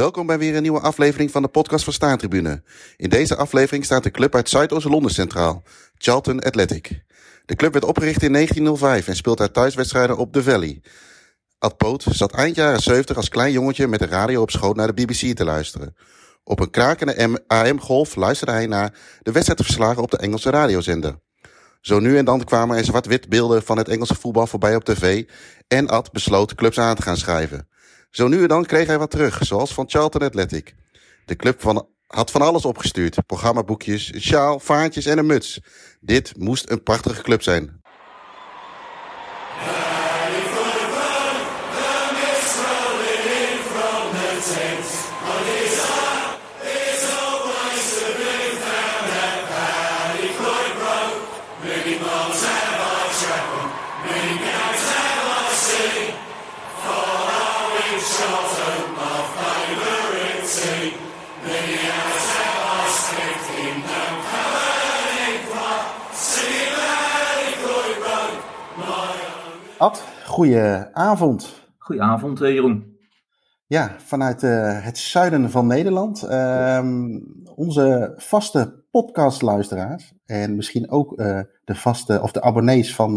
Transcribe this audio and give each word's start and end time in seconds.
Welkom 0.00 0.26
bij 0.26 0.38
weer 0.38 0.56
een 0.56 0.62
nieuwe 0.62 0.80
aflevering 0.80 1.30
van 1.30 1.42
de 1.42 1.48
podcast 1.48 1.84
van 1.84 1.92
Staantribune. 1.92 2.62
In 2.96 3.08
deze 3.08 3.36
aflevering 3.36 3.84
staat 3.84 4.02
de 4.02 4.10
club 4.10 4.34
uit 4.34 4.48
Zuidoost-Londen 4.48 5.12
centraal, 5.12 5.62
Charlton 5.94 6.42
Athletic. 6.42 7.02
De 7.46 7.54
club 7.54 7.72
werd 7.72 7.84
opgericht 7.84 8.22
in 8.22 8.32
1905 8.32 9.08
en 9.08 9.16
speelt 9.16 9.38
haar 9.38 9.50
thuiswedstrijden 9.50 10.16
op 10.16 10.32
The 10.32 10.42
Valley. 10.42 10.80
Ad 11.58 11.76
Poot 11.76 12.04
zat 12.10 12.32
eind 12.32 12.56
jaren 12.56 12.80
70 12.80 13.16
als 13.16 13.28
klein 13.28 13.52
jongetje 13.52 13.86
met 13.86 13.98
de 13.98 14.06
radio 14.06 14.42
op 14.42 14.50
schoot 14.50 14.76
naar 14.76 14.94
de 14.94 15.04
BBC 15.04 15.36
te 15.36 15.44
luisteren. 15.44 15.96
Op 16.44 16.60
een 16.60 16.70
krakende 16.70 17.44
AM-golf 17.46 18.16
luisterde 18.16 18.52
hij 18.52 18.66
naar 18.66 18.94
de 19.22 19.32
wedstrijdverslagen 19.32 20.02
op 20.02 20.10
de 20.10 20.18
Engelse 20.18 20.50
radiozender. 20.50 21.18
Zo 21.80 21.98
nu 21.98 22.18
en 22.18 22.24
dan 22.24 22.44
kwamen 22.44 22.76
er 22.76 22.84
zwart-wit 22.84 23.28
beelden 23.28 23.62
van 23.62 23.76
het 23.76 23.88
Engelse 23.88 24.14
voetbal 24.14 24.46
voorbij 24.46 24.76
op 24.76 24.84
tv 24.84 25.24
en 25.68 25.88
Ad 25.88 26.12
besloot 26.12 26.54
clubs 26.54 26.78
aan 26.78 26.94
te 26.94 27.02
gaan 27.02 27.16
schrijven. 27.16 27.68
Zo 28.10 28.28
nu 28.28 28.42
en 28.42 28.48
dan 28.48 28.64
kreeg 28.64 28.86
hij 28.86 28.98
wat 28.98 29.10
terug, 29.10 29.46
zoals 29.46 29.74
van 29.74 29.88
Charlton 29.88 30.22
Athletic. 30.22 30.74
De 31.24 31.36
club 31.36 31.60
van, 31.60 31.88
had 32.06 32.30
van 32.30 32.42
alles 32.42 32.64
opgestuurd. 32.64 33.26
Programmaboekjes, 33.26 34.14
een 34.14 34.20
sjaal, 34.20 34.60
vaantjes 34.60 35.06
en 35.06 35.18
een 35.18 35.26
muts. 35.26 35.60
Dit 36.00 36.36
moest 36.36 36.70
een 36.70 36.82
prachtige 36.82 37.22
club 37.22 37.42
zijn. 37.42 37.79
Ad, 69.80 70.04
goedenavond. 70.26 71.62
Goedenavond, 71.78 72.40
eh, 72.40 72.52
Jeroen. 72.52 72.98
Ja, 73.66 73.94
vanuit 73.98 74.42
uh, 74.42 74.84
het 74.84 74.98
zuiden 74.98 75.50
van 75.50 75.66
Nederland. 75.66 76.32
Um, 76.32 77.42
onze 77.54 78.12
vaste 78.16 78.84
podcastluisteraars 78.90 80.12
en 80.26 80.56
misschien 80.56 80.90
ook 80.90 81.20
uh, 81.20 81.40
de 81.64 81.74
vaste 81.74 82.22
of 82.22 82.32
de 82.32 82.42
abonnees 82.42 82.94
van, 82.94 83.14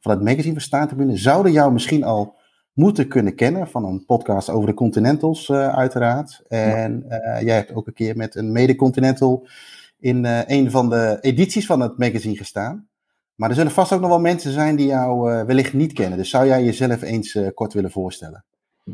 van 0.00 0.12
het 0.12 0.22
magazine 0.22 0.52
van 0.52 0.60
Staantribune 0.60 1.16
zouden 1.16 1.52
jou 1.52 1.72
misschien 1.72 2.04
al 2.04 2.38
moeten 2.72 3.08
kunnen 3.08 3.34
kennen 3.34 3.68
van 3.68 3.84
een 3.84 4.04
podcast 4.04 4.50
over 4.50 4.68
de 4.68 4.74
Continentals 4.74 5.50
uiteraard. 5.52 6.42
En 6.48 7.04
jij 7.40 7.54
hebt 7.54 7.74
ook 7.74 7.86
een 7.86 7.92
keer 7.92 8.16
met 8.16 8.34
een 8.34 8.52
mede-Continental 8.52 9.48
in 9.98 10.24
een 10.46 10.70
van 10.70 10.88
de 10.88 11.18
edities 11.20 11.66
van 11.66 11.80
het 11.80 11.98
magazine 11.98 12.36
gestaan. 12.36 12.88
Maar 13.36 13.48
er 13.48 13.54
zullen 13.54 13.72
vast 13.72 13.92
ook 13.92 14.00
nog 14.00 14.08
wel 14.08 14.20
mensen 14.20 14.52
zijn 14.52 14.76
die 14.76 14.86
jou 14.86 15.32
uh, 15.32 15.42
wellicht 15.42 15.72
niet 15.72 15.92
kennen. 15.92 16.18
Dus 16.18 16.30
zou 16.30 16.46
jij 16.46 16.64
jezelf 16.64 17.02
eens 17.02 17.34
uh, 17.34 17.48
kort 17.54 17.72
willen 17.72 17.90
voorstellen? 17.90 18.44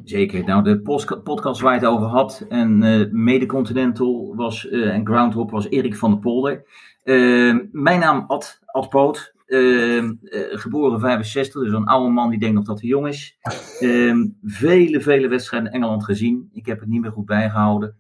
Zeker. 0.05 0.45
Nou, 0.45 0.63
de 0.63 0.81
podcast 1.23 1.61
waar 1.61 1.75
je 1.75 1.81
het 1.81 1.89
over 1.89 2.07
had 2.07 2.47
en 2.49 2.83
uh, 2.83 3.07
Mede-Continental 3.11 4.35
was, 4.37 4.69
en 4.69 5.07
Groundhop 5.07 5.51
was 5.51 5.69
Erik 5.69 5.97
van 5.97 6.11
der 6.11 6.21
Polder. 6.21 6.65
Ehm, 7.03 7.59
mijn 7.73 8.01
naam 8.01 8.25
Ad, 8.27 8.61
Ad 8.67 8.89
Poot. 8.89 9.35
Ehm, 9.47 10.13
geboren 10.51 11.01
65, 11.01 11.63
dus 11.63 11.73
een 11.73 11.85
oude 11.85 12.11
man 12.11 12.31
die 12.31 12.39
denkt 12.39 12.55
nog 12.55 12.65
dat 12.65 12.81
hij 12.81 12.89
jong 12.89 13.09
is. 13.09 13.39
Ehm, 13.81 14.27
vele, 14.43 15.01
vele 15.01 15.29
wedstrijden 15.29 15.69
in 15.69 15.75
Engeland 15.75 16.05
gezien. 16.05 16.49
Ik 16.53 16.67
heb 16.67 16.81
het 16.81 16.89
niet 16.89 17.01
meer 17.01 17.13
goed 17.13 17.27
bijgehouden. 17.27 17.95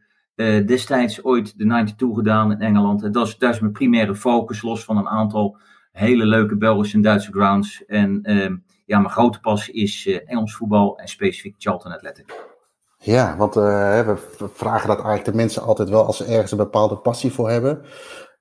destijds 0.66 1.24
ooit 1.24 1.58
de 1.58 1.64
92 1.64 2.14
gedaan 2.14 2.52
in 2.52 2.60
Engeland. 2.60 3.12
Dat 3.12 3.26
is, 3.26 3.38
dat 3.38 3.54
is 3.54 3.60
mijn 3.60 3.72
primaire 3.72 4.14
focus, 4.14 4.62
los 4.62 4.84
van 4.84 4.96
een 4.96 5.08
aantal 5.08 5.58
hele 6.00 6.26
leuke 6.26 6.56
Belgische 6.56 6.96
en 6.96 7.02
Duitse 7.02 7.32
grounds. 7.32 7.84
En 7.86 8.20
uh, 8.22 8.56
ja, 8.86 8.98
mijn 8.98 9.10
grote 9.10 9.40
passie 9.40 9.74
is 9.74 10.06
uh, 10.06 10.18
Engels 10.26 10.54
voetbal 10.54 10.98
en 10.98 11.08
specifiek 11.08 11.54
Charlton 11.58 11.92
Athletic. 11.92 12.48
Ja, 12.96 13.36
want 13.36 13.56
uh, 13.56 13.62
we 14.06 14.48
vragen 14.54 14.88
dat 14.88 14.96
eigenlijk 14.96 15.24
de 15.24 15.34
mensen 15.34 15.62
altijd 15.62 15.88
wel 15.88 16.06
als 16.06 16.16
ze 16.16 16.24
ergens 16.24 16.50
een 16.50 16.56
bepaalde 16.56 16.96
passie 16.96 17.32
voor 17.32 17.50
hebben. 17.50 17.82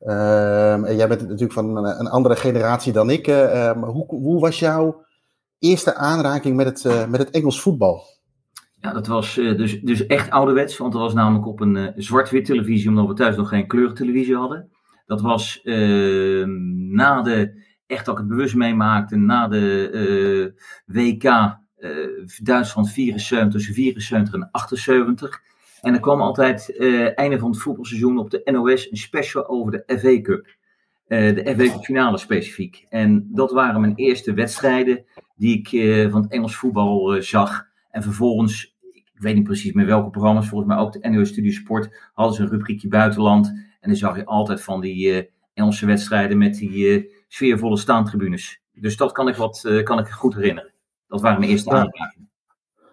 Uh, 0.01 0.73
en 0.73 0.95
jij 0.95 1.07
bent 1.07 1.21
natuurlijk 1.21 1.53
van 1.53 1.77
een, 1.77 1.99
een 1.99 2.07
andere 2.09 2.35
generatie 2.35 2.93
dan 2.93 3.09
ik. 3.09 3.27
Ehm, 3.27 3.79
hoe, 3.79 4.05
hoe, 4.07 4.39
was 4.39 4.59
jouw 4.59 5.05
eerste 5.59 5.95
aanraking 5.95 6.55
met 6.55 6.65
het, 6.65 7.09
met 7.09 7.19
het 7.19 7.29
Engels 7.29 7.61
voetbal? 7.61 8.03
Ja, 8.81 8.93
dat 8.93 9.07
was 9.07 9.35
dus, 9.35 9.81
dus 9.81 10.05
echt 10.05 10.29
ouderwets, 10.29 10.77
want 10.77 10.93
dat 10.93 11.01
was 11.01 11.13
namelijk 11.13 11.47
op 11.47 11.59
een 11.59 11.93
zwart-wit 11.95 12.45
televisie, 12.45 12.89
omdat 12.89 13.07
we 13.07 13.13
thuis 13.13 13.35
nog 13.35 13.49
geen 13.49 13.67
kleurtelevisie 13.67 14.35
hadden. 14.35 14.69
Dat 15.09 15.21
was 15.21 15.59
uh, 15.63 16.45
na 16.91 17.21
de, 17.21 17.63
echt 17.87 18.05
dat 18.05 18.13
ik 18.13 18.19
het 18.19 18.29
bewust 18.29 18.55
meemaakte, 18.55 19.15
na 19.15 19.47
de 19.47 19.89
uh, 20.85 20.95
WK 20.95 21.23
uh, 21.23 22.27
Duitsland 22.43 22.91
74, 22.91 23.51
tussen 23.51 23.73
74 23.73 24.33
en 24.33 24.49
78. 24.51 25.41
En 25.81 25.93
er 25.93 25.99
kwam 25.99 26.21
altijd 26.21 26.75
uh, 26.77 27.17
einde 27.17 27.39
van 27.39 27.51
het 27.51 27.59
voetbalseizoen 27.59 28.17
op 28.17 28.29
de 28.29 28.41
NOS 28.51 28.91
een 28.91 28.97
special 28.97 29.47
over 29.47 29.71
de 29.71 29.97
FA 29.99 30.21
Cup. 30.21 30.57
De 31.07 31.53
FA 31.57 31.73
Cup 31.73 31.83
finale 31.83 32.17
specifiek. 32.17 32.85
En 32.89 33.29
dat 33.31 33.51
waren 33.51 33.81
mijn 33.81 33.95
eerste 33.95 34.33
wedstrijden 34.33 35.05
die 35.35 35.57
ik 35.57 35.67
van 36.11 36.21
het 36.21 36.31
Engels 36.31 36.55
voetbal 36.55 37.21
zag. 37.21 37.65
En 37.91 38.03
vervolgens, 38.03 38.77
ik 38.91 39.11
weet 39.13 39.35
niet 39.35 39.43
precies 39.43 39.73
met 39.73 39.85
welke 39.85 40.09
programma's, 40.09 40.47
volgens 40.47 40.69
mij 40.69 40.79
ook 40.79 40.93
de 40.93 41.09
NOS 41.09 41.29
Studio 41.29 41.51
Sport, 41.51 42.09
hadden 42.13 42.35
ze 42.35 42.41
een 42.41 42.49
rubriekje 42.49 42.87
buitenland. 42.87 43.68
En 43.79 43.89
dan 43.89 43.97
zag 43.97 44.15
je 44.15 44.25
altijd 44.25 44.61
van 44.61 44.81
die 44.81 45.07
uh, 45.07 45.23
Engelse 45.53 45.85
wedstrijden 45.85 46.37
met 46.37 46.55
die 46.55 46.69
uh, 46.69 47.11
sfeervolle 47.27 47.77
staantribunes. 47.77 48.61
Dus 48.73 48.97
dat 48.97 49.11
kan 49.11 49.27
ik, 49.27 49.35
wat, 49.35 49.63
uh, 49.65 49.83
kan 49.83 49.99
ik 49.99 50.07
goed 50.07 50.35
herinneren. 50.35 50.73
Dat 51.07 51.21
waren 51.21 51.39
mijn 51.39 51.51
eerste 51.51 51.69
ja. 51.69 51.75
aanrakingen. 51.75 52.29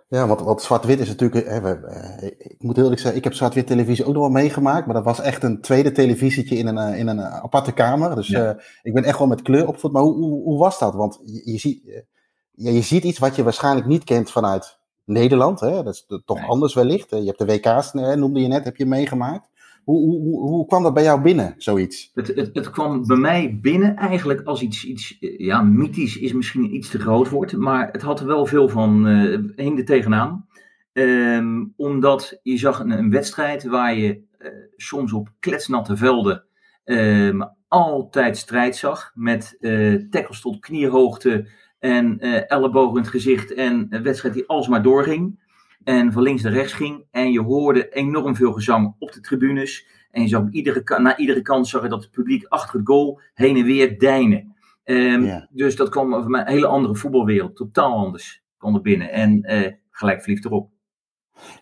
Ja, 0.09 0.27
want, 0.27 0.41
want 0.41 0.63
zwart-wit 0.63 1.01
is 1.01 1.09
natuurlijk. 1.09 1.47
Hè, 1.49 1.61
we, 1.61 2.35
ik 2.39 2.63
moet 2.63 2.75
heel 2.75 2.85
eerlijk 2.85 3.01
zeggen, 3.01 3.19
ik 3.19 3.25
heb 3.25 3.35
zwart-wit 3.35 3.67
televisie 3.67 4.05
ook 4.05 4.13
nog 4.13 4.23
wel 4.23 4.33
meegemaakt. 4.33 4.87
Maar 4.87 4.95
dat 4.95 5.05
was 5.05 5.21
echt 5.21 5.43
een 5.43 5.61
tweede 5.61 5.93
televisietje 5.93 6.57
in 6.57 6.67
een, 6.67 6.95
in 6.95 7.07
een 7.07 7.21
aparte 7.21 7.73
kamer. 7.73 8.15
Dus 8.15 8.29
ja. 8.29 8.61
ik 8.83 8.95
ben 8.95 9.05
echt 9.05 9.19
wel 9.19 9.27
met 9.27 9.43
kleur 9.43 9.67
opgevoed. 9.67 9.93
Maar 9.93 10.03
hoe, 10.03 10.15
hoe, 10.15 10.43
hoe 10.43 10.59
was 10.59 10.79
dat? 10.79 10.95
Want 10.95 11.21
je, 11.25 11.53
je, 11.53 11.59
ziet, 11.59 12.05
ja, 12.51 12.71
je 12.71 12.83
ziet 12.83 13.05
iets 13.05 13.19
wat 13.19 13.37
je 13.37 13.43
waarschijnlijk 13.43 13.87
niet 13.87 14.05
kent 14.05 14.31
vanuit 14.31 14.79
Nederland. 15.05 15.61
Hè? 15.61 15.83
Dat 15.83 15.95
is 15.95 16.07
toch 16.25 16.39
nee. 16.39 16.49
anders 16.49 16.75
wellicht. 16.75 17.11
Je 17.11 17.25
hebt 17.25 17.39
de 17.39 17.47
WK's, 17.47 17.93
noemde 17.93 18.41
je 18.41 18.49
net, 18.49 18.65
heb 18.65 18.77
je 18.77 18.87
meegemaakt. 18.87 19.49
Hoe, 19.87 20.21
hoe, 20.21 20.41
hoe 20.41 20.67
kwam 20.67 20.83
dat 20.83 20.95
bij 20.95 21.03
jou 21.03 21.23
binnen, 21.23 21.55
zoiets? 21.59 22.11
Het, 22.15 22.27
het, 22.27 22.51
het 22.53 22.71
kwam 22.71 23.07
bij 23.07 23.17
mij 23.17 23.59
binnen 23.63 23.97
eigenlijk 23.97 24.43
als 24.43 24.63
iets, 24.63 24.85
iets 24.85 25.17
ja, 25.21 25.63
mythisch 25.63 26.19
is 26.19 26.33
misschien 26.33 26.75
iets 26.75 26.89
te 26.89 26.99
groot 26.99 27.29
woord, 27.29 27.57
maar 27.57 27.89
het 27.93 28.03
had 28.03 28.21
er 28.21 28.27
wel 28.27 28.47
veel 28.47 28.69
van, 28.69 29.07
uh, 29.07 29.39
hing 29.57 29.79
er 29.79 29.85
tegenaan. 29.85 30.47
Um, 30.93 31.73
omdat 31.77 32.41
je 32.43 32.57
zag 32.57 32.79
een, 32.79 32.91
een 32.91 33.11
wedstrijd 33.11 33.65
waar 33.65 33.97
je 33.97 34.23
uh, 34.39 34.49
soms 34.77 35.13
op 35.13 35.33
kletsnatte 35.41 35.97
velden 35.97 36.45
um, 36.85 37.51
altijd 37.69 38.37
strijd 38.37 38.77
zag, 38.77 39.13
met 39.15 39.57
uh, 39.61 40.03
tackles 40.11 40.41
tot 40.41 40.59
kniehoogte 40.59 41.49
en 41.79 42.19
ellebogen 42.49 42.97
in 42.97 43.03
het 43.03 43.11
gezicht 43.11 43.55
en 43.55 43.87
een 43.91 44.03
wedstrijd 44.03 44.35
die 44.35 44.49
alsmaar 44.49 44.83
doorging 44.83 45.45
en 45.87 46.13
van 46.13 46.23
links 46.23 46.43
naar 46.43 46.53
rechts 46.53 46.73
ging. 46.73 47.05
En 47.11 47.33
je 47.33 47.41
hoorde 47.41 47.89
enorm 47.89 48.37
veel 48.37 48.53
gezang 48.53 48.95
op 48.99 49.13
de 49.13 49.21
tribunes. 49.21 49.87
En 50.11 50.23
je 50.23 50.29
zag 50.29 50.43
iedere, 50.51 51.01
na 51.01 51.17
iedere 51.17 51.43
kant 51.43 51.69
zag 51.69 51.83
je 51.83 51.89
dat 51.89 52.03
het 52.03 52.11
publiek 52.11 52.47
achter 52.49 52.79
het 52.79 52.87
goal 52.87 53.21
heen 53.35 53.57
en 53.57 53.65
weer 53.65 53.99
deinen. 53.99 54.55
Um, 54.85 55.25
ja. 55.25 55.49
Dus 55.51 55.77
dat 55.77 55.89
kwam 55.89 56.11
van 56.11 56.35
een 56.35 56.47
hele 56.47 56.67
andere 56.67 56.97
voetbalwereld. 56.97 57.57
Totaal 57.57 57.93
anders 57.93 58.43
kwam 58.59 58.75
er 58.75 58.81
binnen. 58.81 59.13
En 59.13 59.53
uh, 59.53 59.73
gelijk 59.91 60.23
verliefd 60.23 60.45
erop. 60.45 60.71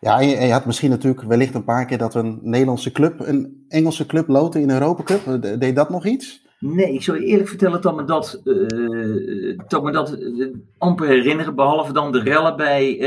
Ja, 0.00 0.20
en 0.20 0.28
je, 0.28 0.36
en 0.36 0.46
je, 0.46 0.52
had 0.52 0.66
misschien 0.66 0.90
natuurlijk 0.90 1.22
wellicht 1.22 1.54
een 1.54 1.64
paar 1.64 1.86
keer 1.86 1.98
dat 1.98 2.14
een 2.14 2.38
Nederlandse 2.42 2.92
club 2.92 3.20
een 3.20 3.64
Engelse 3.68 4.06
club 4.06 4.28
loten 4.28 4.60
in 4.60 4.68
de 4.68 4.74
Europa 4.74 5.02
Cup. 5.02 5.42
Deed 5.60 5.76
dat 5.76 5.90
nog 5.90 6.06
iets? 6.06 6.46
Nee, 6.58 6.92
ik 6.92 7.02
zou 7.02 7.20
je 7.20 7.26
eerlijk 7.26 7.48
vertellen 7.48 7.80
dat 7.80 7.96
me 7.96 8.04
dat, 8.04 8.40
uh, 8.44 9.58
dat, 9.66 9.82
me 9.82 9.92
dat 9.92 10.18
uh, 10.18 10.54
amper 10.78 11.06
herinneren. 11.06 11.54
Behalve 11.54 11.92
dan 11.92 12.12
de 12.12 12.22
rellen 12.22 12.56
bij 12.56 12.98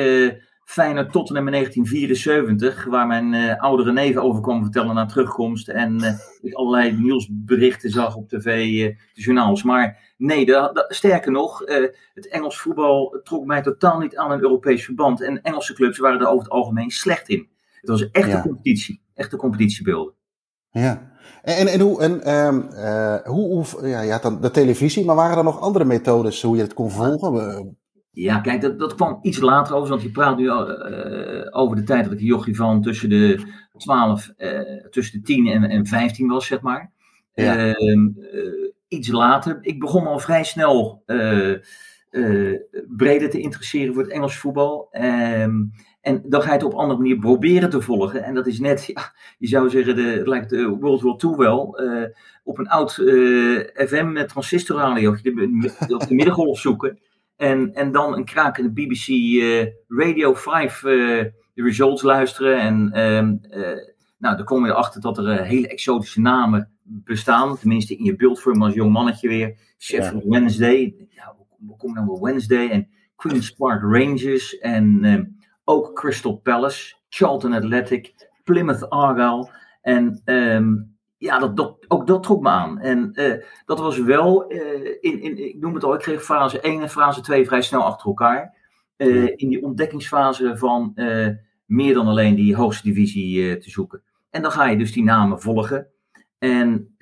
Feyenoord 0.67 1.11
Tottenham 1.11 1.45
in 1.45 1.51
1974, 1.51 2.85
waar 2.85 3.07
mijn 3.07 3.33
uh, 3.33 3.61
oudere 3.61 3.91
neven 3.91 4.21
over 4.21 4.41
kwam 4.41 4.63
vertellen 4.63 4.95
na 4.95 5.05
terugkomst. 5.05 5.67
En 5.67 5.95
uh, 5.95 6.13
ik 6.41 6.53
allerlei 6.53 6.97
nieuwsberichten 6.97 7.89
zag 7.89 8.15
op 8.15 8.29
tv, 8.29 8.45
uh, 8.45 8.95
de 9.13 9.21
journaals. 9.21 9.63
Maar 9.63 10.13
nee, 10.17 10.45
de, 10.45 10.69
de, 10.73 10.85
sterker 10.87 11.31
nog, 11.31 11.59
het 12.13 12.27
Engels 12.27 12.57
voetbal 12.57 13.19
trok 13.23 13.45
mij 13.45 13.61
totaal 13.61 13.99
niet 13.99 14.17
aan 14.17 14.31
een 14.31 14.41
Europees 14.41 14.85
verband. 14.85 15.21
En 15.21 15.41
Engelse 15.41 15.73
clubs 15.73 15.97
waren 15.97 16.19
er 16.19 16.27
over 16.27 16.43
het 16.43 16.51
algemeen 16.51 16.89
slecht 16.89 17.29
in. 17.29 17.47
Het 17.79 17.89
was 17.89 18.09
echt 18.11 18.29
ja. 18.29 18.35
een 18.35 18.41
competitie, 18.41 19.01
echte 19.13 19.37
competitiebeelden. 19.37 20.13
Ja, 20.69 21.11
en, 21.43 21.67
en, 21.67 21.79
hoe, 21.79 22.01
en 22.01 22.33
um, 22.33 22.69
hoe, 23.23 23.47
hoe, 23.47 23.87
ja, 23.87 24.01
je 24.01 24.11
had 24.11 24.21
dan 24.21 24.41
de 24.41 24.51
televisie, 24.51 25.05
maar 25.05 25.15
waren 25.15 25.37
er 25.37 25.43
nog 25.43 25.61
andere 25.61 25.85
methodes 25.85 26.41
hoe 26.41 26.55
je 26.55 26.61
het 26.61 26.73
kon 26.73 26.91
volgen? 26.91 27.77
Ja, 28.19 28.39
kijk, 28.39 28.61
dat, 28.61 28.79
dat 28.79 28.95
kwam 28.95 29.19
iets 29.21 29.39
later 29.39 29.75
over, 29.75 29.89
want 29.89 30.01
je 30.01 30.11
praat 30.11 30.37
nu 30.37 30.43
uh, 30.43 31.47
over 31.49 31.75
de 31.75 31.83
tijd 31.83 32.03
dat 32.03 32.13
ik 32.13 32.19
jochie 32.19 32.55
van 32.55 32.81
tussen 32.81 33.09
de 33.09 33.39
12, 33.77 34.31
uh, 34.37 34.59
tussen 34.89 35.19
de 35.19 35.25
10 35.25 35.47
en, 35.47 35.63
en 35.63 35.85
15 35.85 36.27
was, 36.27 36.45
zeg 36.45 36.61
maar. 36.61 36.91
Ja. 37.33 37.73
Ehm, 37.73 38.09
iets 38.87 39.07
later. 39.07 39.57
Ik 39.61 39.79
begon 39.79 40.07
al 40.07 40.19
vrij 40.19 40.43
snel 40.43 41.03
breder 42.97 43.29
te 43.29 43.39
interesseren 43.39 43.93
voor 43.93 44.03
het 44.03 44.11
Engelse 44.11 44.39
voetbal. 44.39 44.87
Ehm, 44.91 45.63
en 46.01 46.23
dan 46.25 46.41
ga 46.41 46.47
je 46.47 46.53
het 46.53 46.63
op 46.63 46.73
een 46.73 46.79
andere 46.79 46.99
manier 46.99 47.19
proberen 47.19 47.69
te 47.69 47.81
volgen. 47.81 48.23
En 48.23 48.33
dat 48.33 48.47
is 48.47 48.59
net, 48.59 48.85
ja, 48.85 49.13
je 49.37 49.47
zou 49.47 49.69
zeggen, 49.69 49.95
de, 49.95 50.01
het 50.01 50.27
lijkt 50.27 50.49
de 50.49 50.67
World 50.67 51.01
War 51.01 51.15
II 51.25 51.35
wel. 51.35 51.79
op 52.43 52.57
een 52.57 52.67
oud 52.67 52.93
FM 53.73 54.25
transistorradio, 54.25 55.09
op 55.09 55.23
de 56.07 56.09
middengolf 56.09 56.59
zoeken. 56.59 56.99
En, 57.37 57.73
en 57.73 57.91
dan 57.91 58.13
een 58.13 58.25
krakende 58.25 58.71
BBC 58.71 59.07
eh, 59.07 59.67
Radio 59.87 60.33
5 60.33 60.83
uh, 60.83 61.19
eh, 61.19 61.31
results 61.53 62.01
luisteren. 62.01 62.59
En 62.59 62.91
uh, 62.93 63.77
nou, 64.17 64.35
dan 64.37 64.45
kom 64.45 64.65
je 64.65 64.71
erachter 64.71 65.01
dat 65.01 65.17
er 65.17 65.43
hele 65.43 65.67
exotische 65.67 66.21
namen 66.21 66.71
bestaan. 66.83 67.57
Tenminste 67.57 67.95
in 67.95 68.03
je 68.03 68.15
beeldvorm 68.15 68.63
als 68.63 68.73
jong 68.73 68.91
mannetje 68.91 69.27
weer. 69.27 69.57
Sheffield 69.77 70.23
ja. 70.23 70.29
Wednesday. 70.29 71.07
Ja, 71.09 71.35
hoe 71.65 71.77
kom 71.77 71.89
je 71.89 71.95
dan 71.95 72.07
wel 72.07 72.21
Wednesday? 72.21 72.69
En 72.69 72.87
Queen's 73.15 73.51
Park 73.51 73.81
Rangers. 73.81 74.57
En 74.57 75.03
ehm, 75.03 75.23
ook 75.63 75.93
Crystal 75.93 76.35
Palace. 76.35 76.95
Charlton 77.09 77.53
Athletic. 77.53 78.13
Plymouth 78.43 78.89
Argyle. 78.89 79.49
En 79.81 80.21
um, 80.25 80.96
ja, 81.17 81.39
dat, 81.39 81.57
dat, 81.57 81.85
ook 81.87 82.07
dat 82.07 82.23
trok 82.23 82.41
me 82.41 82.49
aan. 82.49 82.79
En 82.79 83.11
uh, 83.13 83.33
dat 83.65 83.79
was 83.79 83.99
wel, 83.99 84.53
uh, 84.53 84.85
in, 84.99 85.21
in, 85.21 85.45
ik 85.45 85.59
noem 85.59 85.73
het 85.73 85.83
al, 85.83 85.93
ik 85.93 85.99
kreeg 85.99 86.23
fase 86.23 86.59
1 86.59 86.81
en 86.81 86.89
fase 86.89 87.21
2 87.21 87.45
vrij 87.45 87.61
snel 87.61 87.83
achter 87.83 88.07
elkaar. 88.07 88.55
Uh, 88.97 89.23
in 89.35 89.49
die 89.49 89.63
ontdekkingsfase 89.63 90.57
van 90.57 90.93
meer 91.65 91.93
dan 91.93 92.07
alleen 92.07 92.35
die 92.35 92.55
hoogste 92.55 92.87
divisie 92.87 93.57
te 93.57 93.69
zoeken. 93.69 94.01
En 94.29 94.41
dan 94.41 94.51
ga 94.51 94.65
je 94.69 94.77
dus 94.77 94.91
die 94.91 95.03
namen 95.03 95.41
volgen. 95.41 95.87
En 96.39 96.95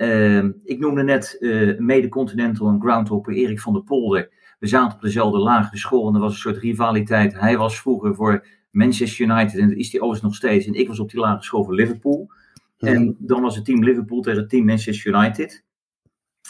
ik 0.63 0.79
noemde 0.79 1.03
net 1.03 1.37
mede-continental 1.79 2.67
en 2.67 2.81
groundhopper 2.81 3.33
Erik 3.33 3.59
van 3.59 3.73
der 3.73 3.83
Polder. 3.83 4.29
We 4.59 4.67
zaten 4.67 4.95
op 4.95 5.01
dezelfde 5.01 5.39
lagere 5.39 5.77
school 5.77 6.07
en 6.07 6.13
er 6.13 6.19
was 6.19 6.31
een 6.31 6.39
soort 6.39 6.57
rivaliteit. 6.57 7.39
Hij 7.39 7.57
was 7.57 7.79
vroeger 7.79 8.15
voor 8.15 8.47
Manchester 8.71 9.25
United 9.25 9.59
en 9.59 9.69
dat 9.69 9.77
is 9.77 9.91
hij 9.91 10.01
overigens 10.01 10.21
nog 10.21 10.35
steeds. 10.35 10.65
En 10.65 10.73
ik 10.73 10.87
was 10.87 10.99
op 10.99 11.09
die 11.09 11.19
lagere 11.19 11.43
school 11.43 11.63
voor 11.63 11.75
Liverpool. 11.75 12.29
En 12.77 13.15
dan 13.19 13.41
was 13.41 13.55
het 13.55 13.65
team 13.65 13.83
Liverpool 13.83 14.21
tegen 14.21 14.39
het 14.39 14.49
team 14.49 14.65
Manchester 14.65 15.13
United. 15.13 15.63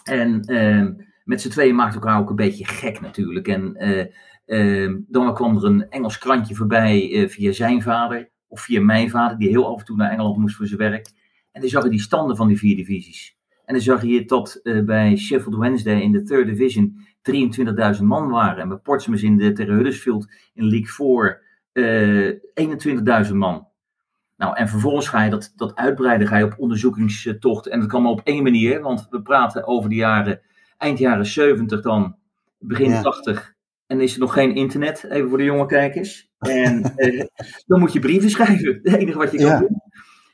En 0.03 0.51
uh, 0.51 1.05
met 1.23 1.41
z'n 1.41 1.49
tweeën 1.49 1.75
maakte 1.75 1.95
elkaar 1.95 2.19
ook 2.19 2.29
een 2.29 2.35
beetje 2.35 2.65
gek 2.65 3.01
natuurlijk. 3.01 3.47
En 3.47 3.75
uh, 4.45 4.95
dan 5.07 5.33
kwam 5.33 5.57
er 5.57 5.63
een 5.63 5.89
Engels 5.89 6.17
krantje 6.17 6.55
voorbij 6.55 7.11
uh, 7.11 7.29
via 7.29 7.51
zijn 7.51 7.81
vader. 7.81 8.29
Of 8.47 8.61
via 8.61 8.81
mijn 8.81 9.09
vader, 9.09 9.37
die 9.37 9.49
heel 9.49 9.67
af 9.73 9.79
en 9.79 9.85
toe 9.85 9.95
naar 9.95 10.11
Engeland 10.11 10.37
moest 10.37 10.55
voor 10.55 10.67
zijn 10.67 10.79
werk. 10.79 11.07
En 11.51 11.61
dan 11.61 11.69
zag 11.69 11.83
je 11.83 11.89
die 11.89 12.01
standen 12.01 12.35
van 12.35 12.47
die 12.47 12.57
vier 12.57 12.75
divisies. 12.75 13.37
En 13.65 13.73
dan 13.73 13.83
zag 13.83 14.03
je 14.03 14.25
dat 14.25 14.59
bij 14.85 15.15
Sheffield 15.15 15.55
Wednesday 15.57 16.01
in 16.01 16.11
de 16.11 16.23
third 16.23 16.47
division 16.47 17.05
23.000 17.97 18.03
man 18.03 18.29
waren. 18.29 18.61
En 18.61 18.69
bij 18.69 18.77
Portsmouth 18.77 19.21
in 19.21 19.37
de, 19.37 19.51
tegen 19.51 19.73
Huddersfield 19.73 20.27
in 20.53 20.69
League 20.69 20.87
4 20.87 21.43
21.000 23.27 23.33
man. 23.33 23.67
Nou, 24.37 24.55
en 24.55 24.67
vervolgens 24.67 25.07
ga 25.07 25.23
je 25.23 25.29
dat, 25.29 25.53
dat 25.55 25.75
uitbreiden, 25.75 26.27
ga 26.27 26.37
je 26.37 26.45
op 26.45 26.55
onderzoekingstocht. 26.57 27.67
En 27.67 27.79
dat 27.79 27.89
kan 27.89 28.01
maar 28.01 28.11
op 28.11 28.21
één 28.23 28.43
manier, 28.43 28.81
want 28.81 29.07
we 29.09 29.21
praten 29.21 29.67
over 29.67 29.89
de 29.89 29.95
jaren, 29.95 30.41
eind 30.77 30.99
jaren 30.99 31.25
70 31.25 31.81
dan, 31.81 32.15
begin 32.59 33.01
80. 33.01 33.53
En 33.87 34.01
is 34.01 34.13
er 34.13 34.19
nog 34.19 34.33
geen 34.33 34.55
internet, 34.55 35.05
even 35.09 35.29
voor 35.29 35.37
de 35.37 35.43
jonge 35.43 35.65
kijkers. 35.65 36.29
En 36.39 36.83
eh, 36.95 37.25
dan 37.65 37.79
moet 37.79 37.93
je 37.93 37.99
brieven 37.99 38.29
schrijven, 38.29 38.79
het 38.83 38.95
enige 38.95 39.17
wat 39.17 39.31
je 39.31 39.37
kan 39.37 39.59
doen. 39.59 39.83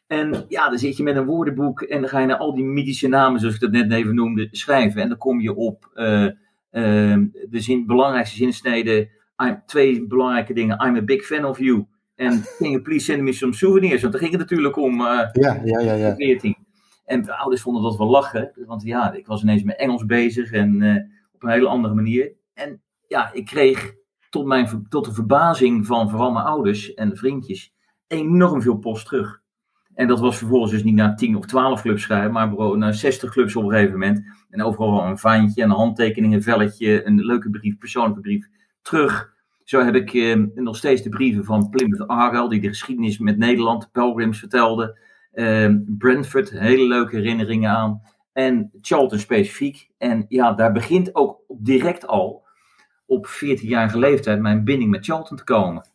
En 0.08 0.46
ja, 0.48 0.70
dan 0.70 0.78
zit 0.80 0.98
je 0.98 1.04
met 1.04 1.16
een 1.16 1.26
woordenboek 1.26 1.82
en 1.82 2.02
dan 2.02 2.10
ga 2.10 2.20
je 2.20 2.26
naar 2.26 2.38
al 2.38 2.56
die 2.56 2.64
mythische 2.64 3.08
namen, 3.08 3.40
zoals 3.40 3.56
ik 3.56 3.62
dat 3.62 3.72
net 3.72 3.92
even 3.92 4.16
noemde, 4.16 4.48
schrijven. 4.52 5.02
En 5.02 5.10
dan 5.10 5.18
kom 5.18 5.40
je 5.40 5.56
op 5.56 5.92
uh, 5.96 6.24
uh, 6.24 6.32
de 7.50 7.60
zin, 7.60 7.86
belangrijkste 7.86 8.36
zinsneden, 8.36 9.10
twee 9.66 10.08
belangrijke 10.08 10.54
dingen. 10.54 10.86
I'm 10.86 10.96
a 10.96 11.02
big 11.02 11.26
fan 11.26 11.46
of 11.46 11.60
you. 11.60 11.86
En 12.22 12.44
gingen 12.60 12.82
please 12.82 13.06
send 13.06 13.22
me 13.22 13.34
some 13.34 13.54
souvenirs. 13.54 14.02
Want 14.02 14.14
daar 14.14 14.22
ging 14.22 14.34
het 14.34 14.42
natuurlijk 14.42 14.78
om. 14.78 15.02
Uh, 15.02 15.28
ja, 15.32 15.62
ja, 15.64 15.80
ja, 15.80 15.94
ja. 15.94 16.16
14. 16.16 16.56
En 17.06 17.24
de 17.24 17.36
ouders 17.36 17.62
vonden 17.62 17.84
dat 17.84 17.98
wel 17.98 18.10
lachen. 18.10 18.52
Want 18.66 18.84
ja, 18.84 19.14
ik 19.14 19.28
was 19.28 19.42
ineens 19.42 19.64
met 19.64 19.78
Engels 19.78 20.06
bezig. 20.06 20.52
En 20.52 20.82
uh, 20.82 20.96
op 21.32 21.44
een 21.44 21.50
hele 21.50 21.68
andere 21.68 21.94
manier. 21.94 22.34
En 22.54 22.82
ja, 23.08 23.34
ik 23.34 23.46
kreeg 23.46 23.94
tot, 24.30 24.46
mijn, 24.46 24.86
tot 24.90 25.06
de 25.06 25.14
verbazing 25.14 25.86
van 25.86 26.10
vooral 26.10 26.32
mijn 26.32 26.46
ouders 26.46 26.94
en 26.94 27.18
vriendjes 27.18 27.74
enorm 28.08 28.62
veel 28.62 28.78
post 28.78 29.06
terug. 29.06 29.42
En 29.94 30.08
dat 30.08 30.20
was 30.20 30.38
vervolgens 30.38 30.72
dus 30.72 30.84
niet 30.84 30.96
naar 30.96 31.16
10 31.16 31.36
of 31.36 31.46
12 31.46 31.82
clubs 31.82 32.02
schrijven, 32.02 32.32
maar 32.32 32.78
naar 32.78 32.94
60 32.94 33.32
clubs 33.32 33.56
op 33.56 33.64
een 33.64 33.70
gegeven 33.70 33.92
moment. 33.92 34.24
En 34.50 34.64
overal 34.64 35.06
een 35.06 35.18
vaantje, 35.18 35.64
een 35.64 35.70
handtekening, 35.70 36.34
een 36.34 36.44
velletje, 36.44 37.06
een 37.06 37.26
leuke 37.26 37.50
brief, 37.50 37.78
persoonlijke 37.78 38.22
brief 38.22 38.48
terug. 38.82 39.34
Zo 39.72 39.84
heb 39.84 39.96
ik 39.96 40.14
eh, 40.14 40.38
nog 40.56 40.78
steeds 40.78 41.02
de 41.02 41.10
brieven 41.10 41.44
van 41.44 41.70
Plymouth 41.70 42.08
Argyle, 42.08 42.50
die 42.50 42.62
de 42.62 42.68
geschiedenis 42.68 43.20
met 43.20 43.38
Nederland, 43.38 43.82
de 43.82 43.88
Pelgrims 43.92 44.40
vertelde. 44.40 45.00
Uh, 45.34 45.76
Brentford, 45.98 46.50
hele 46.50 46.88
leuke 46.88 47.16
herinneringen 47.16 47.70
aan. 47.70 48.02
En 48.34 48.72
Charlton 48.82 49.20
specifiek. 49.20 49.90
En 49.98 50.26
ja, 50.28 50.54
daar 50.54 50.72
begint 50.72 51.16
ook 51.16 51.40
direct 51.48 52.08
al 52.08 52.44
op 53.06 53.28
14-jarige 53.28 53.98
leeftijd 53.98 54.40
mijn 54.40 54.64
binding 54.64 54.90
met 54.90 55.06
Charlton 55.06 55.38
te 55.38 55.44
komen. 55.44 55.90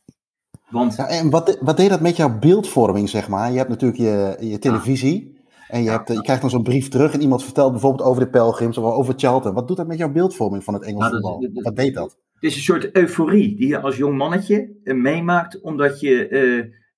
Want... 0.71 0.97
Ja, 0.97 1.09
en 1.09 1.31
wat, 1.31 1.59
wat 1.61 1.77
deed 1.77 1.91
dat 1.91 2.01
met 2.01 2.17
jouw 2.17 2.39
beeldvorming, 2.39 3.09
zeg 3.09 3.29
maar? 3.29 3.51
Je 3.51 3.57
hebt 3.57 3.71
natuurlijk 3.71 4.01
je, 4.01 4.37
je 4.49 4.59
televisie. 4.59 5.41
En 5.69 5.83
je, 5.83 5.91
hebt, 5.91 6.13
je 6.13 6.23
krijgt 6.23 6.41
dan 6.41 6.51
zo'n 6.51 6.63
brief 6.63 6.89
terug 6.89 7.13
en 7.13 7.21
iemand 7.21 7.45
vertelt 7.45 7.73
bijvoorbeeld 7.73 8.09
over 8.09 8.23
de 8.23 8.31
Pelgrims 8.31 8.79
of 8.79 8.93
over 8.93 9.15
Charlton. 9.17 9.55
Wat 9.55 9.69
doet 9.69 9.77
dat 9.77 9.87
met 9.87 9.99
jouw 9.99 10.13
beeldvorming 10.13 10.65
van 10.65 10.75
het 10.75 10.83
Engelse 10.83 11.11
nou, 11.11 11.23
voetbal? 11.23 11.63
Wat 11.63 11.77
deed 11.77 11.95
dat? 11.95 12.17
Het 12.37 12.51
is 12.51 12.57
een 12.57 12.63
soort 12.63 12.97
euforie 12.97 13.57
die 13.57 13.69
je 13.69 13.81
als 13.81 13.97
jong 13.97 14.17
mannetje 14.17 14.77
uh, 14.85 14.95
meemaakt, 14.95 15.61
omdat 15.61 16.01
je 16.01 16.29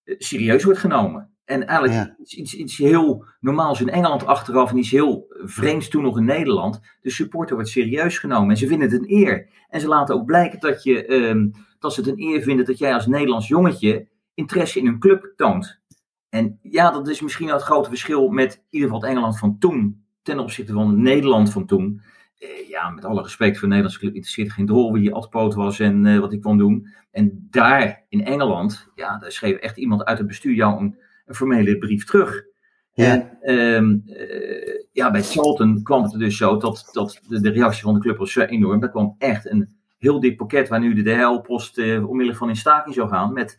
uh, 0.05 0.17
serieus 0.19 0.64
wordt 0.64 0.79
genomen. 0.79 1.31
En 1.44 1.67
eigenlijk 1.67 2.14
iets, 2.19 2.35
iets, 2.35 2.55
iets, 2.55 2.79
heel 2.79 3.25
normaals 3.40 3.81
in 3.81 3.88
Engeland 3.88 4.26
achteraf 4.26 4.70
en 4.70 4.76
iets 4.76 4.90
heel 4.90 5.26
vreemds 5.29 5.88
toen 5.88 6.02
nog 6.02 6.19
in 6.19 6.25
Nederland. 6.25 6.81
De 7.00 7.11
supporter 7.11 7.55
wordt 7.55 7.70
serieus 7.70 8.19
genomen 8.19 8.50
en 8.50 8.56
ze 8.56 8.67
vinden 8.67 8.90
het 8.90 9.00
een 9.00 9.12
eer. 9.12 9.49
En 9.69 9.81
ze 9.81 9.88
laten 9.88 10.14
ook 10.14 10.25
blijken 10.25 10.61
dat, 10.61 10.82
je, 10.82 11.06
uh, 11.06 11.52
dat 11.79 11.94
ze 11.94 12.00
het 12.00 12.09
een 12.09 12.21
eer 12.21 12.42
vinden 12.42 12.66
dat 12.66 12.78
jij 12.78 12.95
als 12.95 13.07
Nederlands 13.07 13.49
jongetje 13.49 14.09
interesse 14.35 14.78
in 14.78 14.87
hun 14.87 14.99
club 14.99 15.33
toont. 15.37 15.80
En 16.28 16.59
ja, 16.62 16.90
dat 16.90 17.09
is 17.09 17.21
misschien 17.21 17.49
het 17.49 17.62
grote 17.62 17.88
verschil 17.88 18.28
met 18.28 18.54
in 18.54 18.62
ieder 18.71 18.88
geval 18.88 19.02
het 19.02 19.11
Engeland 19.11 19.38
van 19.38 19.59
toen 19.59 20.04
ten 20.23 20.38
opzichte 20.38 20.73
van 20.73 20.88
het 20.88 20.97
Nederland 20.97 21.52
van 21.52 21.66
toen. 21.66 22.02
Eh, 22.38 22.68
ja, 22.68 22.90
met 22.90 23.04
alle 23.04 23.23
respect 23.23 23.52
voor 23.52 23.68
de 23.68 23.75
Nederlandse 23.75 23.99
club 23.99 24.14
interesseert 24.14 24.52
geen 24.52 24.66
drol 24.66 24.92
wie 24.92 25.02
je 25.02 25.12
altpoot 25.12 25.54
was 25.54 25.80
en 25.80 26.04
uh, 26.04 26.18
wat 26.18 26.33
ik 26.33 26.40
kwam 26.40 26.59
doen. 26.59 26.88
En 27.11 27.47
daar 27.50 28.04
in 28.09 28.25
Engeland, 28.25 28.88
ja, 28.95 29.18
daar 29.18 29.33
schreef 29.33 29.57
echt 29.57 29.76
iemand 29.76 30.04
uit 30.04 30.18
het 30.18 30.26
bestuur 30.26 30.54
jou 30.54 30.80
een, 30.80 30.99
een 31.26 31.35
formele 31.35 31.78
brief 31.78 32.04
terug. 32.04 32.45
Ja. 32.92 33.38
En 33.40 33.54
um, 33.54 34.02
uh, 34.07 34.83
ja, 34.92 35.11
bij 35.11 35.23
Charlton 35.23 35.83
kwam 35.83 36.02
het 36.02 36.12
er 36.12 36.18
dus 36.18 36.37
zo 36.37 36.57
dat, 36.57 36.88
dat 36.92 37.21
de, 37.28 37.40
de, 37.40 37.50
reactie 37.50 37.83
van 37.83 37.95
de 37.95 38.00
club 38.00 38.16
was 38.16 38.33
zo 38.33 38.40
enorm. 38.40 38.80
Daar 38.80 38.90
kwam 38.90 39.14
echt 39.18 39.50
een 39.50 39.76
heel 39.99 40.21
dik 40.21 40.37
pakket 40.37 40.68
waar 40.68 40.80
nu 40.80 40.95
de 40.95 41.02
DHL-post 41.02 41.78
uh, 41.78 42.09
onmiddellijk 42.09 42.38
van 42.38 42.49
in 42.49 42.57
staking 42.57 42.95
zou 42.95 43.09
gaan. 43.09 43.33
Met 43.33 43.59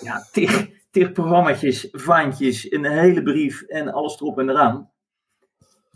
ja, 0.00 0.26
tig, 0.32 0.68
tig 0.90 1.12
programma's, 1.12 1.88
vaantjes, 1.92 2.72
een 2.72 2.84
hele 2.84 3.22
brief 3.22 3.62
en 3.62 3.92
alles 3.92 4.20
erop 4.20 4.38
en 4.38 4.48
eraan. 4.48 4.90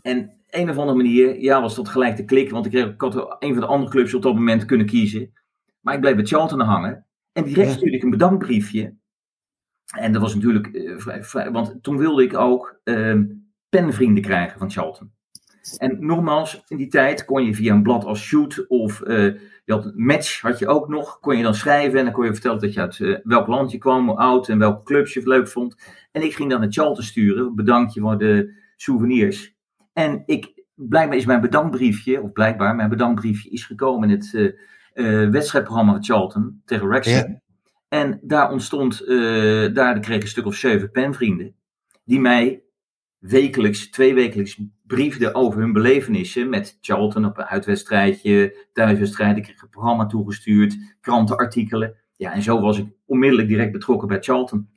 En 0.03 0.31
een 0.49 0.69
of 0.69 0.77
andere 0.77 0.97
manier, 0.97 1.41
ja, 1.41 1.61
was 1.61 1.75
dat 1.75 1.89
gelijk 1.89 2.15
te 2.15 2.25
klikken. 2.25 2.53
Want 2.53 2.65
ik, 2.65 2.71
kreeg, 2.71 2.85
ik 2.85 3.01
had 3.01 3.35
een 3.39 3.53
van 3.53 3.61
de 3.61 3.65
andere 3.65 3.91
clubs 3.91 4.13
op 4.13 4.21
dat 4.21 4.33
moment 4.33 4.65
kunnen 4.65 4.85
kiezen. 4.85 5.31
Maar 5.79 5.93
ik 5.93 6.01
bleef 6.01 6.15
bij 6.15 6.25
Charlton 6.25 6.59
hangen. 6.59 7.05
En 7.31 7.43
direct 7.43 7.69
ja. 7.69 7.75
stuurde 7.75 7.97
ik 7.97 8.03
een 8.03 8.09
bedankbriefje. 8.09 8.95
En 9.97 10.11
dat 10.11 10.21
was 10.21 10.35
natuurlijk 10.35 10.67
uh, 10.67 10.99
vrij, 10.99 11.23
vrij, 11.23 11.51
want 11.51 11.83
toen 11.83 11.97
wilde 11.97 12.23
ik 12.23 12.37
ook 12.37 12.79
uh, 12.83 13.21
penvrienden 13.69 14.23
krijgen 14.23 14.59
van 14.59 14.71
Charlton. 14.71 15.11
En 15.77 16.05
nogmaals, 16.05 16.63
in 16.67 16.77
die 16.77 16.87
tijd 16.87 17.25
kon 17.25 17.45
je 17.45 17.53
via 17.53 17.73
een 17.73 17.83
blad 17.83 18.05
als 18.05 18.21
Shoot 18.21 18.65
of 18.67 19.01
uh, 19.01 19.35
je 19.65 19.73
had 19.73 19.85
een 19.85 20.05
match, 20.05 20.41
had 20.41 20.59
je 20.59 20.67
ook 20.67 20.87
nog, 20.87 21.19
kon 21.19 21.37
je 21.37 21.43
dan 21.43 21.55
schrijven 21.55 21.99
en 21.99 22.05
dan 22.05 22.13
kon 22.13 22.25
je 22.25 22.33
vertellen 22.33 22.59
dat 22.59 22.73
je 22.73 22.79
uit 22.79 22.99
uh, 22.99 23.17
welk 23.23 23.47
land 23.47 23.71
je 23.71 23.77
kwam, 23.77 24.07
hoe 24.07 24.17
oud 24.17 24.49
en 24.49 24.59
welke 24.59 24.83
clubs 24.83 25.13
je 25.13 25.19
het 25.19 25.27
leuk 25.27 25.47
vond. 25.47 25.75
En 26.11 26.21
ik 26.21 26.35
ging 26.35 26.49
dan 26.49 26.59
naar 26.59 26.71
Charlton 26.71 27.03
sturen, 27.03 27.55
bedankje 27.55 28.01
voor 28.01 28.17
de 28.17 28.53
souvenirs. 28.75 29.52
En 29.93 30.23
ik, 30.25 30.63
blijkbaar 30.75 31.17
is 31.17 31.25
mijn 31.25 31.41
bedankbriefje, 31.41 32.21
of 32.21 32.31
blijkbaar, 32.31 32.75
mijn 32.75 32.89
bedankbriefje 32.89 33.49
is 33.49 33.65
gekomen 33.65 34.09
in 34.09 34.15
het 34.15 34.33
uh, 34.33 34.51
uh, 34.93 35.29
wedstrijdprogramma 35.29 35.91
van 35.91 36.03
Charlton 36.03 36.61
tegen 36.65 36.87
Wrexham. 36.87 37.31
Ja. 37.31 37.41
En 37.87 38.19
daar 38.21 38.51
ontstond, 38.51 39.07
uh, 39.07 39.73
daar 39.73 39.99
kreeg 39.99 40.15
ik 40.15 40.21
een 40.21 40.27
stuk 40.27 40.45
of 40.45 40.55
zeven 40.55 40.91
penvrienden, 40.91 41.55
die 42.03 42.19
mij 42.19 42.63
wekelijks, 43.17 43.89
tweewekelijks 43.89 44.61
briefden 44.83 45.35
over 45.35 45.59
hun 45.59 45.73
belevenissen 45.73 46.49
met 46.49 46.77
Charlton 46.81 47.25
op 47.25 47.37
een 47.37 47.45
uitwedstrijdje, 47.45 48.67
thuiswedstrijd. 48.73 49.37
Ik 49.37 49.43
kreeg 49.43 49.61
een 49.61 49.69
programma 49.69 50.05
toegestuurd, 50.05 50.95
krantenartikelen. 51.01 51.95
Ja, 52.15 52.33
en 52.33 52.41
zo 52.41 52.61
was 52.61 52.77
ik 52.77 52.85
onmiddellijk 53.05 53.47
direct 53.47 53.71
betrokken 53.71 54.07
bij 54.07 54.21
Charlton. 54.21 54.69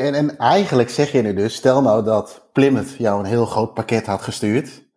En, 0.00 0.14
en 0.14 0.38
eigenlijk 0.38 0.88
zeg 0.88 1.12
je 1.12 1.22
nu 1.22 1.34
dus, 1.34 1.54
stel 1.54 1.82
nou 1.82 2.04
dat 2.04 2.48
Plymouth 2.52 2.96
jou 2.98 3.18
een 3.18 3.26
heel 3.26 3.46
groot 3.46 3.74
pakket 3.74 4.06
had 4.06 4.22
gestuurd. 4.22 4.90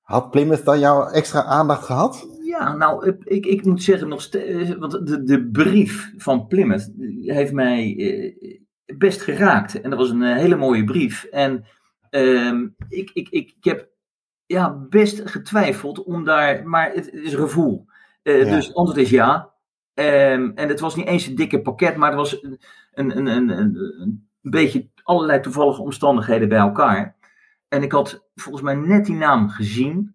Had 0.00 0.30
Plymouth 0.30 0.64
dan 0.64 0.78
jouw 0.78 1.06
extra 1.06 1.42
aandacht 1.44 1.84
gehad? 1.84 2.26
Ja, 2.44 2.76
nou, 2.76 3.16
ik, 3.24 3.46
ik 3.46 3.64
moet 3.64 3.82
zeggen, 3.82 4.08
nog 4.08 4.22
steeds, 4.22 4.76
want 4.76 5.06
de, 5.06 5.22
de 5.22 5.48
brief 5.50 6.12
van 6.16 6.46
Plymouth 6.46 6.90
heeft 7.20 7.52
mij 7.52 7.96
eh, 7.96 8.60
best 8.98 9.20
geraakt. 9.20 9.80
En 9.80 9.90
dat 9.90 9.98
was 9.98 10.10
een 10.10 10.22
eh, 10.22 10.36
hele 10.36 10.56
mooie 10.56 10.84
brief. 10.84 11.24
En 11.24 11.64
ehm, 12.10 12.66
ik, 12.88 13.10
ik, 13.12 13.28
ik, 13.28 13.54
ik 13.56 13.64
heb 13.64 13.88
ja, 14.46 14.86
best 14.88 15.30
getwijfeld 15.30 16.04
om 16.04 16.24
daar, 16.24 16.68
maar 16.68 16.92
het, 16.92 17.12
is 17.12 17.34
gevoel. 17.34 17.86
Uh, 18.22 18.44
Dus 18.50 18.66
het 18.66 18.76
antwoord 18.76 19.00
is 19.00 19.10
ja. 19.10 19.50
Um, 19.94 20.52
en 20.54 20.68
het 20.68 20.80
was 20.80 20.96
niet 20.96 21.06
eens 21.06 21.26
een 21.26 21.34
dikke 21.34 21.60
pakket, 21.60 21.96
maar 21.96 22.08
het 22.08 22.18
was 22.18 22.42
een, 22.42 22.58
een, 22.94 23.16
een, 23.16 23.48
een, 23.48 23.76
een 24.00 24.30
beetje 24.50 24.88
allerlei 25.02 25.40
toevallige 25.40 25.82
omstandigheden 25.82 26.48
bij 26.48 26.58
elkaar. 26.58 27.16
En 27.68 27.82
ik 27.82 27.92
had 27.92 28.28
volgens 28.34 28.64
mij 28.64 28.74
net 28.74 29.04
die 29.04 29.14
naam 29.14 29.48
gezien. 29.48 30.14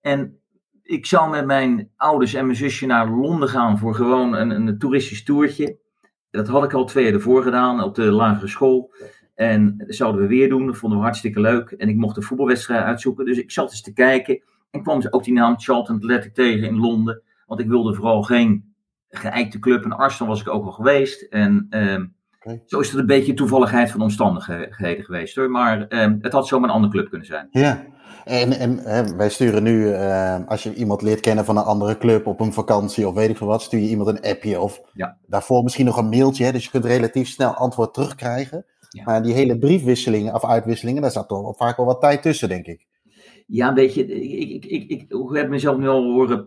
En 0.00 0.40
ik 0.82 1.06
zou 1.06 1.30
met 1.30 1.46
mijn 1.46 1.90
ouders 1.96 2.34
en 2.34 2.44
mijn 2.44 2.56
zusje 2.56 2.86
naar 2.86 3.10
Londen 3.10 3.48
gaan 3.48 3.78
voor 3.78 3.94
gewoon 3.94 4.34
een, 4.34 4.50
een 4.50 4.78
toeristisch 4.78 5.24
toertje. 5.24 5.78
Dat 6.30 6.48
had 6.48 6.64
ik 6.64 6.72
al 6.72 6.84
twee 6.84 7.04
jaar 7.04 7.12
ervoor 7.12 7.42
gedaan 7.42 7.82
op 7.82 7.94
de 7.94 8.02
lagere 8.02 8.48
school. 8.48 8.94
En 9.34 9.76
dat 9.76 9.94
zouden 9.94 10.20
we 10.20 10.26
weer 10.26 10.48
doen. 10.48 10.66
Dat 10.66 10.76
vonden 10.76 10.98
we 10.98 11.04
hartstikke 11.04 11.40
leuk. 11.40 11.70
En 11.70 11.88
ik 11.88 11.96
mocht 11.96 12.16
een 12.16 12.22
voetbalwedstrijd 12.22 12.84
uitzoeken. 12.84 13.24
Dus 13.24 13.38
ik 13.38 13.50
zat 13.50 13.70
eens 13.70 13.82
te 13.82 13.92
kijken. 13.92 14.42
En 14.70 14.82
kwam 14.82 15.00
ze 15.00 15.12
ook 15.12 15.24
die 15.24 15.32
naam 15.32 15.60
Charlton 15.60 15.96
Athletic 15.96 16.34
tegen 16.34 16.68
in 16.68 16.78
Londen. 16.78 17.22
Want 17.46 17.60
ik 17.60 17.68
wilde 17.68 17.94
vooral 17.94 18.22
geen 18.22 18.74
geëikte 19.08 19.58
club. 19.58 19.84
En 19.84 19.96
Arsenal 19.96 20.32
was 20.32 20.40
ik 20.40 20.48
ook 20.48 20.64
al 20.64 20.72
geweest. 20.72 21.22
En 21.22 21.66
ehm, 21.70 22.06
okay. 22.46 22.62
zo 22.66 22.80
is 22.80 22.90
het 22.90 22.98
een 23.00 23.06
beetje 23.06 23.34
toevalligheid 23.34 23.90
van 23.90 24.00
omstandigheden 24.00 25.04
geweest 25.04 25.36
hoor. 25.36 25.50
Maar 25.50 25.86
ehm, 25.88 26.16
het 26.20 26.32
had 26.32 26.46
zomaar 26.46 26.68
een 26.68 26.74
andere 26.74 26.92
club 26.92 27.08
kunnen 27.08 27.26
zijn. 27.26 27.48
Ja. 27.50 27.84
En, 28.24 28.52
en 28.52 28.78
hè, 28.78 29.16
wij 29.16 29.30
sturen 29.30 29.62
nu, 29.62 29.86
uh, 29.86 30.36
als 30.46 30.62
je 30.62 30.74
iemand 30.74 31.02
leert 31.02 31.20
kennen 31.20 31.44
van 31.44 31.56
een 31.56 31.64
andere 31.64 31.98
club 31.98 32.26
op 32.26 32.40
een 32.40 32.52
vakantie 32.52 33.08
of 33.08 33.14
weet 33.14 33.28
ik 33.28 33.36
veel 33.36 33.46
wat, 33.46 33.62
stuur 33.62 33.80
je 33.80 33.88
iemand 33.88 34.08
een 34.08 34.30
appje 34.30 34.60
of 34.60 34.80
ja. 34.92 35.18
daarvoor 35.26 35.62
misschien 35.62 35.84
nog 35.84 35.96
een 35.96 36.08
mailtje. 36.08 36.44
Hè, 36.44 36.52
dus 36.52 36.64
je 36.64 36.70
kunt 36.70 36.84
relatief 36.84 37.28
snel 37.28 37.54
antwoord 37.54 37.94
terugkrijgen. 37.94 38.64
Ja. 38.90 39.02
Maar 39.04 39.22
die 39.22 39.32
hele 39.32 39.58
briefwisselingen 39.58 40.34
of 40.34 40.44
uitwisselingen, 40.44 41.02
daar 41.02 41.10
zat 41.10 41.28
toch 41.28 41.56
vaak 41.56 41.76
wel 41.76 41.86
wat 41.86 42.00
tijd 42.00 42.22
tussen, 42.22 42.48
denk 42.48 42.66
ik. 42.66 42.86
Ja, 43.46 43.74
weet 43.74 43.94
je, 43.94 44.06
ik, 44.06 44.32
ik, 44.32 44.64
ik, 44.64 44.90
ik, 44.90 45.02
ik 45.08 45.36
heb 45.36 45.48
mezelf 45.48 45.78
nu 45.78 45.88
al 45.88 46.02
horen, 46.02 46.46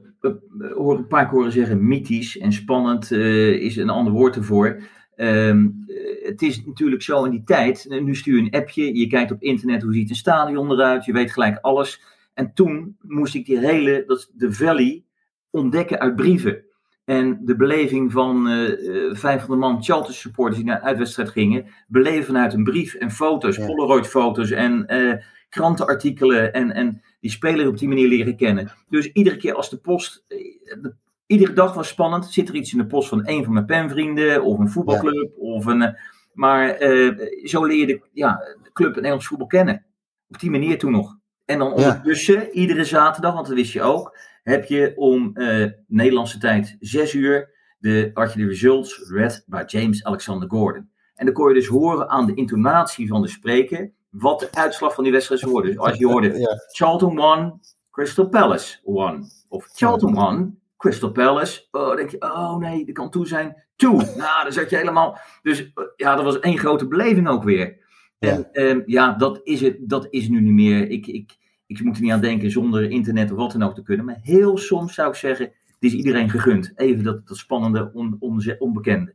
horen, 0.76 0.98
een 0.98 1.08
paar 1.08 1.28
keer 1.28 1.38
horen 1.38 1.52
zeggen, 1.52 1.88
mythisch 1.88 2.38
en 2.38 2.52
spannend 2.52 3.12
uh, 3.12 3.62
is 3.62 3.78
een 3.78 3.90
ander 3.90 4.14
woord 4.14 4.36
ervoor. 4.36 4.82
Um, 5.22 5.86
het 6.24 6.42
is 6.42 6.66
natuurlijk 6.66 7.02
zo 7.02 7.24
in 7.24 7.32
die 7.32 7.44
tijd, 7.44 7.86
nu 7.90 8.16
stuur 8.16 8.36
je 8.36 8.42
een 8.42 8.60
appje, 8.62 8.98
je 8.98 9.08
kijkt 9.08 9.32
op 9.32 9.42
internet 9.42 9.82
hoe 9.82 9.94
ziet 9.94 10.10
een 10.10 10.16
stadion 10.16 10.72
eruit, 10.72 11.06
je 11.06 11.14
weet 11.14 11.32
gelijk 11.32 11.58
alles. 11.62 12.02
En 12.34 12.54
toen 12.54 12.98
moest 13.02 13.36
ik 13.36 13.46
die 13.46 13.60
hele, 13.60 14.04
dat 14.08 14.32
de 14.34 14.54
Valley, 14.54 15.04
ontdekken 15.50 16.00
uit 16.00 16.16
brieven. 16.16 16.64
En 17.06 17.40
de 17.46 17.56
beleving 17.56 18.12
van 18.12 18.48
uh, 18.48 19.16
500 19.16 19.60
man 19.60 19.84
Charlton 19.84 20.14
supporters 20.14 20.58
die 20.58 20.66
naar 20.66 20.76
een 20.78 20.88
uitwedstrijd 20.88 21.30
gingen, 21.30 21.66
beleven 21.88 22.26
vanuit 22.26 22.54
een 22.54 22.64
brief 22.64 22.94
en 22.94 23.12
foto's, 23.12 23.56
ja. 23.56 23.66
Polaroid 23.66 24.08
foto's 24.08 24.52
en 24.52 24.86
uh, 24.94 25.14
krantenartikelen 25.50 26.54
en, 26.54 26.72
en 26.72 27.02
die 27.20 27.32
speler 27.32 27.68
op 27.68 27.78
die 27.78 27.88
manier 27.88 28.08
leren 28.08 28.36
kennen. 28.36 28.72
Dus 28.90 29.12
iedere 29.12 29.38
keer 29.38 29.54
als 29.54 29.70
de 29.70 29.78
post, 29.78 30.26
de, 30.28 30.94
iedere 31.30 31.54
dag 31.54 31.74
was 31.74 31.88
spannend, 31.88 32.26
zit 32.26 32.50
er 32.50 32.56
iets 32.56 32.72
in 32.72 32.78
de 32.78 32.86
post 32.86 33.10
van 33.10 33.28
een 33.28 33.44
van 33.44 33.54
mijn 33.54 33.66
penvrienden 33.66 34.44
of 34.44 34.60
een 34.60 34.70
voetbalclub 34.70 35.32
ja. 35.36 35.42
of 35.42 35.66
een... 35.66 35.98
Maar 36.34 36.82
uh, 36.82 37.46
zo 37.46 37.66
leer 37.66 37.78
je 37.78 37.86
de, 37.86 38.02
ja, 38.14 38.36
de 38.64 38.72
club 38.74 38.96
Nederlands 38.96 39.28
voetbal 39.28 39.48
kennen. 39.48 39.86
Op 40.30 40.40
die 40.40 40.50
manier 40.50 40.78
toen 40.78 40.92
nog. 40.92 41.18
En 41.46 41.60
dan 41.60 41.74
ondertussen, 41.74 42.40
ja. 42.40 42.50
iedere 42.50 42.84
zaterdag, 42.84 43.34
want 43.34 43.48
dat 43.48 43.56
wist 43.56 43.74
je 43.74 43.82
ook, 43.82 44.18
heb 44.44 44.66
je 44.66 44.94
om 44.96 45.32
uh, 45.34 45.66
Nederlandse 45.88 46.38
tijd 46.38 46.76
6 46.80 47.14
uur 47.14 47.50
de, 47.80 48.12
had 48.14 48.34
je 48.34 48.40
de 48.40 48.48
results 48.48 49.10
read 49.10 49.44
by 49.48 49.64
James 49.66 50.04
Alexander 50.04 50.50
Gordon. 50.50 50.90
En 51.16 51.26
dan 51.26 51.34
kon 51.34 51.48
je 51.48 51.54
dus 51.54 51.68
horen 51.68 52.10
aan 52.10 52.26
de 52.26 52.34
intonatie 52.34 53.08
van 53.08 53.22
de 53.22 53.28
spreker 53.28 53.92
wat 54.10 54.40
de 54.40 54.50
uitslag 54.52 54.94
van 54.94 55.04
die 55.04 55.14
wedstrijd 55.14 55.42
zou 55.42 55.52
worden. 55.52 55.72
Dus 55.72 55.80
als 55.80 55.98
je 55.98 56.08
hoorde. 56.08 56.58
Charlton 56.78 57.16
won, 57.16 57.60
Crystal 57.92 58.30
Palace 58.30 58.80
won. 58.84 59.26
Of 59.50 59.70
Charlton 59.74 60.14
won, 60.14 60.59
Crystal 60.80 61.12
Palace. 61.12 61.68
Oh, 61.72 61.96
denk 61.96 62.10
je, 62.10 62.22
oh 62.22 62.58
nee, 62.58 62.86
dat 62.86 62.96
kan 62.96 63.10
toe 63.10 63.28
zijn. 63.28 63.64
Toe. 63.76 64.04
Nou, 64.18 64.44
dan 64.44 64.52
zat 64.52 64.70
je 64.70 64.76
helemaal. 64.76 65.18
Dus 65.42 65.72
ja, 65.96 66.16
dat 66.16 66.24
was 66.24 66.40
één 66.40 66.58
grote 66.58 66.88
beleving 66.88 67.28
ook 67.28 67.44
weer. 67.44 67.78
En 68.20 68.50
ja, 68.54 68.64
um, 68.64 68.84
ja 68.86 69.14
dat, 69.14 69.40
is 69.44 69.62
het, 69.62 69.78
dat 69.80 70.08
is 70.10 70.30
nu 70.30 70.42
niet 70.42 70.54
meer. 70.54 70.90
Ik, 70.90 71.08
ik, 71.08 71.38
ik 71.66 71.84
moet 71.84 71.96
er 71.96 72.02
niet 72.02 72.12
aan 72.12 72.22
denken 72.22 72.52
zonder 72.52 72.92
internet 72.92 73.32
of 73.32 73.38
wat 73.38 73.52
dan 73.52 73.64
ook 73.64 73.76
te 73.76 73.84
kunnen. 73.84 74.06
Maar 74.06 74.20
heel 74.22 74.58
soms 74.58 74.94
zou 74.94 75.10
ik 75.10 75.16
zeggen, 75.16 75.52
dit 75.80 75.92
is 75.92 75.98
iedereen 75.98 76.30
gegund. 76.30 76.72
Even 76.76 77.04
dat, 77.04 77.28
dat 77.28 77.38
spannende, 77.38 77.92
on, 77.94 78.18
on, 78.20 78.56
onbekende. 78.60 79.14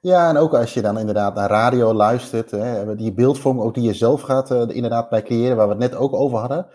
Ja, 0.00 0.28
en 0.28 0.36
ook 0.36 0.54
als 0.54 0.74
je 0.74 0.80
dan 0.80 0.98
inderdaad 0.98 1.34
naar 1.34 1.50
radio 1.50 1.92
luistert, 1.92 2.50
hè, 2.50 2.96
die 2.96 3.12
beeldvorm 3.12 3.60
ook 3.60 3.74
die 3.74 3.84
je 3.84 3.94
zelf 3.94 4.20
gaat 4.20 4.50
uh, 4.50 4.62
inderdaad 4.68 5.08
bij 5.08 5.22
creëren, 5.22 5.56
waar 5.56 5.66
we 5.66 5.72
het 5.72 5.82
net 5.82 5.96
ook 5.96 6.12
over 6.12 6.38
hadden. 6.38 6.66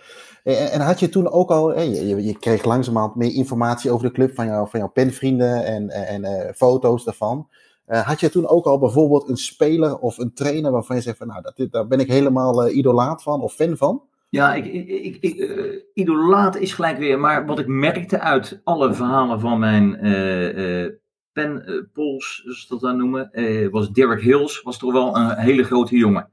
En, 0.45 0.71
en 0.71 0.81
had 0.81 0.99
je 0.99 1.09
toen 1.09 1.31
ook 1.31 1.49
al, 1.49 1.79
je, 1.79 2.23
je, 2.23 2.37
kreeg 2.39 2.63
langzamerhand 2.63 3.15
meer 3.15 3.33
informatie 3.33 3.91
over 3.91 4.07
de 4.07 4.13
club 4.13 4.35
van, 4.35 4.45
jou, 4.45 4.69
van 4.69 4.79
jouw 4.79 4.89
penvrienden 4.89 5.65
en, 5.65 5.89
en 5.89 6.23
uh, 6.23 6.53
foto's 6.55 7.03
daarvan. 7.03 7.47
Had 7.85 8.19
je 8.19 8.29
toen 8.29 8.47
ook 8.47 8.65
al 8.65 8.79
bijvoorbeeld 8.79 9.29
een 9.29 9.37
speler 9.37 9.97
of 9.97 10.17
een 10.17 10.33
trainer 10.33 10.71
waarvan 10.71 10.95
je 10.95 11.01
zegt 11.01 11.17
van 11.17 11.27
nou, 11.27 11.41
dat, 11.41 11.71
daar 11.71 11.87
ben 11.87 11.99
ik 11.99 12.07
helemaal 12.07 12.69
idolaat 12.69 13.23
van 13.23 13.41
of 13.41 13.53
fan 13.53 13.77
van? 13.77 14.01
Ja, 14.29 14.53
ik, 14.53 14.65
ik, 14.65 15.17
ik, 15.19 15.83
idolaat 15.93 16.55
is 16.55 16.73
gelijk 16.73 16.97
weer, 16.97 17.19
maar 17.19 17.45
wat 17.45 17.59
ik 17.59 17.67
merkte 17.67 18.19
uit 18.19 18.61
alle 18.63 18.93
verhalen 18.93 19.39
van 19.39 19.59
mijn 19.59 19.99
penpols, 21.33 22.41
zoals 22.43 22.61
ze 22.61 22.67
dat 22.67 22.79
dan 22.79 22.97
noemen, 22.97 23.31
was 23.71 23.91
Derek 23.91 24.21
Hills, 24.21 24.61
was 24.61 24.77
toch 24.77 24.91
wel 24.91 25.17
een 25.17 25.37
hele 25.37 25.63
grote 25.63 25.97
jongen. 25.97 26.29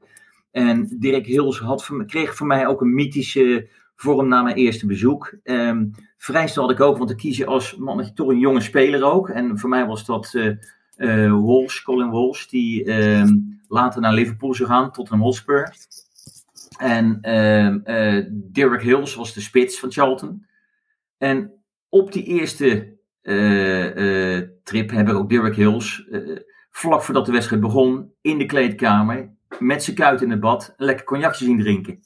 En 0.51 0.97
Dirk 0.99 1.27
Hills 1.27 1.59
had, 1.59 1.91
kreeg 2.07 2.35
voor 2.35 2.47
mij 2.47 2.67
ook 2.67 2.81
een 2.81 2.95
mythische 2.95 3.69
vorm 4.03 4.29
na 4.29 4.43
mijn 4.43 4.57
eerste 4.57 4.87
bezoek. 4.87 5.35
Um, 5.45 5.91
vrij 6.19 6.49
snel 6.49 6.65
had 6.65 6.75
ik 6.75 6.81
ook, 6.81 6.97
want 6.97 7.09
dan 7.09 7.19
kies 7.19 7.47
als 7.47 7.77
mannetje 7.77 8.13
toch 8.13 8.29
een 8.29 8.39
jonge 8.39 8.61
speler 8.61 9.03
ook. 9.03 9.29
En 9.29 9.59
voor 9.59 9.69
mij 9.69 9.87
was 9.87 10.05
dat 10.05 10.33
uh, 10.35 10.57
uh, 10.97 11.45
Walsh, 11.45 11.83
Colin 11.83 12.11
Walsh, 12.11 12.47
die 12.47 12.93
um, 12.93 13.61
later 13.69 14.01
naar 14.01 14.13
Liverpool 14.13 14.55
zou 14.55 14.69
gaan, 14.69 14.93
tot 14.93 15.11
een 15.11 15.19
Hotspur. 15.19 15.75
En 16.79 17.19
uh, 17.23 18.25
Derek 18.31 18.83
Hills 18.83 19.15
was 19.15 19.35
de 19.35 19.41
spits 19.41 19.79
van 19.79 19.93
Charlton. 19.93 20.47
En 21.19 21.53
op 21.89 22.13
die 22.13 22.25
eerste 22.25 22.97
trip 24.63 24.91
heb 24.91 25.09
ik 25.09 25.15
ook 25.15 25.31
Derek 25.31 25.57
Hills, 25.57 26.09
vlak 26.71 27.03
voordat 27.03 27.27
de 27.27 27.33
wedstrijd 27.33 27.63
begon, 27.63 28.13
in 28.21 28.39
de 28.39 28.47
kleedkamer, 28.47 29.31
met 29.59 29.83
zijn 29.83 29.97
kuit 29.97 30.23
in 30.23 30.31
het 30.31 30.41
bad, 30.41 30.75
een 30.77 30.87
lekker 30.87 31.05
cognacje 31.05 31.45
zien 31.45 31.59
drinken. 31.59 32.01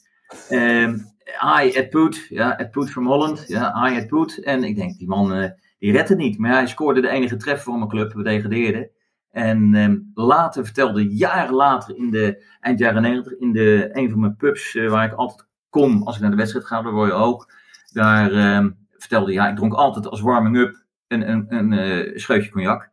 Um, 0.50 1.14
hi, 1.40 1.71
Ed 1.71 1.90
Poet. 1.90 2.26
Ja, 2.28 2.59
Ed 2.59 2.71
Poet 2.71 2.90
from 2.90 3.06
Holland. 3.06 3.45
Ja, 3.47 3.85
hi, 3.85 3.97
Ed 3.97 4.06
Poet. 4.06 4.42
En 4.45 4.64
ik 4.64 4.76
denk, 4.76 4.99
die 4.99 5.09
man, 5.09 5.42
uh, 5.42 5.49
die 5.78 5.92
redt 5.92 6.09
het 6.09 6.18
niet. 6.18 6.38
Maar 6.38 6.52
hij 6.52 6.66
scoorde 6.66 7.00
de 7.00 7.09
enige 7.09 7.37
treffer 7.37 7.64
voor 7.64 7.78
mijn 7.78 7.90
club. 7.90 8.12
We 8.12 8.23
degradeerden. 8.23 8.90
En 9.30 9.75
um, 9.75 10.11
later 10.14 10.64
vertelde, 10.64 11.16
jaren 11.16 11.54
later, 11.54 11.97
in 11.97 12.11
de 12.11 12.45
eind 12.61 12.78
jaren 12.78 13.02
90, 13.02 13.33
in 13.33 13.52
de, 13.52 13.88
een 13.92 14.11
van 14.11 14.21
mijn 14.21 14.37
pubs, 14.37 14.75
uh, 14.75 14.90
waar 14.90 15.04
ik 15.04 15.12
altijd 15.12 15.49
kom 15.68 16.02
als 16.02 16.14
ik 16.16 16.21
naar 16.21 16.30
de 16.30 16.37
wedstrijd 16.37 16.66
ga, 16.66 16.83
daar 16.83 16.92
word 16.92 17.09
je 17.09 17.14
ook. 17.14 17.52
Daar 17.92 18.56
um, 18.56 18.76
vertelde 18.90 19.33
ja, 19.33 19.49
ik 19.49 19.56
dronk 19.56 19.73
altijd 19.73 20.09
als 20.09 20.21
warming-up 20.21 20.85
een, 21.09 21.30
een, 21.30 21.47
een 21.49 21.73
uh, 21.73 22.16
scheutje 22.18 22.50
cognac. 22.50 22.90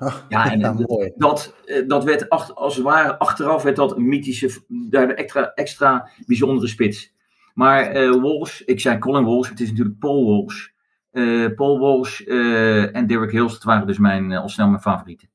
Ja, 0.28 0.50
en 0.50 0.58
ja, 0.58 0.72
mooi. 0.72 1.12
Dat, 1.16 1.54
dat 1.86 2.04
werd 2.04 2.28
achter, 2.28 2.54
als 2.54 2.74
het 2.74 2.84
ware 2.84 3.18
achteraf 3.18 3.62
werd 3.62 3.76
dat 3.76 3.96
een 3.96 4.08
mythische, 4.08 4.50
daar 4.68 5.08
extra, 5.08 5.52
extra 5.54 6.08
bijzondere 6.26 6.68
spits. 6.68 7.12
Maar 7.54 7.96
uh, 7.96 8.22
Walsh, 8.22 8.60
ik 8.60 8.80
zei 8.80 8.98
Colin 8.98 9.24
Walsh, 9.24 9.48
het 9.48 9.60
is 9.60 9.70
natuurlijk 9.70 9.98
Paul 9.98 10.26
Walsh. 10.26 10.68
Uh, 11.12 11.54
Paul 11.54 11.78
Walsh 11.78 12.20
uh, 12.20 12.96
en 12.96 13.06
Derek 13.06 13.30
Hills, 13.30 13.52
dat 13.52 13.62
waren 13.62 13.86
dus 13.86 13.98
mijn, 13.98 14.32
al 14.32 14.48
snel 14.48 14.68
mijn 14.68 14.80
favorieten. 14.80 15.29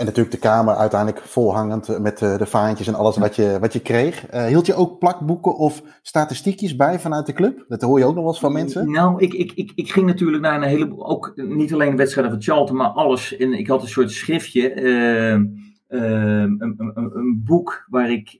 En 0.00 0.06
natuurlijk 0.06 0.34
de 0.34 0.40
kamer 0.40 0.74
uiteindelijk 0.74 1.24
volhangend 1.24 1.98
met 1.98 2.18
de 2.18 2.46
vaantjes 2.46 2.86
en 2.86 2.94
alles 2.94 3.16
wat 3.16 3.36
je, 3.36 3.58
wat 3.60 3.72
je 3.72 3.80
kreeg. 3.80 4.26
hield 4.30 4.66
je 4.66 4.74
ook 4.74 4.98
plakboeken 4.98 5.56
of 5.56 5.82
statistiekjes 6.02 6.76
bij 6.76 6.98
vanuit 6.98 7.26
de 7.26 7.32
club? 7.32 7.64
Dat 7.68 7.82
hoor 7.82 7.98
je 7.98 8.04
ook 8.04 8.14
nog 8.14 8.22
wel 8.22 8.32
eens 8.32 8.40
van 8.40 8.52
mensen. 8.52 8.90
Nou, 8.90 9.20
ik, 9.20 9.32
ik, 9.32 9.52
ik, 9.54 9.72
ik 9.74 9.90
ging 9.90 10.06
natuurlijk 10.06 10.42
naar 10.42 10.62
een 10.62 10.68
heleboel, 10.68 11.08
ook 11.08 11.32
niet 11.36 11.72
alleen 11.72 11.96
wedstrijden 11.96 12.32
van 12.32 12.42
Charlton, 12.42 12.76
maar 12.76 12.88
alles. 12.88 13.36
En 13.36 13.52
ik 13.52 13.66
had 13.66 13.82
een 13.82 13.88
soort 13.88 14.10
schriftje, 14.10 14.82
een, 14.82 15.74
een, 15.88 16.74
een, 16.76 17.10
een, 17.14 17.42
boek 17.44 17.86
waar 17.88 18.10
ik 18.10 18.38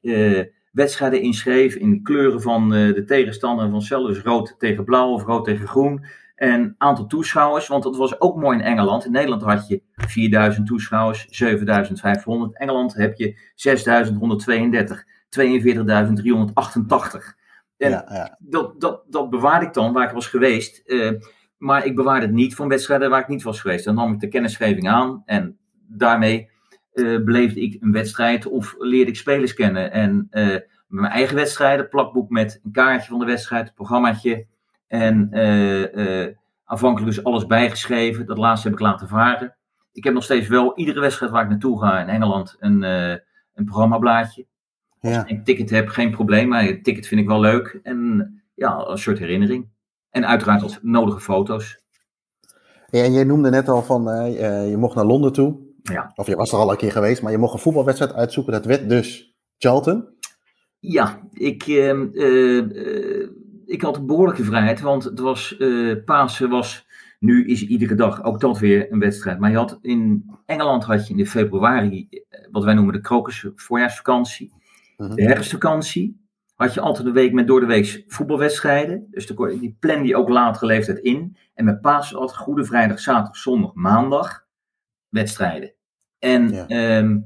wedstrijden 0.73 1.23
inschreef 1.23 1.75
in 1.75 2.03
kleuren 2.03 2.43
van 2.43 2.75
eh, 2.75 2.95
de 2.95 3.05
tegenstander 3.05 3.71
van. 3.71 4.07
Dus 4.07 4.23
rood 4.23 4.55
tegen 4.59 4.85
blauw 4.85 5.13
of 5.13 5.25
rood 5.25 5.45
tegen 5.45 5.69
groen. 5.69 6.05
En 6.41 6.75
aantal 6.79 7.07
toeschouwers, 7.07 7.69
want 7.69 7.83
dat 7.83 7.97
was 7.97 8.21
ook 8.21 8.37
mooi 8.37 8.59
in 8.59 8.65
Engeland. 8.65 9.05
In 9.05 9.13
Nederland 9.13 9.43
had 9.43 9.69
je 9.69 9.83
4000 9.95 10.67
toeschouwers, 10.67 11.27
7500. 11.31 12.53
In 12.53 12.59
Engeland 12.59 12.95
heb 12.95 13.17
je 13.17 13.39
6132, 13.55 15.05
42.388. 15.05 15.05
En 17.77 17.91
Ja, 17.91 18.05
ja. 18.09 18.37
dat, 18.39 18.81
dat, 18.81 19.03
dat 19.09 19.31
bewaarde 19.31 19.67
ik 19.67 19.73
dan 19.73 19.93
waar 19.93 20.07
ik 20.07 20.15
was 20.15 20.27
geweest. 20.27 20.83
eh, 20.87 21.11
maar 21.59 21.87
ik 21.87 21.95
bewaarde 21.95 22.27
het 22.27 22.35
niet 22.35 22.55
van 22.55 22.69
wedstrijden 22.69 23.11
waar 23.11 23.21
ik 23.21 23.29
niet 23.29 23.43
was 23.43 23.61
geweest. 23.61 23.85
Dan 23.85 23.95
nam 23.95 24.13
ik 24.13 24.21
de 24.21 24.29
kennisgeving 24.29 24.89
aan 24.89 25.23
en 25.25 25.59
daarmee 25.89 26.51
eh, 26.93 27.05
beleefde 27.05 27.61
ik 27.61 27.77
een 27.81 27.93
wedstrijd 27.93 28.47
of 28.47 28.75
leerde 28.79 29.11
ik 29.11 29.17
spelers 29.17 29.55
kennen. 29.55 29.93
En 29.93 30.27
eh, 30.31 30.57
mijn 30.87 31.13
eigen 31.13 31.37
wedstrijden, 31.37 31.89
plakboek 31.89 32.31
met 32.31 32.61
een 32.65 32.73
kaartje 32.73 33.11
van 33.11 33.19
de 33.19 33.25
wedstrijd, 33.25 33.69
een 33.69 33.75
programmaatje. 33.75 34.47
En 34.91 35.29
eh, 35.31 36.25
eh, 36.27 36.37
aanvankelijk 36.65 37.15
dus 37.15 37.25
alles 37.25 37.47
bijgeschreven. 37.47 38.27
Dat 38.27 38.39
laatste 38.39 38.69
heb 38.69 38.77
ik 38.77 38.83
laten 38.83 39.09
varen. 39.09 39.57
Ik 39.93 40.05
heb 40.05 40.15
nog 40.15 40.25
steeds 40.25 40.49
wel 40.49 40.77
iedere 40.77 41.01
wedstrijd 41.01 41.33
waar 41.33 41.43
ik 41.43 41.49
naartoe 41.49 41.81
ga 41.81 42.01
in 42.01 42.09
Engeland 42.09 42.57
een, 42.59 42.83
eh, 42.85 43.17
een 43.55 43.65
programmablaadje. 43.65 44.47
Als 45.01 45.13
Ja. 45.13 45.23
ik 45.25 45.31
een 45.31 45.45
ticket 45.45 45.71
heb, 45.71 45.89
geen 45.89 46.11
probleem. 46.11 46.49
Maar 46.49 46.69
een 46.69 46.83
ticket 46.83 47.07
vind 47.07 47.21
ik 47.21 47.27
wel 47.27 47.41
leuk. 47.41 47.81
En 47.83 48.43
ja, 48.55 48.87
een 48.87 48.99
soort 48.99 49.19
herinnering. 49.19 49.69
En 50.11 50.27
uiteraard 50.27 50.63
als 50.63 50.79
nodige 50.83 51.21
foto's. 51.21 51.79
Ja, 52.87 53.03
en 53.03 53.13
jij 53.13 53.25
noemde 53.25 53.51
net 53.51 53.69
al 53.69 53.83
van, 53.83 54.03
je 54.71 54.77
mocht 54.77 54.95
naar 54.95 55.05
Londen 55.05 55.33
toe. 55.33 55.59
Ja. 55.83 56.13
Of 56.15 56.27
je 56.27 56.37
was 56.37 56.53
er 56.53 56.59
al 56.59 56.71
een 56.71 56.77
keer 56.77 56.93
geweest, 56.93 57.23
maar 57.23 57.33
je 57.33 57.39
mocht 57.39 57.53
een 57.55 57.59
voetbalwedstrijd 57.61 58.13
uitzoeken. 58.15 58.53
Dat 58.53 58.65
werd 58.65 58.89
dus 58.89 59.37
Charlton. 59.59 60.19
Ja, 60.81 61.21
ik, 61.33 61.63
ehm, 61.63 62.07
eh, 62.15 62.59
eh, 62.59 63.20
ik 63.71 63.83
had 63.83 63.97
een 63.97 64.07
behoorlijke 64.07 64.45
vrijheid. 64.45 64.81
Want 64.81 65.05
het 65.05 65.19
was, 65.19 65.57
eh 65.57 65.97
Pasen 66.05 66.49
was, 66.49 66.87
nu 67.19 67.47
is 67.47 67.67
iedere 67.67 67.95
dag 67.95 68.23
ook 68.25 68.41
dat 68.41 68.59
weer 68.59 68.93
een 68.93 68.99
wedstrijd. 68.99 69.39
Maar 69.39 69.51
je 69.51 69.57
had 69.57 69.79
in 69.83 70.31
Engeland 70.47 70.85
had 70.85 71.09
je 71.09 71.15
in 71.15 71.27
februari, 71.27 72.09
eh, 72.11 72.47
wat 72.51 72.65
wij 72.65 72.75
noemen 72.75 72.93
de 72.95 73.01
krokus 73.01 73.47
voorjaarsvakantie. 73.55 74.53
Mhm. 74.97 75.15
De 75.15 75.23
herfstvakantie 75.23 76.21
had 76.55 76.75
je 76.75 76.81
altijd 76.81 77.07
een 77.07 77.13
week 77.13 77.33
met 77.33 77.47
door 77.47 77.61
de 77.61 77.67
week 77.67 78.05
voetbalwedstrijden. 78.07 79.07
Dus 79.11 79.27
de, 79.27 79.57
die 79.61 79.77
plan 79.81 80.05
je 80.05 80.17
ook 80.17 80.29
latere 80.29 80.67
leeftijd 80.67 80.99
in. 80.99 81.37
En 81.55 81.65
met 81.65 81.81
Pasen 81.81 82.19
had 82.19 82.37
Goede 82.37 82.65
Vrijdag, 82.65 83.01
Zaterdag, 83.01 83.37
Zondag, 83.37 83.75
Maandag 83.75 84.47
wedstrijden. 85.09 85.73
En 86.19 86.49
Ja. 86.49 86.67
ehm, 86.67 87.19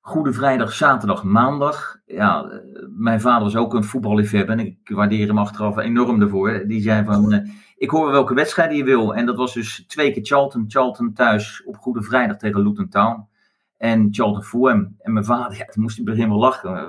Goede 0.00 0.32
Vrijdag, 0.32 0.72
Zaterdag, 0.72 1.22
Maandag. 1.24 2.00
Ja, 2.06 2.44
eh, 2.44 2.58
mijn 2.88 3.20
vader 3.20 3.42
was 3.42 3.56
ook 3.56 3.74
een 3.74 3.84
voetballiefhebber 3.84 4.58
en 4.58 4.66
ik 4.66 4.76
waardeer 4.94 5.26
hem 5.26 5.38
achteraf 5.38 5.76
enorm 5.78 6.18
daarvoor. 6.20 6.64
Die 6.66 6.82
zei 6.82 7.04
van, 7.04 7.32
eh, 7.32 7.48
ik 7.76 7.90
hoor 7.90 8.02
wel 8.02 8.12
welke 8.12 8.34
wedstrijden 8.34 8.76
je 8.76 8.84
wil. 8.84 9.14
En 9.14 9.26
dat 9.26 9.36
was 9.36 9.54
dus 9.54 9.84
twee 9.86 10.12
keer 10.12 10.24
Charlton. 10.24 10.64
Charlton 10.68 11.12
thuis 11.12 11.62
op 11.64 11.76
Goede 11.76 12.02
Vrijdag 12.02 12.36
tegen 12.36 12.62
Luton 12.62 12.88
Town. 12.88 13.26
En 13.76 14.08
Charlton 14.10 14.42
Fulham. 14.42 14.94
En 14.98 15.12
mijn 15.12 15.24
vader, 15.24 15.58
ja, 15.58 15.64
toen 15.64 15.82
moest 15.82 15.96
het 15.96 16.04
begin 16.06 16.28
wel 16.28 16.38
lachen. 16.38 16.76
eh, 16.76 16.88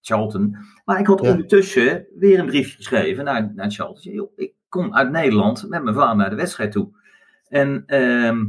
Charlton. 0.00 0.56
Maar 0.84 1.00
ik 1.00 1.06
had 1.06 1.20
Ja. 1.24 1.30
ondertussen 1.30 2.06
weer 2.18 2.38
een 2.38 2.46
briefje 2.46 2.76
geschreven 2.76 3.24
naar, 3.24 3.52
naar 3.54 3.70
Charlton. 3.70 4.28
Ik 4.36 4.52
kom 4.68 4.94
uit 4.94 5.10
Nederland 5.10 5.68
met 5.68 5.82
mijn 5.82 5.94
vader 5.94 6.16
naar 6.16 6.30
de 6.30 6.36
wedstrijd 6.36 6.72
toe. 6.72 6.88
En 7.48 7.82
ehm, 7.86 8.46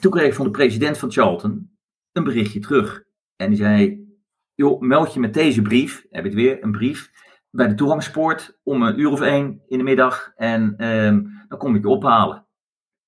toen 0.00 0.10
kreeg 0.12 0.26
ik 0.26 0.34
van 0.34 0.44
de 0.44 0.50
president 0.50 0.98
van 0.98 1.10
Charlton 1.12 1.73
een 2.14 2.24
berichtje 2.24 2.60
terug. 2.60 3.04
En 3.36 3.48
die 3.48 3.58
zei, 3.58 4.06
joh, 4.54 4.80
meld 4.80 5.14
je 5.14 5.20
met 5.20 5.34
deze 5.34 5.62
brief, 5.62 6.06
heb 6.10 6.24
ik 6.24 6.32
het 6.32 6.40
weer, 6.40 6.62
een 6.62 6.72
brief, 6.72 7.10
bij 7.50 7.68
de 7.68 7.74
toegangspoort 7.74 8.58
om 8.62 8.82
een 8.82 9.00
uur 9.00 9.10
of 9.10 9.20
één 9.20 9.62
in 9.66 9.78
de 9.78 9.84
middag. 9.84 10.32
En 10.36 10.74
ehm, 10.76 11.22
dan 11.48 11.58
kom 11.58 11.74
ik 11.74 11.82
je 11.82 11.88
ophalen. 11.88 12.46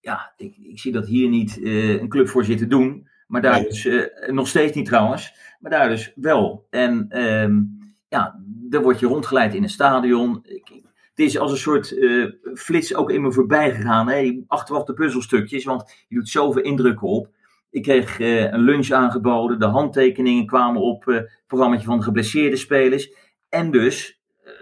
Ja, 0.00 0.32
ik, 0.36 0.56
ik 0.56 0.78
zie 0.78 0.92
dat 0.92 1.06
hier 1.06 1.28
niet 1.28 1.62
eh, 1.62 2.00
een 2.00 2.08
club 2.08 2.28
voor 2.28 2.44
zit 2.44 2.58
te 2.58 2.66
doen. 2.66 3.08
Maar 3.26 3.42
daar 3.42 3.60
Nee. 3.60 3.68
dus, 3.68 3.84
eh, 3.86 4.32
nog 4.32 4.48
steeds 4.48 4.76
niet 4.76 4.86
trouwens, 4.86 5.34
maar 5.60 5.70
daar 5.70 5.88
dus 5.88 6.12
wel. 6.14 6.66
En 6.70 7.06
ehm, 7.08 7.62
ja, 8.08 8.40
dan 8.46 8.82
word 8.82 9.00
je 9.00 9.06
rondgeleid 9.06 9.54
in 9.54 9.62
een 9.62 9.68
stadion. 9.68 10.40
Ik, 10.42 10.68
het 11.16 11.26
is 11.26 11.38
als 11.38 11.50
een 11.50 11.56
soort 11.56 11.98
eh, 11.98 12.26
flits 12.54 12.94
ook 12.94 13.10
in 13.10 13.22
me 13.22 13.32
voorbij 13.32 13.74
gegaan. 13.74 14.08
Hè? 14.08 14.42
Achteraf 14.46 14.84
de 14.84 14.94
puzzelstukjes, 14.94 15.64
want 15.64 16.04
je 16.08 16.14
doet 16.14 16.28
zoveel 16.28 16.62
indrukken 16.62 17.06
op. 17.06 17.34
Ik 17.76 17.82
kreeg 17.82 18.20
eh, 18.20 18.42
een 18.42 18.60
lunch 18.60 18.90
aangeboden, 18.90 19.58
de 19.58 19.66
handtekeningen 19.66 20.46
kwamen 20.46 20.80
op, 20.82 21.08
eh, 21.08 21.14
het 21.14 21.42
programma 21.46 21.80
van 21.80 21.98
de 21.98 22.04
geblesseerde 22.04 22.56
spelers. 22.56 23.12
En 23.48 23.70
dus, 23.70 24.20
eh, 24.44 24.52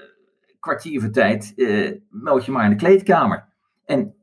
kwartier 0.61 1.01
voor 1.01 1.11
tijd, 1.11 1.55
meld 2.11 2.45
je 2.45 2.53
maar 2.53 2.65
in 2.65 2.71
de 2.71 2.77
kleedkamer. 2.77 3.49
En 3.85 4.15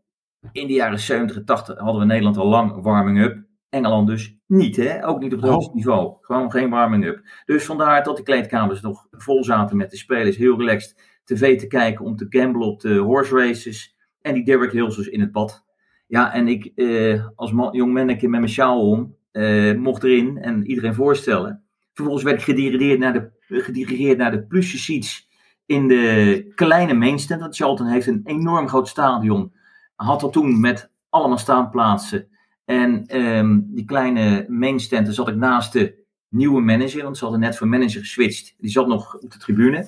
in 0.52 0.68
de 0.68 0.74
jaren 0.74 1.00
70 1.00 1.38
en 1.38 1.46
80 1.46 1.78
hadden 1.78 1.96
we 1.96 2.02
in 2.02 2.08
Nederland 2.08 2.38
al 2.38 2.48
lang 2.48 2.82
warming-up. 2.82 3.44
Engeland 3.70 4.08
dus 4.08 4.38
niet, 4.48 4.76
hè? 4.76 5.08
ook 5.08 5.20
niet 5.20 5.34
op 5.34 5.40
het 5.40 5.50
Oh. 5.50 5.56
hoogste 5.56 5.76
niveau. 5.76 6.18
Gewoon 6.22 6.52
geen 6.52 6.70
warming-up. 6.70 7.22
Dus 7.46 7.66
vandaar 7.66 8.04
dat 8.04 8.18
de 8.18 8.24
kleedkamers 8.24 8.82
nog 8.82 9.08
vol 9.12 9.44
zaten 9.44 9.78
met 9.78 9.92
de 9.92 9.98
spelers, 9.98 10.38
heel 10.38 10.58
relaxed 10.58 11.22
tv 11.24 11.60
te 11.60 11.68
kijken 11.68 12.06
om 12.06 12.16
te 12.16 12.26
gamblen 12.30 12.68
op 12.68 12.80
de 12.80 12.98
horse 12.98 13.36
races. 13.36 13.96
En 14.22 14.34
die 14.34 14.46
Derek 14.46 14.72
Hills 14.72 14.96
dus 14.96 15.08
in 15.08 15.20
het 15.20 15.32
bad. 15.32 15.66
Ja, 16.12 16.34
en 16.34 16.48
ik 16.48 16.72
eh, 16.76 17.28
als 17.36 17.52
man, 17.52 17.76
jong 17.76 17.94
manneke 17.94 18.28
met 18.28 18.40
mijn 18.40 18.52
sjaal 18.52 18.90
om, 18.90 19.16
eh, 19.32 19.74
mocht 19.76 20.04
erin 20.04 20.38
en 20.38 20.66
iedereen 20.66 20.94
voorstellen. 20.94 21.64
Vervolgens 21.94 22.26
werd 22.26 22.38
ik 22.38 22.44
gedirigeerd 22.44 23.00
naar 23.00 23.14
de, 23.14 23.30
gedirigeerd 23.62 24.18
naar 24.18 24.32
de 24.32 24.42
plusje 24.44 24.78
seats 24.78 25.28
in 25.66 25.88
de 25.88 26.52
kleine 26.56 26.94
mainstand. 26.94 27.42
Want 27.42 27.56
Charlton 27.56 27.88
heeft 27.88 28.08
een 28.08 28.22
enorm 28.24 28.68
groot 28.68 28.88
stadion. 28.88 29.52
Had 29.96 30.20
dat 30.20 30.34
toen 30.34 30.60
met 30.60 30.90
allemaal 31.10 31.38
staanplaatsen. 31.38 32.28
En 32.66 33.06
ehm, 33.08 33.60
die 33.64 33.86
kleine 33.86 34.46
mainstand, 34.48 35.06
daar 35.06 35.14
zat 35.14 35.28
ik 35.28 35.36
naast 35.36 35.74
de 35.74 36.04
nieuwe 36.30 36.62
manager, 36.62 37.04
want 37.04 37.18
ze 37.18 37.24
hadden 37.24 37.42
net 37.42 37.58
van 37.58 37.70
manager 37.70 38.00
geswitcht. 38.02 38.56
Die 38.58 38.72
zat 38.72 38.88
nog 38.88 39.18
op 39.18 39.32
de 39.32 39.38
tribune. 39.38 39.88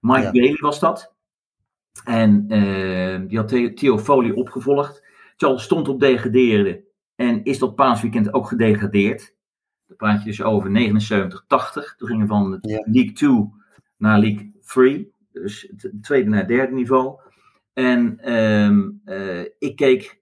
Mike 0.00 0.20
Ja. 0.22 0.30
Bailey 0.30 0.56
was 0.60 0.80
dat. 0.80 1.14
En 2.04 2.44
eh, 2.48 3.28
die 3.28 3.38
had 3.38 3.48
The- 3.48 3.72
Theo 3.74 3.98
Foley 3.98 4.30
opgevolgd. 4.32 5.06
Charles 5.40 5.62
stond 5.62 5.88
op 5.88 6.00
degradeerde 6.00 6.84
en 7.14 7.44
is 7.44 7.58
dat 7.58 7.74
paasweekend 7.74 8.32
ook 8.34 8.46
gedegradeerd. 8.46 9.36
Dan 9.86 9.96
praat 9.96 10.18
je 10.22 10.28
dus 10.28 10.42
over 10.42 10.70
79, 10.70 11.44
80. 11.46 11.94
Toen 11.96 12.08
gingen 12.08 12.26
van 12.26 12.58
Ja. 12.60 12.82
League 12.84 13.12
2 13.12 13.52
naar 13.96 14.18
League 14.18 14.52
3. 14.66 15.12
Dus 15.32 15.72
het 15.76 16.02
tweede 16.02 16.30
naar 16.30 16.46
derde 16.46 16.74
niveau. 16.74 17.18
En 17.72 18.18
ehm, 18.20 18.90
eh, 19.04 19.40
ik 19.58 19.76
keek 19.76 20.20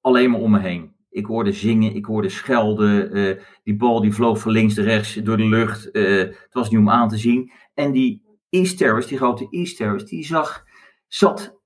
alleen 0.00 0.30
maar 0.30 0.40
om 0.40 0.50
me 0.50 0.58
heen. 0.60 0.96
Ik 1.10 1.26
hoorde 1.26 1.52
zingen, 1.52 1.94
ik 1.94 2.04
hoorde 2.04 2.28
schelden. 2.28 3.12
eh, 3.12 3.42
die 3.64 3.76
bal 3.76 4.00
die 4.00 4.12
vloog 4.14 4.40
van 4.40 4.52
links 4.52 4.74
naar 4.74 4.84
rechts 4.84 5.14
door 5.14 5.36
de 5.36 5.48
lucht. 5.48 5.90
eh, 5.90 6.16
het 6.18 6.48
was 6.52 6.70
niet 6.70 6.78
om 6.78 6.90
aan 6.90 7.08
te 7.08 7.16
zien. 7.16 7.52
En 7.74 7.92
die 7.92 8.22
East 8.50 8.78
Terrace, 8.78 9.08
die 9.08 9.16
grote 9.18 9.46
East 9.50 9.76
Terrace, 9.76 10.04
die 10.06 10.24
zag, 10.26 10.64
zat, 11.06 11.57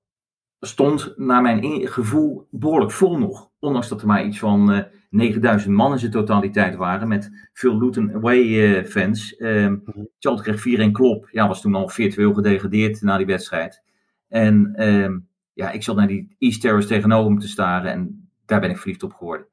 stond 0.65 1.13
naar 1.15 1.41
mijn 1.41 1.61
in- 1.61 1.87
gevoel 1.87 2.47
behoorlijk 2.51 2.91
vol 2.91 3.17
nog. 3.17 3.49
Ondanks 3.59 3.87
dat 3.89 4.01
er 4.01 4.07
maar 4.07 4.25
iets 4.25 4.39
van 4.39 4.71
eh 4.71 4.83
9000 5.09 5.73
man 5.75 5.91
in 5.91 5.99
zijn 5.99 6.11
totaliteit 6.11 6.75
waren. 6.75 7.07
Met 7.07 7.49
veel 7.53 7.77
Luton 7.77 8.13
Away 8.13 8.73
eh, 8.75 8.85
fans. 8.85 9.35
Mhm. 9.39 9.75
Charlton 10.19 10.43
kreeg 10.43 10.61
4-1 10.87 10.91
klop. 10.91 11.27
Ja, 11.31 11.47
was 11.47 11.61
toen 11.61 11.75
al 11.75 11.89
virtueel 11.89 12.33
gedegradeerd 12.33 13.01
na 13.01 13.17
die 13.17 13.25
wedstrijd. 13.25 13.83
En 14.29 14.71
ehm, 14.75 15.19
ja, 15.53 15.71
ik 15.71 15.83
zat 15.83 15.95
naar 15.95 16.07
die 16.07 16.35
East 16.39 16.61
Terrace 16.61 16.87
tegenover 16.87 17.29
hem 17.31 17.39
te 17.39 17.47
staren. 17.47 17.91
En 17.91 18.29
daar 18.45 18.59
ben 18.59 18.69
ik 18.69 18.77
verliefd 18.77 19.03
op 19.03 19.13
geworden. 19.13 19.45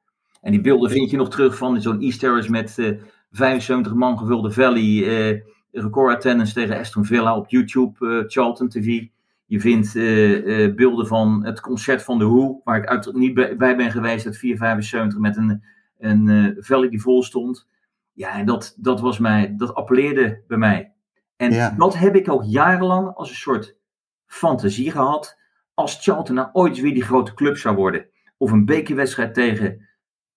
En 0.42 0.50
die 0.52 0.60
beelden 0.60 0.90
vind 0.90 1.10
je 1.10 1.16
nog 1.16 1.30
terug 1.30 1.56
van 1.56 1.80
zo'n 1.80 2.00
East 2.00 2.20
Terrace 2.20 2.50
met 2.50 2.78
eh 2.78 2.90
75 3.30 3.94
man 3.94 4.18
gevulde 4.18 4.50
Valley. 4.50 5.04
eh 5.30 5.40
record 5.72 6.14
attendance 6.14 6.52
tegen 6.54 6.78
Aston 6.78 7.04
Villa 7.04 7.36
op 7.36 7.48
YouTube, 7.50 8.06
eh, 8.08 8.24
Charlton 8.26 8.68
TV. 8.68 9.06
Je 9.50 9.60
vindt 9.60 9.96
eh, 9.96 10.64
eh, 10.64 10.74
beelden 10.74 11.06
van 11.06 11.44
het 11.44 11.60
concert 11.60 12.02
van 12.02 12.18
The 12.18 12.24
Who, 12.24 12.60
waar 12.64 12.76
ik 12.76 12.86
uit, 12.86 13.12
niet 13.12 13.34
bij, 13.34 13.56
bij 13.56 13.76
ben 13.76 13.90
geweest, 13.90 14.26
uit 14.26 14.36
475 14.36 15.18
met 15.18 15.36
een, 15.36 15.64
een 15.98 16.28
eh, 16.28 16.62
Valley 16.64 16.88
die 16.88 17.00
vol 17.00 17.22
stond. 17.22 17.68
Ja, 18.12 18.38
en 18.38 18.46
dat, 18.46 18.74
dat, 18.76 19.00
was 19.00 19.18
mij, 19.18 19.54
dat 19.56 19.74
appelleerde 19.74 20.42
bij 20.46 20.58
mij. 20.58 20.92
En 21.36 21.52
Ja. 21.52 21.74
dat 21.78 21.98
heb 21.98 22.16
ik 22.16 22.28
ook 22.28 22.44
jarenlang 22.44 23.14
als 23.14 23.30
een 23.30 23.36
soort 23.36 23.76
fantasie 24.26 24.90
gehad. 24.90 25.38
Als 25.74 26.02
Charlton 26.02 26.34
nou 26.34 26.48
ooit 26.52 26.80
weer 26.80 26.94
die 26.94 27.04
grote 27.04 27.34
club 27.34 27.56
zou 27.56 27.76
worden. 27.76 28.06
Of 28.36 28.50
een 28.50 28.64
bekerwedstrijd 28.64 29.34
tegen 29.34 29.88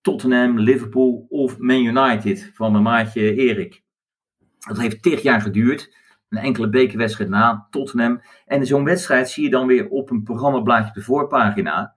Tottenham, 0.02 0.60
Liverpool 0.60 1.26
of 1.30 1.58
Man 1.58 1.86
United 1.86 2.52
van 2.54 2.71
mijn 2.71 2.84
maatje 2.84 3.36
Erik. 3.36 3.84
Dat 4.67 4.80
heeft 4.80 5.02
tig 5.02 5.21
jaar 5.21 5.41
geduurd. 5.41 5.95
Een 6.33 6.43
enkele 6.43 6.69
bekerwedstrijd 6.69 7.29
na, 7.29 7.67
Tottenham. 7.69 8.21
En 8.45 8.65
zo'n 8.65 8.83
wedstrijd 8.83 9.29
zie 9.29 9.43
je 9.43 9.49
dan 9.49 9.67
weer 9.67 9.89
op 9.89 10.09
een 10.09 10.23
programmablaadje 10.23 10.89
op 10.89 10.95
de 10.95 11.01
voorpagina. 11.01 11.95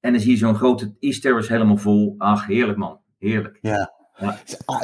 En 0.00 0.12
dan 0.12 0.20
zie 0.20 0.30
je 0.30 0.36
zo'n 0.36 0.54
grote 0.54 0.94
East 1.00 1.22
Terrace 1.22 1.52
helemaal 1.52 1.76
vol. 1.76 2.14
Ach, 2.18 2.46
heerlijk 2.46 2.78
man. 2.78 2.98
Heerlijk. 3.18 3.58
Ja. 3.60 3.92
Ja. 4.18 4.38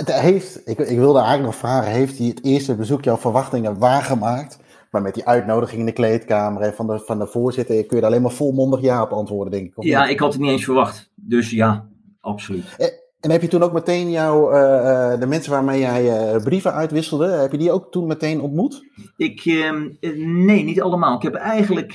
Heeft, 0.05 0.69
ik, 0.69 0.79
ik 0.79 0.99
wilde 0.99 1.19
eigenlijk 1.19 1.49
nog 1.49 1.57
vragen, 1.57 1.91
heeft 1.91 2.19
hij 2.19 2.27
het 2.27 2.45
eerste 2.45 2.75
bezoek 2.75 3.05
jouw 3.05 3.17
verwachtingen 3.17 3.79
waargemaakt? 3.79 4.59
Maar 4.91 5.03
met 5.03 5.15
die 5.15 5.27
uitnodiging 5.27 5.81
in 5.81 5.87
de 5.87 5.93
kleedkamer 5.93 6.75
van 6.75 6.87
de, 6.87 6.99
van 6.99 7.19
de 7.19 7.27
voorzitter 7.27 7.87
kun 7.87 7.97
je 7.97 8.03
er 8.03 8.09
alleen 8.09 8.23
maar 8.23 8.31
volmondig 8.31 8.81
ja 8.81 9.03
op 9.03 9.11
antwoorden, 9.11 9.53
denk 9.53 9.67
ik. 9.67 9.85
Ja, 9.85 10.07
ik 10.07 10.19
had 10.19 10.33
het 10.33 10.43
niet 10.43 10.51
eens 10.51 10.65
verwacht. 10.65 11.11
Dus 11.15 11.51
ja, 11.51 11.89
absoluut. 12.21 13.00
Eh, 13.21 13.27
en 13.27 13.31
heb 13.31 13.43
je 13.43 13.49
toen 13.49 13.63
ook 13.63 13.73
meteen 13.73 14.11
jouw, 14.11 14.53
uh, 14.53 15.21
de 15.21 15.27
mensen 15.27 15.53
waarmee 15.53 15.81
jij 15.81 16.35
uh, 16.35 16.43
brieven 16.43 16.73
uitwisselde, 16.73 17.27
heb 17.27 17.53
je 17.53 17.59
die 17.59 17.73
ook 17.73 17.91
toen 17.91 18.07
meteen 18.07 18.41
ontmoet? 18.41 18.85
Ik, 19.17 19.45
uh, 19.45 19.73
nee, 20.17 20.65
niet 20.65 20.83
allemaal. 20.83 21.17
Ik 21.17 21.23
heb 21.23 21.35
eigenlijk 21.35 21.95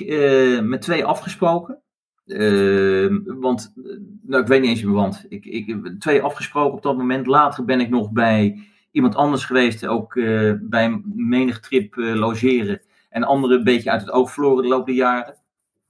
met 0.64 0.82
twee 0.82 1.06
afgesproken. 1.06 1.80
Ehm, 2.26 3.20
want, 3.24 3.74
nou, 4.22 4.42
ik 4.42 4.48
weet 4.48 4.62
niet 4.62 4.70
eens 4.70 4.84
meer 4.84 4.94
want. 4.94 5.26
Ik, 5.30 5.46
ik 5.46 5.96
twee 6.00 6.22
afgesproken 6.22 6.78
op 6.78 6.84
dat 6.84 6.98
moment. 6.98 7.28
Later 7.28 7.66
ben 7.66 7.80
ik 7.80 7.90
nog 7.90 8.12
bij 8.12 8.60
iemand 8.92 9.16
anders 9.16 9.46
geweest, 9.46 9.88
ook 9.88 10.14
bij 10.62 11.02
menig 11.16 11.60
trip 11.60 11.96
logeren. 11.96 12.82
En 13.10 13.24
anderen 13.24 13.58
een 13.58 13.64
beetje 13.64 13.92
uit 13.92 14.02
het 14.02 14.12
oog 14.12 14.32
verloren 14.32 14.64
de 14.64 14.70
loop 14.70 14.86
der 14.86 14.96
jaren. 14.96 15.36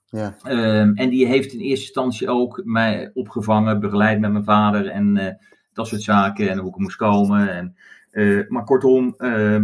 Ja. 0.10 0.36
Ehm, 0.42 0.94
en 0.94 1.10
die 1.10 1.26
heeft 1.26 1.54
in 1.54 1.60
eerste 1.60 1.86
instantie 1.86 2.30
ook 2.30 2.62
mij 2.64 3.12
opgevangen, 3.14 3.80
begeleid 3.80 4.20
met 4.20 4.32
mijn 4.32 4.44
vader 4.44 4.88
en 4.88 5.16
uh, 5.18 5.28
dat 5.74 5.88
soort 5.88 6.02
zaken. 6.02 6.50
En 6.50 6.58
hoe 6.58 6.70
ik 6.70 6.78
moest 6.78 6.96
komen. 6.96 7.50
En, 7.50 7.76
uh, 8.12 8.50
maar 8.50 8.64
kortom, 8.64 9.14
uh, 9.18 9.56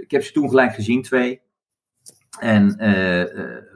ik 0.00 0.10
heb 0.10 0.22
ze 0.22 0.32
toen 0.32 0.48
gelijk 0.48 0.74
gezien, 0.74 1.02
twee. 1.02 1.40
En 2.40 2.76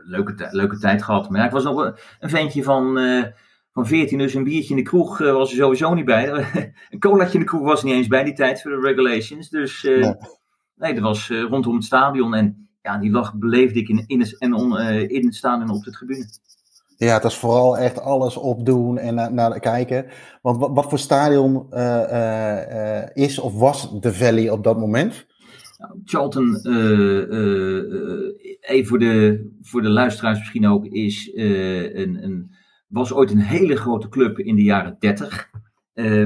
leuke, 0.04 0.48
leuke 0.50 0.78
tijd 0.78 1.02
gehad. 1.02 1.30
Maar 1.30 1.40
ja, 1.40 1.46
ik 1.46 1.52
was 1.52 1.64
nog 1.64 1.94
een 2.20 2.30
ventje 2.30 2.62
van, 2.62 2.98
van 3.72 3.86
14, 3.86 4.18
dus 4.18 4.34
een 4.34 4.44
biertje 4.44 4.70
in 4.70 4.76
de 4.76 4.82
kroeg 4.82 5.18
was 5.18 5.50
er 5.50 5.56
sowieso 5.56 5.94
niet 5.94 6.04
bij. 6.04 6.28
een 6.90 6.98
colaatje 6.98 7.34
in 7.34 7.40
de 7.40 7.46
kroeg 7.46 7.62
was 7.62 7.82
niet 7.82 7.94
eens 7.94 8.06
bij 8.06 8.24
die 8.24 8.32
tijd 8.32 8.62
voor 8.62 8.70
de 8.70 8.80
regulations. 8.80 9.48
Dus 9.48 9.82
nee. 9.82 10.14
nee, 10.74 10.94
dat 10.94 11.02
was 11.02 11.28
rondom 11.28 11.74
het 11.74 11.84
stadion. 11.84 12.34
En 12.34 12.69
ja, 12.82 12.98
die 12.98 13.10
lach 13.10 13.34
beleefde 13.34 13.78
ik 13.78 13.88
in, 13.88 14.04
in, 14.06 14.36
en 14.38 14.54
on, 14.54 14.72
uh, 14.72 15.10
in 15.10 15.32
staan 15.32 15.62
en 15.62 15.70
op 15.70 15.84
de 15.84 15.90
tribune. 15.90 16.26
Ja, 16.96 17.14
het 17.14 17.24
is 17.24 17.36
vooral 17.36 17.78
echt 17.78 18.00
alles 18.00 18.36
opdoen 18.36 18.98
en 18.98 19.14
naar, 19.14 19.32
naar 19.32 19.60
kijken. 19.60 20.06
Want 20.42 20.58
wat, 20.58 20.70
wat 20.74 20.88
voor 20.88 20.98
stadion 20.98 21.66
uh, 21.70 22.02
uh, 22.10 23.02
is 23.12 23.38
of 23.38 23.54
was 23.54 24.00
de 24.00 24.14
Valley 24.14 24.50
op 24.50 24.64
dat 24.64 24.78
moment? 24.78 25.26
Nou, 25.78 26.00
Charlton, 26.04 26.56
even 28.60 28.86
voor 28.86 28.98
de, 28.98 29.48
voor 29.60 29.82
de 29.82 29.88
luisteraars 29.88 30.38
misschien 30.38 30.68
ook, 30.68 30.86
is, 30.86 31.30
een, 31.34 32.24
een, 32.24 32.54
was 32.88 33.12
ooit 33.12 33.30
een 33.30 33.38
hele 33.38 33.76
grote 33.76 34.08
club 34.08 34.38
in 34.38 34.56
de 34.56 34.62
jaren 34.62 34.96
30. 34.98 35.50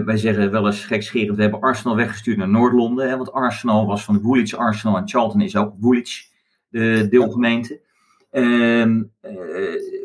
wij 0.04 0.16
zeggen 0.16 0.50
wel 0.50 0.66
eens 0.66 0.84
gekscherend, 0.84 1.36
we 1.36 1.42
hebben 1.42 1.60
Arsenal 1.60 1.96
weggestuurd 1.96 2.36
naar 2.36 2.48
Noord-Londen. 2.48 3.16
Want 3.16 3.32
Arsenal 3.32 3.86
was 3.86 4.04
van 4.04 4.20
Woolwich 4.20 4.54
Arsenal 4.54 4.96
en 4.96 5.08
Charlton 5.08 5.40
is 5.40 5.56
ook 5.56 5.74
Woolwich 5.78 6.32
de 6.80 7.06
deelgemeente. 7.10 7.80
Uh, 8.32 9.02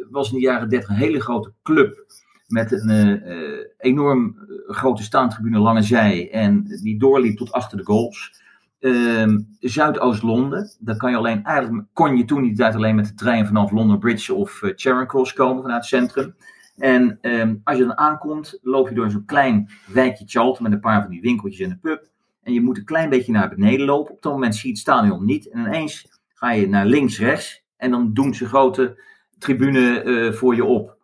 was 0.09 0.31
in 0.31 0.35
de 0.35 0.43
jaren 0.43 0.69
30 0.69 0.89
een 0.89 0.95
hele 0.95 1.21
grote 1.21 1.53
club 1.63 2.05
met 2.47 2.71
een 2.71 2.89
uh, 2.89 3.59
enorm 3.77 4.37
grote 4.67 5.03
staantribune 5.03 5.59
lange 5.59 5.81
zij 5.81 6.31
en 6.31 6.63
die 6.81 6.99
doorliep 6.99 7.37
tot 7.37 7.51
achter 7.51 7.77
de 7.77 7.83
goals. 7.83 8.41
Uh, 8.79 9.37
Zuidoost-Londen, 9.59 10.71
daar 10.79 10.97
kan 10.97 11.11
je 11.11 11.17
alleen, 11.17 11.43
eigenlijk 11.43 11.85
kon 11.93 12.17
je 12.17 12.25
toen 12.25 12.41
niet 12.41 12.61
uit 12.61 12.75
alleen 12.75 12.95
met 12.95 13.05
de 13.05 13.13
trein 13.13 13.47
vanaf 13.47 13.71
London 13.71 13.99
Bridge 13.99 14.33
of 14.33 14.61
uh, 14.61 14.71
Charing 14.75 15.07
Cross 15.07 15.33
komen 15.33 15.61
vanuit 15.61 15.79
het 15.79 15.89
centrum. 15.89 16.35
En 16.77 17.17
ehm, 17.21 17.55
als 17.63 17.77
je 17.77 17.85
dan 17.85 17.97
aankomt, 17.97 18.59
loop 18.61 18.89
je 18.89 18.95
door 18.95 19.11
zo'n 19.11 19.25
klein 19.25 19.69
wijkje 19.93 20.25
Charlton 20.27 20.63
met 20.63 20.71
een 20.71 20.79
paar 20.79 21.01
van 21.01 21.11
die 21.11 21.21
winkeltjes 21.21 21.65
en 21.65 21.71
een 21.71 21.79
pub. 21.79 22.09
En 22.43 22.53
je 22.53 22.61
moet 22.61 22.77
een 22.77 22.85
klein 22.85 23.09
beetje 23.09 23.31
naar 23.31 23.49
beneden 23.49 23.85
lopen. 23.85 24.13
Op 24.13 24.21
dat 24.21 24.33
moment 24.33 24.55
zie 24.55 24.63
je 24.63 24.69
het 24.69 24.79
stadion 24.79 25.25
niet. 25.25 25.49
En 25.49 25.59
ineens 25.59 26.18
ga 26.39 26.51
je 26.51 26.67
naar 26.67 26.85
links, 26.85 27.19
rechts. 27.19 27.63
En 27.77 27.91
dan 27.91 28.13
doen 28.13 28.33
ze 28.33 28.45
grote 28.45 29.01
tribune 29.37 30.03
uh, 30.03 30.33
voor 30.33 30.55
je 30.55 30.65
op. 30.65 30.97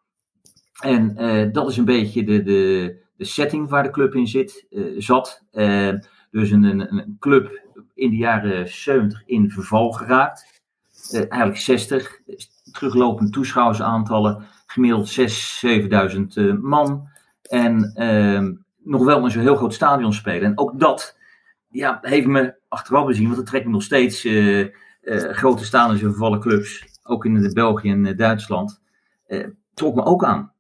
En 0.80 1.16
uh, 1.18 1.52
dat 1.52 1.70
is 1.70 1.78
een 1.78 1.86
beetje 1.86 2.24
de, 2.24 2.44
de, 2.44 2.96
de 3.18 3.26
setting 3.26 3.70
waar 3.70 3.84
de 3.84 3.90
club 3.90 4.16
in 4.16 4.28
zit, 4.28 4.66
uh, 4.70 5.02
zat. 5.02 5.44
dus 6.32 6.52
een, 6.52 6.64
een, 6.64 6.98
een, 6.98 7.16
club 7.20 7.62
in 7.94 8.10
de 8.10 8.16
jaren 8.16 8.68
70 8.68 9.24
in 9.26 9.50
verval 9.50 9.92
geraakt. 9.92 10.62
eigenlijk 11.12 11.58
60. 11.58 12.22
Teruglopende 12.72 13.32
toeschouwersaantallen. 13.32 14.46
Gemiddeld 14.66 15.20
6.000, 15.20 15.26
7.000 16.36 16.60
man. 16.62 17.08
En 17.42 17.92
ehm, 17.96 18.54
nog 18.84 19.04
wel 19.04 19.24
in 19.24 19.32
zo'n 19.32 19.42
heel 19.42 19.56
groot 19.56 19.74
stadion 19.74 20.14
spelen. 20.14 20.44
En 20.44 20.58
ook 20.58 20.80
dat 20.80 21.18
ja, 21.70 22.00
heeft 22.02 22.28
me 22.28 22.56
achteraf 22.68 23.06
bezien, 23.06 23.26
want 23.26 23.36
dat 23.36 23.46
trekt 23.46 23.66
me 23.66 23.72
nog 23.72 23.84
steeds 23.84 24.24
uh, 25.06 25.32
grote 25.32 25.66
staande 25.66 25.98
vervallen 25.98 26.40
clubs, 26.40 27.00
ook 27.04 27.26
in 27.26 27.34
de 27.34 27.54
België 27.54 27.90
en 27.90 28.06
uh, 28.06 28.18
Duitsland, 28.18 28.82
uh, 29.28 29.48
trok 29.74 29.96
me 29.96 30.04
ook 30.04 30.24
aan. 30.24 30.54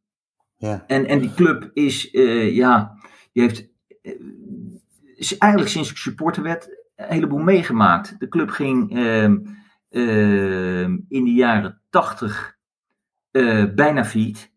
Ja. 0.57 0.83
En, 0.87 1.05
en 1.05 1.19
die 1.19 1.33
club 1.33 1.69
is, 1.73 2.09
ja, 2.51 2.97
die 3.31 3.43
heeft 3.43 3.73
is 5.15 5.37
eigenlijk 5.37 5.71
sinds 5.71 5.91
ik 5.91 5.97
supporter 5.97 6.43
werd 6.43 6.69
een 6.95 7.11
heleboel 7.11 7.39
meegemaakt. 7.39 8.19
De 8.19 8.27
club 8.27 8.49
ging 8.49 8.95
ehm, 8.95 9.37
ehm, 9.89 10.97
in 11.07 11.23
de 11.23 11.33
jaren 11.33 11.81
tachtig 11.89 12.57
bijna 13.75 14.05
failliet. 14.05 14.53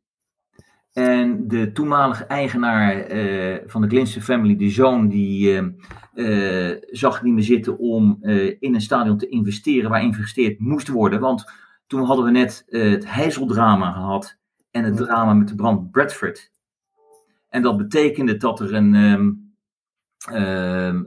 En 0.99 1.49
de 1.49 1.73
toenmalige 1.73 2.25
eigenaar 2.25 3.13
uh, 3.13 3.57
van 3.67 3.81
de 3.81 3.89
Glinster 3.89 4.23
Family, 4.23 4.57
de 4.57 4.71
zoon, 4.71 5.09
die 5.09 5.63
uh, 5.63 6.71
uh, 6.71 6.77
zag 6.91 7.23
niet 7.23 7.35
meer 7.35 7.43
zitten 7.43 7.79
om 7.79 8.19
in 8.61 8.75
een 8.75 8.81
stadion 8.81 9.19
te 9.19 9.29
investeren 9.29 9.91
waar 9.91 10.01
geïnvesteerd 10.01 10.59
moest 10.59 10.89
worden. 10.89 11.21
Want 11.21 11.53
toen 11.87 12.05
hadden 12.05 12.25
we 12.25 12.31
net 12.31 12.65
het 12.67 13.13
Heizeldrama 13.13 13.93
gehad 13.93 14.39
en 14.71 14.85
het 14.85 14.97
drama 14.97 15.33
met 15.33 15.49
de 15.49 15.55
brand 15.55 15.91
Bradford. 15.91 16.53
En 17.49 17.63
dat 17.63 17.77
betekende 17.77 18.37
dat 18.37 18.61
er 18.61 18.75
een, 18.75 18.95
um, 18.95 19.53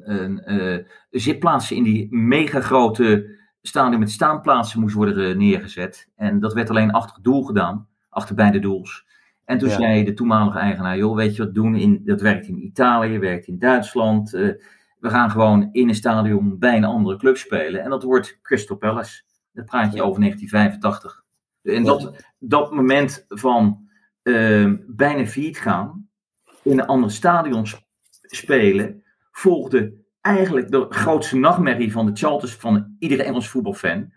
een 0.04 0.86
zitplaatsen 1.10 1.76
in 1.76 1.84
die 1.84 2.08
mega 2.16 2.62
grote 2.62 3.38
stadion 3.62 4.00
met 4.00 4.12
staanplaatsen 4.12 4.80
moest 4.80 4.96
worden 4.96 5.38
neergezet. 5.38 6.10
En 6.16 6.40
dat 6.40 6.54
werd 6.54 6.70
alleen 6.70 6.92
achter 6.92 7.16
het 7.16 7.24
doel 7.24 7.44
gedaan, 7.44 7.88
achter 8.10 8.36
beide 8.36 8.60
doels. 8.60 9.10
En 9.52 9.58
toen 9.58 9.70
zei 9.70 10.04
de 10.04 10.14
toenmalige 10.14 10.58
eigenaar, 10.58 10.98
joh, 10.98 11.16
weet 11.16 11.36
je 11.36 11.44
wat 11.44 11.54
doen? 11.54 11.76
In, 11.76 12.02
dat 12.06 12.22
werkt 12.22 12.48
in 12.48 12.66
Italië, 12.66 13.20
werkt 13.20 13.48
in 13.48 13.60
Duitsland. 13.60 14.34
Uh, 14.34 14.54
we 15.00 15.10
gaan 15.10 15.32
gewoon 15.32 15.70
in 15.72 15.88
een 15.88 15.96
stadion 15.96 16.60
bij 16.60 16.78
een 16.78 16.84
andere 16.84 17.18
club 17.18 17.38
spelen. 17.38 17.84
En 17.84 17.90
dat 17.90 18.04
wordt 18.04 18.40
Crystal 18.42 18.78
Palace. 18.78 19.24
Dat 19.54 19.66
praat 19.66 19.94
je 19.94 20.04
over 20.04 20.22
1985. 20.22 21.24
En 21.64 21.84
dat, 21.84 22.26
dat 22.40 22.74
moment 22.74 23.26
van 23.28 23.90
uh, 24.24 24.74
bijna 24.88 25.26
failliet 25.26 25.60
gaan, 25.60 26.08
in 26.64 26.80
een 26.80 26.86
ander 26.86 27.12
stadion 27.12 27.66
spelen, 28.22 29.04
volgde 29.32 29.94
eigenlijk 30.22 30.72
de 30.72 30.86
grootste 30.90 31.38
nachtmerrie 31.38 31.92
van 31.92 32.06
de 32.06 32.16
Charters 32.16 32.56
van 32.56 32.96
iedere 33.00 33.24
Engels 33.24 33.50
voetbalfan. 33.50 34.14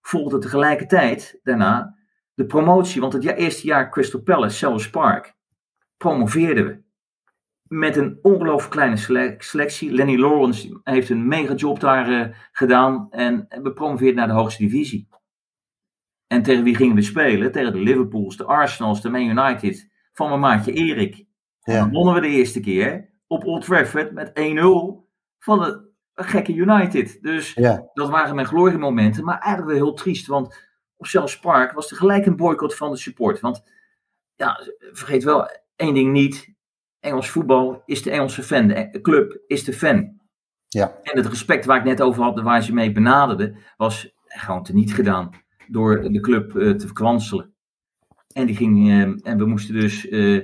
Volgde 0.00 0.38
tegelijkertijd 0.38 1.38
daarna 1.42 1.95
de 2.36 2.46
promotie, 2.46 3.00
want 3.00 3.12
het 3.12 3.24
eerste 3.24 3.66
jaar 3.66 3.90
Crystal 3.90 4.20
Palace, 4.20 4.56
Selhurst 4.56 4.90
Park, 4.90 5.34
promoveerden 5.96 6.66
we. 6.66 6.84
Met 7.66 7.96
een 7.96 8.18
ongelooflijk 8.22 8.70
kleine 8.70 9.36
selectie. 9.38 9.92
Lenny 9.92 10.16
Lawrence 10.16 10.80
heeft 10.82 11.08
een 11.08 11.28
mega 11.28 11.54
job 11.54 11.80
daar 11.80 12.10
uh, 12.10 12.26
gedaan. 12.52 13.06
En 13.10 13.46
we 13.62 13.72
promoveerden 13.72 14.16
naar 14.16 14.26
de 14.26 14.32
hoogste 14.32 14.62
divisie. 14.62 15.08
En 16.26 16.42
tegen 16.42 16.64
wie 16.64 16.76
gingen 16.76 16.94
we 16.94 17.02
spelen? 17.02 17.52
Tegen 17.52 17.72
de 17.72 17.78
Liverpools, 17.78 18.36
de 18.36 18.44
Arsenals, 18.44 19.02
de 19.02 19.08
Man 19.08 19.38
United. 19.38 19.90
Van 20.12 20.28
mijn 20.28 20.40
maatje 20.40 20.72
Erik. 20.72 21.24
Ja. 21.60 21.78
dan 21.78 21.90
wonnen 21.90 22.14
we 22.14 22.20
de 22.20 22.28
eerste 22.28 22.60
keer 22.60 23.10
op 23.26 23.44
Old 23.44 23.64
Trafford 23.64 24.12
met 24.12 24.28
1-0 24.28 24.32
van 25.38 25.58
de 25.58 25.90
gekke 26.14 26.54
United. 26.54 27.18
Dus 27.22 27.54
ja. 27.54 27.90
dat 27.92 28.08
waren 28.08 28.34
mijn 28.34 28.46
gloriemomenten. 28.46 29.24
Maar 29.24 29.38
eigenlijk 29.38 29.78
wel 29.78 29.86
heel 29.86 29.96
triest, 29.96 30.26
want 30.26 30.66
of 30.96 31.08
zelfs 31.08 31.38
Park, 31.38 31.72
was 31.72 31.88
tegelijk 31.88 32.26
een 32.26 32.36
boycott 32.36 32.74
van 32.74 32.90
de 32.90 32.96
support. 32.96 33.40
Want 33.40 33.62
ja, 34.34 34.60
vergeet 34.92 35.24
wel 35.24 35.50
één 35.76 35.94
ding 35.94 36.12
niet. 36.12 36.54
Engels 37.00 37.30
voetbal 37.30 37.82
is 37.84 38.02
de 38.02 38.10
Engelse 38.10 38.42
fan. 38.42 38.68
De 38.68 39.00
club 39.02 39.40
is 39.46 39.64
de 39.64 39.72
fan. 39.72 40.20
Ja. 40.68 40.98
En 41.02 41.16
het 41.16 41.26
respect 41.26 41.64
waar 41.64 41.78
ik 41.78 41.84
net 41.84 42.02
over 42.02 42.22
had, 42.22 42.40
waar 42.40 42.62
ze 42.62 42.74
mee 42.74 42.92
benaderde, 42.92 43.56
was 43.76 44.14
gewoon 44.24 44.62
teniet 44.62 44.94
gedaan 44.94 45.30
door 45.68 46.12
de 46.12 46.20
club 46.20 46.54
uh, 46.54 46.74
te 46.74 46.86
verkwanselen. 46.86 47.54
En, 48.32 48.46
die 48.46 48.56
ging, 48.56 48.88
uh, 48.88 49.00
en 49.00 49.38
we 49.38 49.46
moesten 49.46 49.74
dus 49.74 50.06
uh, 50.06 50.42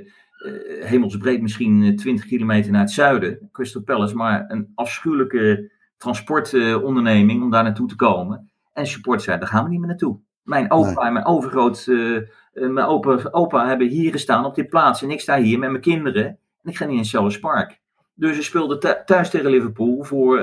hemelsbreed 0.80 1.42
misschien 1.42 1.96
20 1.96 2.26
kilometer 2.26 2.72
naar 2.72 2.80
het 2.80 2.90
zuiden, 2.90 3.48
Crystal 3.52 3.82
Palace, 3.82 4.14
maar 4.14 4.44
een 4.50 4.72
afschuwelijke 4.74 5.72
transportonderneming 5.96 7.42
om 7.42 7.50
daar 7.50 7.62
naartoe 7.62 7.88
te 7.88 7.96
komen. 7.96 8.50
En 8.72 8.86
support 8.86 9.22
zei, 9.22 9.38
daar 9.38 9.48
gaan 9.48 9.64
we 9.64 9.70
niet 9.70 9.78
meer 9.78 9.88
naartoe. 9.88 10.20
Mijn 10.42 10.70
opa 10.70 11.06
en 11.06 11.12
mijn 11.12 11.26
overgroot, 11.26 11.86
uh, 11.86 12.20
mijn 12.52 12.86
opa, 12.86 13.28
opa 13.30 13.66
hebben 13.66 13.86
hier 13.88 14.12
gestaan 14.12 14.44
op 14.44 14.54
dit 14.54 14.68
plaats. 14.68 15.02
En 15.02 15.10
ik 15.10 15.20
sta 15.20 15.38
hier 15.38 15.58
met 15.58 15.70
mijn 15.70 15.82
kinderen. 15.82 16.24
En 16.62 16.70
ik 16.70 16.76
ga 16.76 16.84
niet 16.84 16.98
in 16.98 17.04
Selhurst 17.04 17.40
Park. 17.40 17.80
Dus 18.14 18.36
ze 18.36 18.42
speelden 18.42 19.04
thuis 19.06 19.30
tegen 19.30 19.50
Liverpool 19.50 20.04
voor 20.04 20.42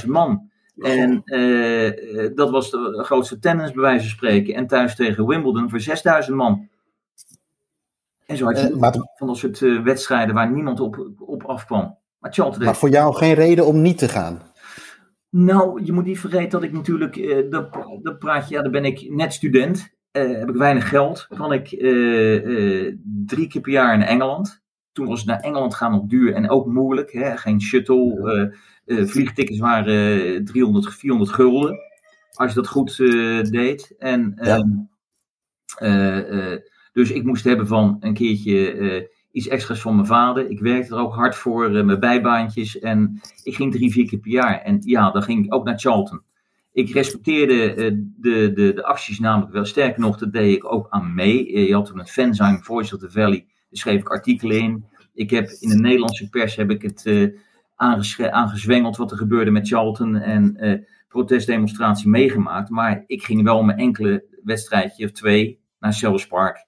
14.000 0.00 0.06
man. 0.06 0.50
En 0.78 1.22
dat 2.34 2.50
was 2.50 2.70
de 2.70 3.02
grootste 3.04 3.38
tennis, 3.38 3.72
bij 3.72 3.82
wijze 3.82 4.00
van 4.00 4.10
spreken. 4.10 4.54
En 4.54 4.66
thuis 4.66 4.96
tegen 4.96 5.26
Wimbledon 5.26 5.70
voor 5.70 5.80
6000 5.80 6.36
man. 6.36 6.68
En 8.26 8.36
zo 8.36 8.44
had 8.44 8.60
je 8.60 8.70
uh, 8.70 8.90
van 9.16 9.26
dat 9.26 9.36
soort 9.36 9.58
wedstrijden 9.82 10.34
waar 10.34 10.50
niemand 10.50 10.80
op, 10.80 11.12
op 11.18 11.44
afkwam. 11.44 11.96
Maar, 12.18 12.56
maar 12.58 12.76
voor 12.76 12.88
jou 12.88 13.14
geen 13.14 13.34
reden 13.34 13.66
om 13.66 13.82
niet 13.82 13.98
te 13.98 14.08
gaan? 14.08 14.42
Nou, 15.30 15.84
je 15.84 15.92
moet 15.92 16.04
niet 16.04 16.20
vergeten 16.20 16.50
dat 16.50 16.62
ik 16.62 16.72
natuurlijk, 16.72 17.16
uh, 17.16 17.50
dat, 17.50 17.72
dat 18.02 18.18
praat 18.18 18.48
je, 18.48 18.54
ja, 18.54 18.62
dan 18.62 18.72
ben 18.72 18.84
ik 18.84 19.10
net 19.10 19.32
student. 19.32 19.96
Uh, 20.12 20.38
heb 20.38 20.48
ik 20.48 20.54
weinig 20.54 20.88
geld. 20.88 21.26
Kan 21.28 21.52
ik 21.52 21.72
uh, 21.72 22.94
drie 23.26 23.48
keer 23.48 23.60
per 23.60 23.72
jaar 23.72 23.98
naar 23.98 24.06
Engeland. 24.06 24.62
Toen 24.92 25.06
was 25.06 25.18
het 25.18 25.28
naar 25.28 25.40
Engeland 25.40 25.74
gaan 25.74 25.92
nog 25.92 26.06
duur 26.06 26.34
en 26.34 26.50
ook 26.50 26.66
moeilijk. 26.66 27.12
Hè? 27.12 27.36
Geen 27.36 27.60
shuttle. 27.60 28.56
vliegtickets 28.86 29.58
waren 29.58 30.44
300, 30.44 30.94
400 30.94 31.30
gulden. 31.30 31.78
Als 32.34 32.48
je 32.48 32.56
dat 32.56 32.68
goed 32.68 32.96
deed. 33.50 33.94
En, 33.98 34.38
ja. 34.42 34.64
Ehm, 35.76 36.58
dus 36.92 37.10
ik 37.10 37.24
moest 37.24 37.44
hebben 37.44 37.66
van 37.66 37.96
een 38.00 38.14
keertje 38.14 39.08
iets 39.38 39.48
extra's 39.48 39.80
van 39.80 39.94
mijn 39.94 40.06
vader. 40.06 40.50
Ik 40.50 40.60
werkte 40.60 40.94
er 40.94 41.00
ook 41.00 41.14
hard 41.14 41.36
voor, 41.36 41.70
uh, 41.70 41.84
mijn 41.84 42.00
bijbaantjes. 42.00 42.78
En 42.78 43.20
ik 43.42 43.54
ging 43.54 43.72
drie, 43.72 43.92
vier 43.92 44.08
keer 44.08 44.18
per 44.18 44.30
jaar. 44.30 44.60
En 44.60 44.78
ja, 44.80 45.10
dan 45.10 45.22
ging 45.22 45.44
ik 45.44 45.54
ook 45.54 45.64
naar 45.64 45.78
Charlton. 45.78 46.22
Ik 46.72 46.90
respecteerde 46.90 47.74
uh, 47.74 47.98
de, 48.16 48.52
de, 48.52 48.72
de 48.72 48.84
acties 48.84 49.18
namelijk 49.18 49.52
wel. 49.52 49.64
Sterker 49.64 50.00
nog, 50.00 50.18
dat 50.18 50.32
deed 50.32 50.56
ik 50.56 50.72
ook 50.72 50.86
aan 50.90 51.14
mee. 51.14 51.52
Uh, 51.52 51.68
je 51.68 51.74
had 51.74 51.86
toen 51.86 51.98
een 51.98 52.06
fanzine, 52.06 52.58
Voice 52.62 52.94
of 52.94 53.00
the 53.00 53.10
Valley. 53.10 53.38
Daar 53.38 53.46
schreef 53.70 54.00
ik 54.00 54.08
artikelen 54.08 54.58
in. 54.58 54.84
Ik 55.14 55.30
heb 55.30 55.48
in 55.60 55.68
de 55.68 55.78
Nederlandse 55.78 56.28
pers 56.28 56.56
heb 56.56 56.70
ik 56.70 56.82
het 56.82 57.32
aangezwengeld 57.76 58.96
wat 58.96 59.10
er 59.10 59.16
gebeurde 59.16 59.50
met 59.50 59.68
Charlton. 59.68 60.16
En 60.16 60.86
protestdemonstratie 61.08 62.08
meegemaakt. 62.08 62.70
Maar 62.70 63.04
ik 63.06 63.22
ging 63.22 63.42
wel 63.42 63.62
met 63.62 63.78
enkele 63.78 64.24
wedstrijdje 64.44 65.04
of 65.04 65.10
twee 65.10 65.60
naar 65.78 65.92
Selhurst 65.92 66.28
Park. 66.28 66.66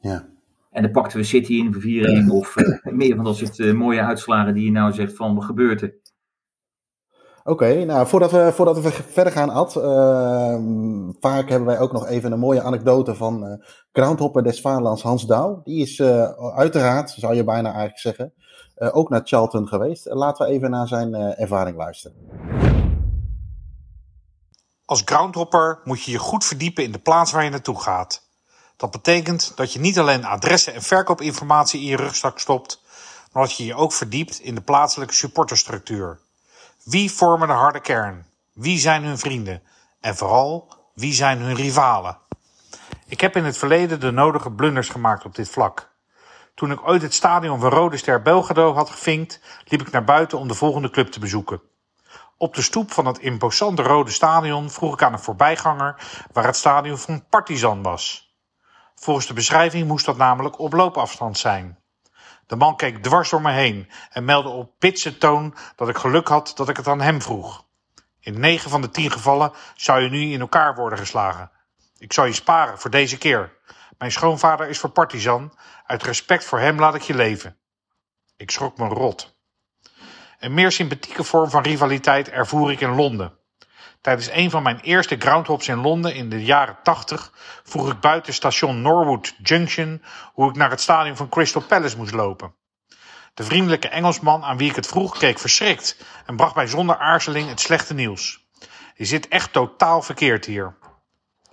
Ja. 0.00 0.35
En 0.76 0.82
dan 0.82 0.90
pakten 0.90 1.18
we 1.18 1.24
City 1.24 1.52
in 1.52 1.72
voor 1.72 1.82
4-1 1.82 2.30
of 2.30 2.56
uh, 2.56 2.78
meer 3.00 3.16
van 3.16 3.24
dat 3.24 3.36
soort 3.36 3.58
uh, 3.58 3.74
mooie 3.74 4.00
uitslagen 4.00 4.54
die 4.54 4.64
je 4.64 4.70
nou 4.70 4.92
zegt 4.92 5.16
van 5.16 5.34
wat 5.34 5.44
gebeurt 5.44 5.82
er. 5.82 5.94
Oké, 7.44 7.84
nou 7.84 8.06
voordat 8.06 8.30
we, 8.30 8.52
voordat 8.52 8.80
we 8.80 8.90
verder 8.90 9.32
gaan, 9.32 9.50
Ad. 9.50 9.76
Uh, 9.76 10.58
vaak 11.20 11.48
hebben 11.48 11.66
wij 11.66 11.78
ook 11.78 11.92
nog 11.92 12.06
even 12.06 12.32
een 12.32 12.38
mooie 12.38 12.62
anekdote 12.62 13.14
van 13.14 13.44
uh, 13.44 13.52
groundhopper 13.92 14.42
des 14.42 14.60
Vaderlands 14.60 15.02
Hans 15.02 15.26
Douw. 15.26 15.60
Die 15.62 15.82
is 15.82 16.02
uiteraard, 16.54 17.10
zou 17.10 17.34
je 17.34 17.44
bijna 17.44 17.68
eigenlijk 17.68 17.98
zeggen, 17.98 18.32
ook 18.92 19.08
naar 19.08 19.20
Charlton 19.24 19.68
geweest. 19.68 20.06
Laten 20.08 20.46
we 20.46 20.52
even 20.52 20.70
naar 20.70 20.88
zijn 20.88 21.14
ervaring 21.14 21.76
luisteren. 21.76 22.16
Als 24.84 25.02
groundhopper 25.04 25.80
moet 25.84 26.02
je 26.02 26.10
je 26.10 26.18
goed 26.18 26.44
verdiepen 26.44 26.84
in 26.84 26.92
de 26.92 26.98
plaats 26.98 27.32
waar 27.32 27.44
je 27.44 27.50
naartoe 27.50 27.80
gaat. 27.80 28.25
Dat 28.76 28.90
betekent 28.90 29.52
dat 29.56 29.72
je 29.72 29.78
niet 29.78 29.98
alleen 29.98 30.24
adressen 30.24 30.74
en 30.74 30.82
verkoopinformatie 30.82 31.80
in 31.80 31.86
je 31.86 31.96
rugzak 31.96 32.38
stopt, 32.38 32.82
maar 33.32 33.42
dat 33.42 33.56
je 33.56 33.64
je 33.64 33.74
ook 33.74 33.92
verdiept 33.92 34.40
in 34.40 34.54
de 34.54 34.60
plaatselijke 34.60 35.14
supporterstructuur. 35.14 36.18
Wie 36.82 37.12
vormen 37.12 37.48
de 37.48 37.54
harde 37.54 37.80
kern? 37.80 38.26
Wie 38.52 38.78
zijn 38.78 39.04
hun 39.04 39.18
vrienden? 39.18 39.62
En 40.00 40.16
vooral, 40.16 40.68
wie 40.94 41.12
zijn 41.12 41.38
hun 41.38 41.54
rivalen? 41.54 42.18
Ik 43.06 43.20
heb 43.20 43.36
in 43.36 43.44
het 43.44 43.58
verleden 43.58 44.00
de 44.00 44.10
nodige 44.10 44.50
blunders 44.50 44.88
gemaakt 44.88 45.24
op 45.24 45.34
dit 45.34 45.48
vlak. 45.48 45.90
Toen 46.54 46.70
ik 46.70 46.88
ooit 46.88 47.02
het 47.02 47.14
stadion 47.14 47.60
van 47.60 47.70
Rode 47.70 47.96
Ster 47.96 48.22
Belgrado 48.22 48.74
had 48.74 48.90
gevinkt, 48.90 49.40
liep 49.64 49.80
ik 49.80 49.90
naar 49.90 50.04
buiten 50.04 50.38
om 50.38 50.48
de 50.48 50.54
volgende 50.54 50.90
club 50.90 51.08
te 51.08 51.20
bezoeken. 51.20 51.60
Op 52.38 52.54
de 52.54 52.62
stoep 52.62 52.92
van 52.92 53.06
het 53.06 53.18
imposante 53.18 53.82
rode 53.82 54.10
stadion 54.10 54.70
vroeg 54.70 54.92
ik 54.92 55.02
aan 55.02 55.12
een 55.12 55.18
voorbijganger 55.18 55.96
waar 56.32 56.44
het 56.44 56.56
stadion 56.56 56.98
van 56.98 57.24
Partizan 57.28 57.82
was. 57.82 58.25
Volgens 59.00 59.26
de 59.26 59.34
beschrijving 59.34 59.88
moest 59.88 60.04
dat 60.04 60.16
namelijk 60.16 60.58
op 60.58 60.72
loopafstand 60.72 61.38
zijn. 61.38 61.78
De 62.46 62.56
man 62.56 62.76
keek 62.76 63.02
dwars 63.02 63.30
door 63.30 63.40
me 63.40 63.52
heen 63.52 63.90
en 64.10 64.24
meldde 64.24 64.48
op 64.48 64.78
pitse 64.78 65.18
toon 65.18 65.54
dat 65.76 65.88
ik 65.88 65.96
geluk 65.96 66.28
had 66.28 66.52
dat 66.54 66.68
ik 66.68 66.76
het 66.76 66.86
aan 66.86 67.00
hem 67.00 67.22
vroeg. 67.22 67.64
In 68.20 68.40
negen 68.40 68.70
van 68.70 68.80
de 68.80 68.90
tien 68.90 69.10
gevallen 69.10 69.52
zou 69.74 70.02
je 70.02 70.08
nu 70.08 70.32
in 70.32 70.40
elkaar 70.40 70.74
worden 70.74 70.98
geslagen. 70.98 71.50
Ik 71.98 72.12
zal 72.12 72.24
je 72.24 72.32
sparen 72.32 72.78
voor 72.78 72.90
deze 72.90 73.18
keer. 73.18 73.52
Mijn 73.98 74.12
schoonvader 74.12 74.68
is 74.68 74.78
voor 74.78 74.90
partizan. 74.90 75.52
Uit 75.86 76.02
respect 76.02 76.44
voor 76.44 76.58
hem 76.58 76.78
laat 76.78 76.94
ik 76.94 77.02
je 77.02 77.14
leven. 77.14 77.56
Ik 78.36 78.50
schrok 78.50 78.78
me 78.78 78.88
rot. 78.88 79.36
Een 80.38 80.54
meer 80.54 80.72
sympathieke 80.72 81.24
vorm 81.24 81.50
van 81.50 81.62
rivaliteit 81.62 82.28
ervoer 82.28 82.72
ik 82.72 82.80
in 82.80 82.94
Londen. 82.94 83.35
Tijdens 84.06 84.30
een 84.30 84.50
van 84.50 84.62
mijn 84.62 84.80
eerste 84.80 85.16
groundhops 85.18 85.68
in 85.68 85.80
Londen 85.80 86.14
in 86.14 86.28
de 86.28 86.44
jaren 86.44 86.76
80 86.82 87.32
vroeg 87.64 87.90
ik 87.90 88.00
buiten 88.00 88.34
station 88.34 88.82
Norwood 88.82 89.34
Junction 89.42 90.02
hoe 90.32 90.48
ik 90.48 90.56
naar 90.56 90.70
het 90.70 90.80
stadion 90.80 91.16
van 91.16 91.28
Crystal 91.28 91.62
Palace 91.62 91.96
moest 91.96 92.14
lopen. 92.14 92.54
De 93.34 93.44
vriendelijke 93.44 93.88
Engelsman 93.88 94.44
aan 94.44 94.56
wie 94.56 94.70
ik 94.70 94.76
het 94.76 94.86
vroeg 94.86 95.18
keek 95.18 95.38
verschrikt 95.38 96.04
en 96.26 96.36
bracht 96.36 96.54
mij 96.54 96.66
zonder 96.66 96.96
aarzeling 96.98 97.48
het 97.48 97.60
slechte 97.60 97.94
nieuws. 97.94 98.46
Je 98.94 99.04
zit 99.04 99.28
echt 99.28 99.52
totaal 99.52 100.02
verkeerd 100.02 100.44
hier. 100.44 100.76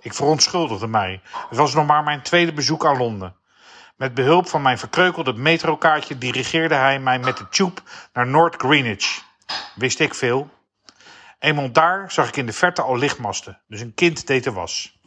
Ik 0.00 0.14
verontschuldigde 0.14 0.86
mij. 0.86 1.20
Het 1.48 1.58
was 1.58 1.74
nog 1.74 1.86
maar 1.86 2.04
mijn 2.04 2.22
tweede 2.22 2.52
bezoek 2.52 2.86
aan 2.86 2.96
Londen. 2.96 3.36
Met 3.96 4.14
behulp 4.14 4.48
van 4.48 4.62
mijn 4.62 4.78
verkreukelde 4.78 5.32
metrokaartje 5.32 6.18
dirigeerde 6.18 6.74
hij 6.74 6.98
mij 6.98 7.18
met 7.18 7.36
de 7.36 7.48
tube 7.48 7.80
naar 8.12 8.26
North 8.26 8.54
Greenwich. 8.56 9.22
Wist 9.74 10.00
ik 10.00 10.14
veel? 10.14 10.53
Eenmaal 11.44 11.72
daar 11.72 12.12
zag 12.12 12.28
ik 12.28 12.36
in 12.36 12.46
de 12.46 12.52
verte 12.52 12.82
al 12.82 12.96
lichtmasten, 12.96 13.60
dus 13.68 13.80
een 13.80 13.94
kind 13.94 14.26
deed 14.26 14.44
de 14.44 14.52
was. 14.52 14.98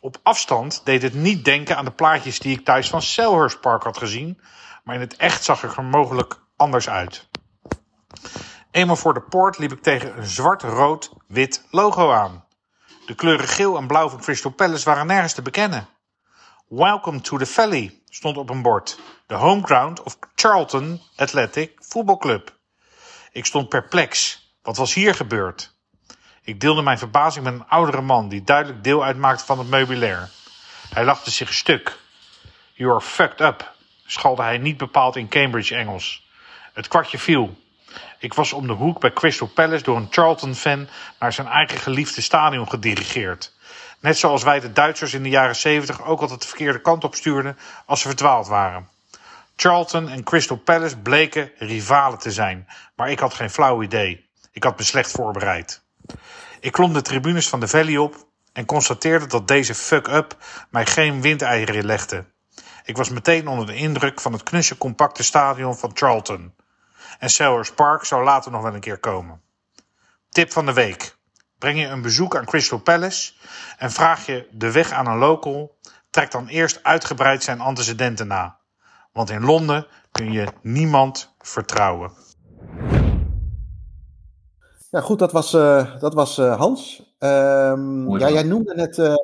Op 0.00 0.16
afstand 0.22 0.80
deed 0.84 1.02
het 1.02 1.14
niet 1.14 1.44
denken 1.44 1.76
aan 1.76 1.84
de 1.84 1.90
plaatjes 1.90 2.38
die 2.38 2.58
ik 2.58 2.64
thuis 2.64 2.88
van 2.88 3.02
Selhurst 3.02 3.60
Park 3.60 3.82
had 3.82 3.98
gezien, 3.98 4.40
maar 4.84 4.94
in 4.94 5.00
het 5.00 5.16
echt 5.16 5.44
zag 5.44 5.64
ik 5.64 5.76
er 5.76 5.84
mogelijk 5.84 6.40
anders 6.56 6.88
uit. 6.88 7.28
Eenmaal 8.70 8.96
voor 8.96 9.14
de 9.14 9.20
poort 9.22 9.58
liep 9.58 9.72
ik 9.72 9.82
tegen 9.82 10.18
een 10.18 10.26
zwart-rood-wit 10.26 11.66
logo 11.70 12.12
aan. 12.12 12.44
De 13.06 13.14
kleuren 13.14 13.48
geel 13.48 13.76
en 13.76 13.86
blauw 13.86 14.08
van 14.08 14.20
Crystal 14.20 14.50
Palace 14.50 14.84
waren 14.84 15.06
nergens 15.06 15.34
te 15.34 15.42
bekennen. 15.42 15.88
Welcome 16.68 17.20
to 17.20 17.38
the 17.38 17.46
Valley 17.46 18.02
stond 18.08 18.36
op 18.36 18.50
een 18.50 18.62
bord. 18.62 18.98
De 19.26 19.34
home 19.34 19.62
ground 19.62 20.02
of 20.02 20.18
Charlton 20.34 21.00
Athletic 21.16 21.72
Voetbalclub. 21.78 22.58
Ik 23.32 23.46
stond 23.46 23.68
perplex. 23.68 24.42
Wat 24.64 24.76
was 24.76 24.94
hier 24.94 25.14
gebeurd? 25.14 25.74
Ik 26.42 26.60
deelde 26.60 26.82
mijn 26.82 26.98
verbazing 26.98 27.44
met 27.44 27.54
een 27.54 27.68
oudere 27.68 28.00
man 28.00 28.28
die 28.28 28.44
duidelijk 28.44 28.84
deel 28.84 29.04
uitmaakte 29.04 29.44
van 29.44 29.58
het 29.58 29.68
meubilair. 29.68 30.30
Hij 30.90 31.04
lachte 31.04 31.30
zich 31.30 31.52
stuk. 31.52 31.98
You 32.72 32.90
are 32.90 33.00
fucked 33.00 33.40
up, 33.40 33.74
schalde 34.06 34.42
hij 34.42 34.58
niet 34.58 34.76
bepaald 34.76 35.16
in 35.16 35.28
Cambridge 35.28 35.74
Engels. 35.74 36.26
Het 36.72 36.88
kwartje 36.88 37.18
viel. 37.18 37.56
Ik 38.18 38.34
was 38.34 38.52
om 38.52 38.66
de 38.66 38.72
hoek 38.72 39.00
bij 39.00 39.12
Crystal 39.12 39.46
Palace 39.46 39.82
door 39.82 39.96
een 39.96 40.08
Charlton-fan 40.10 40.88
naar 41.18 41.32
zijn 41.32 41.46
eigen 41.46 41.78
geliefde 41.78 42.20
stadion 42.20 42.68
gedirigeerd. 42.70 43.52
Net 44.00 44.18
zoals 44.18 44.42
wij 44.42 44.60
de 44.60 44.72
Duitsers 44.72 45.14
in 45.14 45.22
de 45.22 45.28
jaren 45.28 45.56
zeventig 45.56 46.04
ook 46.04 46.20
altijd 46.20 46.40
de 46.40 46.48
verkeerde 46.48 46.80
kant 46.80 47.04
op 47.04 47.14
stuurden 47.14 47.58
als 47.86 48.00
ze 48.00 48.08
verdwaald 48.08 48.46
waren. 48.46 48.88
Charlton 49.56 50.08
en 50.08 50.22
Crystal 50.22 50.56
Palace 50.56 50.98
bleken 50.98 51.50
rivalen 51.58 52.18
te 52.18 52.32
zijn, 52.32 52.68
maar 52.96 53.10
ik 53.10 53.18
had 53.18 53.34
geen 53.34 53.50
flauw 53.50 53.82
idee. 53.82 54.23
Ik 54.54 54.64
had 54.64 54.78
me 54.78 54.84
slecht 54.84 55.10
voorbereid. 55.10 55.82
Ik 56.60 56.72
klom 56.72 56.92
de 56.92 57.02
tribunes 57.02 57.48
van 57.48 57.60
de 57.60 57.68
Valley 57.68 57.96
op 57.96 58.26
en 58.52 58.64
constateerde 58.64 59.26
dat 59.26 59.48
deze 59.48 59.74
fuck-up 59.74 60.36
mij 60.70 60.86
geen 60.86 61.20
windeieren 61.20 61.84
legde. 61.84 62.24
Ik 62.84 62.96
was 62.96 63.08
meteen 63.08 63.48
onder 63.48 63.66
de 63.66 63.74
indruk 63.74 64.20
van 64.20 64.32
het 64.32 64.42
knusse 64.42 64.78
compacte 64.78 65.22
stadion 65.22 65.76
van 65.76 65.90
Charlton. 65.94 66.54
En 67.18 67.30
Selhurst 67.30 67.74
Park 67.74 68.04
zou 68.04 68.24
later 68.24 68.50
nog 68.50 68.62
wel 68.62 68.74
een 68.74 68.80
keer 68.80 68.98
komen. 68.98 69.40
Tip 70.28 70.52
van 70.52 70.66
de 70.66 70.72
week. 70.72 71.16
Breng 71.58 71.78
je 71.78 71.86
een 71.86 72.02
bezoek 72.02 72.36
aan 72.36 72.44
Crystal 72.44 72.78
Palace 72.78 73.32
en 73.78 73.90
vraag 73.90 74.26
je 74.26 74.48
de 74.50 74.72
weg 74.72 74.90
aan 74.90 75.06
een 75.06 75.18
local, 75.18 75.78
trek 76.10 76.30
dan 76.30 76.46
eerst 76.46 76.82
uitgebreid 76.82 77.42
zijn 77.42 77.60
antecedenten 77.60 78.26
na. 78.26 78.58
Want 79.12 79.30
in 79.30 79.44
Londen 79.44 79.86
kun 80.12 80.32
je 80.32 80.46
niemand 80.62 81.34
vertrouwen. 81.38 82.12
Ja, 84.94 85.00
goed, 85.00 85.18
dat 85.18 85.32
was, 85.32 85.54
uh, 85.54 86.00
dat 86.00 86.14
was 86.14 86.38
uh, 86.38 86.56
Hans. 86.56 86.98
Um, 87.18 88.18
ja, 88.18 88.30
jij 88.30 88.42
noemde 88.42 88.74
net 88.74 88.98
uh, 88.98 89.14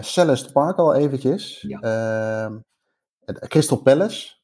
Celeste 0.00 0.52
Park 0.52 0.78
al 0.78 0.94
eventjes. 0.94 1.64
Ja. 1.68 1.80
Ehm, 1.80 2.56
Crystal 3.48 3.82
Palace. 3.82 4.34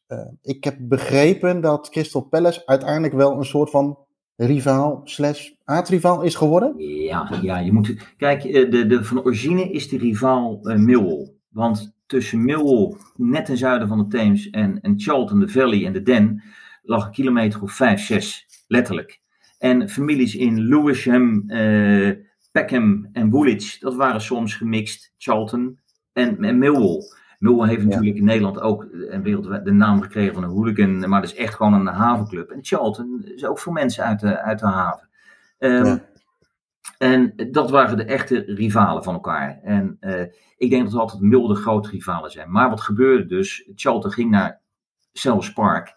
ik 0.43 0.65
heb 0.65 0.77
begrepen 0.81 1.61
dat 1.61 1.91
Crystal 1.91 2.23
Palace 2.23 2.63
uiteindelijk 2.67 3.15
wel 3.15 3.37
een 3.37 3.45
soort 3.45 3.71
van 3.71 3.99
rivaal 4.37 5.01
slash 5.05 5.51
aardrivaal 5.65 6.23
is 6.23 6.35
geworden. 6.35 6.75
Ja, 6.79 7.39
ja 7.43 7.59
je 7.59 7.73
moet, 7.73 8.15
kijk, 8.17 8.43
de, 8.43 8.87
de, 8.87 9.05
van 9.05 9.25
origine 9.25 9.71
is 9.71 9.89
de 9.89 9.99
rivaal 9.99 10.59
Millwall. 10.63 11.33
Want 11.49 11.95
tussen 12.07 12.45
Millwall, 12.45 12.97
net 13.17 13.45
ten 13.45 13.57
zuiden 13.57 13.89
van 13.89 13.99
de 13.99 14.07
Theems, 14.07 14.51
en, 14.51 14.81
en 14.81 15.01
Charlton, 15.01 15.41
de 15.41 15.49
Valley 15.49 15.87
en 15.87 15.93
de 15.93 16.03
Den 16.03 16.43
lag 16.83 17.07
een 17.07 17.13
kilometer 17.13 17.63
of 17.63 17.73
vijf, 17.73 18.05
zes, 18.07 18.47
letterlijk. 18.67 19.22
En 19.62 19.88
families 19.88 20.35
in 20.35 20.61
Lewisham, 20.61 21.44
uh, 21.46 22.11
Peckham 22.53 23.09
en 23.12 23.31
Woolwich, 23.31 23.79
dat 23.79 23.94
waren 23.94 24.20
soms 24.20 24.55
gemixt 24.55 25.14
Charlton 25.18 25.79
en, 26.12 26.44
en 26.44 26.59
Millwall. 26.59 27.03
Millwall 27.38 27.68
heeft 27.68 27.85
natuurlijk 27.85 28.16
in 28.16 28.25
Nederland 28.25 28.61
ook 28.61 28.85
en 28.85 29.22
wereldwijd 29.22 29.64
de 29.64 29.72
naam 29.72 30.03
gekregen 30.03 30.35
van 30.35 30.42
een 30.42 30.51
hooligan, 30.51 31.09
maar 31.09 31.20
dat 31.20 31.31
is 31.31 31.37
echt 31.37 31.55
gewoon 31.55 31.75
een 31.75 31.87
havenclub. 31.87 32.51
En 32.51 32.59
Charlton 32.62 33.22
is 33.25 33.44
ook 33.44 33.59
voor 33.59 33.72
mensen 33.72 34.05
uit 34.05 34.20
de, 34.20 34.40
uit 34.40 34.59
de 34.59 34.66
haven. 34.66 35.09
Um, 35.59 36.03
En 36.98 37.33
dat 37.51 37.70
waren 37.70 37.96
de 37.96 38.05
echte 38.05 38.44
rivalen 38.46 39.05
van 39.05 39.14
elkaar. 39.14 39.61
En 39.62 39.96
uh, 40.01 40.20
ik 40.57 40.70
denk 40.70 40.83
dat 40.83 40.92
het 40.92 41.01
altijd 41.01 41.22
milde 41.22 41.55
grote 41.55 41.90
rivalen 41.90 42.31
zijn. 42.31 42.51
Maar 42.51 42.70
wat 42.70 42.81
gebeurde 42.81 43.27
dus? 43.27 43.70
Charlton 43.75 44.12
ging 44.12 44.31
naar 44.31 44.61
Selhurst 45.12 45.55
Park. 45.55 45.94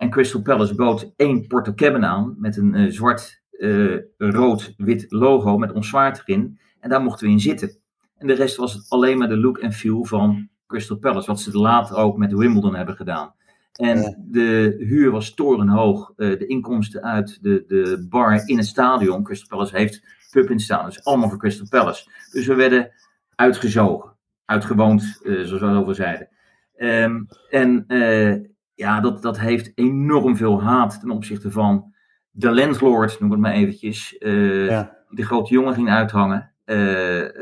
En 0.00 0.10
Crystal 0.10 0.42
Palace 0.42 0.74
bood 0.74 1.12
één 1.16 1.46
Porto 1.46 1.74
Cabin 1.74 2.04
aan 2.04 2.36
met 2.38 2.56
een 2.56 2.74
uh, 2.74 2.90
zwart, 2.90 3.42
uh, 3.50 3.98
rood-wit 4.16 5.06
logo 5.08 5.58
met 5.58 5.72
ons 5.72 5.88
zwaard 5.88 6.22
erin. 6.24 6.58
En 6.80 6.90
daar 6.90 7.02
mochten 7.02 7.26
we 7.26 7.32
in 7.32 7.40
zitten. 7.40 7.76
En 8.16 8.26
de 8.26 8.34
rest 8.34 8.56
was 8.56 8.74
het 8.74 8.86
alleen 8.88 9.18
maar 9.18 9.28
de 9.28 9.36
look 9.36 9.58
en 9.58 9.72
feel 9.72 10.04
van 10.04 10.48
Crystal 10.66 10.96
Palace. 10.96 11.26
Wat 11.26 11.40
ze 11.40 11.58
later 11.58 11.96
ook 11.96 12.16
met 12.16 12.32
Wimbledon 12.32 12.74
hebben 12.74 12.96
gedaan. 12.96 13.34
En 13.72 14.24
de 14.30 14.76
huur 14.78 15.10
was 15.10 15.34
torenhoog. 15.34 16.12
Uh, 16.16 16.38
de 16.38 16.46
inkomsten 16.46 17.02
uit 17.02 17.38
de, 17.42 17.64
de 17.66 18.06
bar 18.10 18.48
in 18.48 18.56
het 18.56 18.66
stadion. 18.66 19.22
Crystal 19.22 19.48
Palace 19.48 19.76
heeft 19.76 20.02
pub 20.30 20.50
in 20.50 20.60
stadion. 20.60 20.88
Dus 20.88 21.04
allemaal 21.04 21.28
voor 21.28 21.38
Crystal 21.38 21.66
Palace. 21.68 22.10
Dus 22.32 22.46
we 22.46 22.54
werden 22.54 22.90
uitgezogen. 23.34 24.16
Uitgewoond, 24.44 25.20
uh, 25.22 25.44
zoals 25.44 25.62
we 25.62 25.68
over 25.68 25.94
zeiden. 25.94 26.28
Um, 26.76 27.26
en 27.50 27.84
uh, 27.88 28.49
ja, 28.80 29.00
dat, 29.00 29.22
dat 29.22 29.38
heeft 29.38 29.72
enorm 29.74 30.36
veel 30.36 30.62
haat 30.62 31.00
ten 31.00 31.10
opzichte 31.10 31.50
van 31.50 31.94
de 32.30 32.54
landlord, 32.54 33.20
noem 33.20 33.30
het 33.30 33.40
maar 33.40 33.52
eventjes. 33.52 34.16
Ja. 34.18 34.98
Die 35.08 35.16
de 35.16 35.24
grote 35.24 35.54
jongen 35.54 35.74
ging 35.74 35.90
uithangen. 35.90 36.52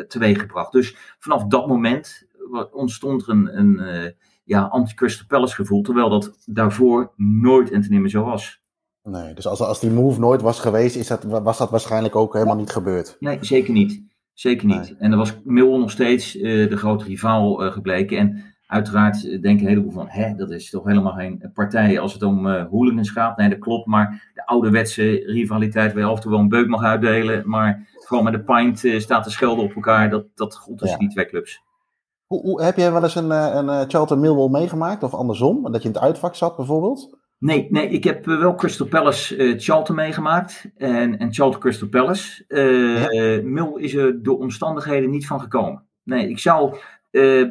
teweeggebracht. 0.08 0.72
Dus 0.72 0.96
vanaf 1.18 1.44
dat 1.44 1.66
moment 1.66 2.26
ontstond 2.70 3.22
er 3.22 3.28
een, 3.28 3.58
een 3.58 3.80
uh, 3.80 4.10
ja, 4.44 4.62
anti-Crystal 4.62 5.26
Palace 5.26 5.54
gevoel, 5.54 5.82
terwijl 5.82 6.08
dat 6.08 6.38
daarvoor 6.44 7.12
nooit 7.16 7.70
en 7.70 7.80
te 7.80 7.88
nemen 7.88 8.10
zo 8.10 8.24
was. 8.24 8.60
Nee, 9.02 9.34
dus 9.34 9.46
als, 9.46 9.60
als 9.60 9.80
die 9.80 9.90
move 9.90 10.20
nooit 10.20 10.42
was 10.42 10.60
geweest, 10.60 10.96
is 10.96 11.06
dat, 11.06 11.24
was 11.24 11.58
dat 11.58 11.70
waarschijnlijk 11.70 12.16
ook 12.16 12.32
helemaal 12.32 12.56
niet 12.56 12.70
gebeurd. 12.70 13.16
Nee, 13.20 13.38
zeker 13.40 13.72
niet. 13.72 14.02
Zeker 14.32 14.66
niet. 14.66 14.76
Nee. 14.76 14.96
En 14.98 15.10
er 15.12 15.18
was 15.18 15.38
Millwall 15.44 15.78
nog 15.78 15.90
steeds 15.90 16.36
uh, 16.36 16.70
de 16.70 16.76
grote 16.76 17.04
rivaal 17.04 17.64
uh, 17.64 17.72
gebleken. 17.72 18.18
En 18.18 18.44
uiteraard 18.68 19.22
denken 19.22 19.50
een 19.50 19.68
heleboel 19.68 19.92
van, 19.92 20.06
hè, 20.08 20.34
dat 20.34 20.50
is 20.50 20.70
toch 20.70 20.84
helemaal 20.84 21.12
geen 21.12 21.50
partij 21.54 22.00
als 22.00 22.12
het 22.12 22.22
om 22.22 22.46
uh, 22.46 22.64
hooligans 22.70 23.10
gaat. 23.10 23.36
Nee, 23.36 23.48
dat 23.48 23.58
klopt, 23.58 23.86
maar 23.86 24.30
de 24.34 24.46
ouderwetse 24.46 25.22
rivaliteit 25.26 25.92
waar 25.92 26.02
je 26.02 26.08
af 26.08 26.16
en 26.16 26.22
toe 26.22 26.30
wel 26.30 26.40
een 26.40 26.48
beuk 26.48 26.68
mag 26.68 26.82
uitdelen, 26.82 27.48
maar 27.48 27.88
gewoon 27.94 28.24
met 28.24 28.32
de 28.32 28.40
pint 28.42 29.02
staat 29.02 29.24
te 29.24 29.30
schelden 29.30 29.64
op 29.64 29.74
elkaar, 29.74 30.10
dat, 30.10 30.24
dat 30.34 30.56
gold 30.56 30.78
tussen 30.78 30.98
ja. 30.98 31.04
die 31.04 31.14
twee 31.14 31.26
clubs. 31.26 31.62
Hoe, 32.26 32.40
hoe, 32.40 32.62
heb 32.62 32.76
jij 32.76 32.92
wel 32.92 33.02
eens 33.02 33.14
een, 33.14 33.30
een, 33.30 33.68
een 33.68 33.90
Charlton 33.90 34.20
Millwall 34.20 34.48
meegemaakt? 34.48 35.02
Of 35.02 35.14
andersom? 35.14 35.72
Dat 35.72 35.82
je 35.82 35.88
in 35.88 35.94
het 35.94 36.04
uitvak 36.04 36.34
zat 36.34 36.56
bijvoorbeeld? 36.56 37.18
Nee, 37.38 37.66
nee 37.70 37.88
ik 37.88 38.04
heb 38.04 38.24
wel 38.24 38.54
Crystal 38.54 38.86
Palace 38.86 39.36
uh, 39.36 39.58
Charlton 39.58 39.94
meegemaakt. 39.94 40.70
En, 40.76 41.18
en 41.18 41.34
Charlton 41.34 41.60
Crystal 41.60 41.88
Palace. 41.88 42.44
Ja. 42.48 43.42
Mill 43.42 43.72
is 43.76 43.94
er 43.94 44.22
door 44.22 44.38
omstandigheden 44.38 45.10
niet 45.10 45.26
van 45.26 45.40
gekomen. 45.40 45.86
Nee, 46.02 46.28
ik 46.28 46.38
zou... 46.38 46.76
Uh, 47.10 47.48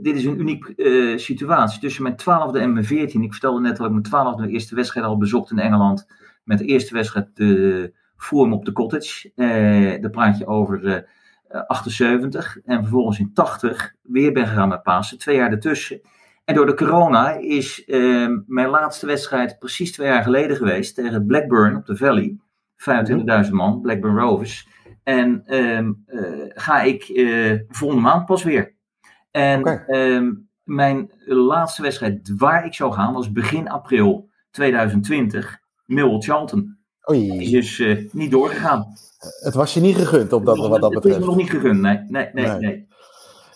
dit 0.00 0.16
is 0.16 0.24
een 0.24 0.40
unieke 0.40 1.12
situatie. 1.16 1.80
Tussen 1.80 2.02
mijn 2.02 2.16
twaalfde 2.16 2.58
en 2.58 2.72
mijn 2.72 2.84
veertien. 2.84 3.22
Ik 3.22 3.32
vertelde 3.32 3.60
net 3.60 3.76
dat 3.76 3.86
ik 3.86 3.92
mijn 3.92 4.04
twaalfde 4.04 4.42
de 4.42 4.52
eerste 4.52 4.74
wedstrijd 4.74 5.06
al 5.06 5.18
bezocht 5.18 5.50
in 5.50 5.58
Engeland. 5.58 6.06
Met 6.44 6.58
de 6.58 6.64
eerste 6.64 6.94
wedstrijd 6.94 7.36
de 7.36 7.92
Forum 8.16 8.52
op 8.52 8.64
de 8.64 8.72
Cottage. 8.72 9.32
daar 10.00 10.10
praat 10.10 10.38
je 10.38 10.46
over 10.46 11.06
78 11.66 12.58
en 12.64 12.80
vervolgens 12.80 13.18
in 13.18 13.32
80 13.32 13.94
weer 14.02 14.32
ben 14.32 14.46
gegaan 14.46 14.68
met 14.68 14.82
Pasen, 14.82 15.18
twee 15.18 15.36
jaar 15.36 15.50
ertussen. 15.50 16.00
En 16.44 16.56
door 16.56 16.66
de 16.66 16.74
corona 16.74 17.32
is 17.32 17.82
uh, 17.86 18.36
mijn 18.46 18.68
laatste 18.68 19.06
wedstrijd 19.06 19.58
precies 19.58 19.92
twee 19.92 20.08
jaar 20.08 20.22
geleden 20.22 20.56
geweest 20.56 20.94
tegen 20.94 21.26
Blackburn 21.26 21.76
op 21.76 21.86
de 21.86 21.96
Valley. 21.96 22.36
25.000 23.46 23.50
man, 23.50 23.80
Blackburn 23.80 24.18
Rovers. 24.18 24.68
En 25.02 25.42
uh, 25.46 25.88
ga 26.54 26.80
ik 26.82 27.04
volgende 27.68 28.02
maand 28.02 28.26
pas 28.26 28.42
weer. 28.42 28.74
En 29.30 29.60
okay. 29.60 30.20
mijn 30.62 31.10
laatste 31.24 31.82
wedstrijd 31.82 32.32
waar 32.36 32.64
ik 32.64 32.74
zou 32.74 32.92
gaan 32.92 33.12
was 33.12 33.32
begin 33.32 33.68
april 33.68 34.28
2020, 34.50 35.58
Millwall 35.84 36.20
Charlton. 36.20 36.78
Oei. 37.10 37.38
Die 37.38 37.56
is 37.58 37.76
dus 37.76 38.12
niet 38.12 38.30
doorgegaan. 38.30 38.86
Het 39.40 39.54
was 39.54 39.74
je 39.74 39.80
niet 39.80 39.96
gegund 39.96 40.32
op 40.32 40.44
dat, 40.44 40.58
wat 40.58 40.80
dat 40.80 40.90
betreft. 40.90 41.14
Het 41.14 41.22
is 41.22 41.28
nog 41.28 41.36
niet 41.36 41.50
gegund, 41.50 41.80
nee. 41.80 41.98
nee, 42.08 42.28
nee, 42.32 42.46
nee. 42.46 42.58
nee. 42.58 42.88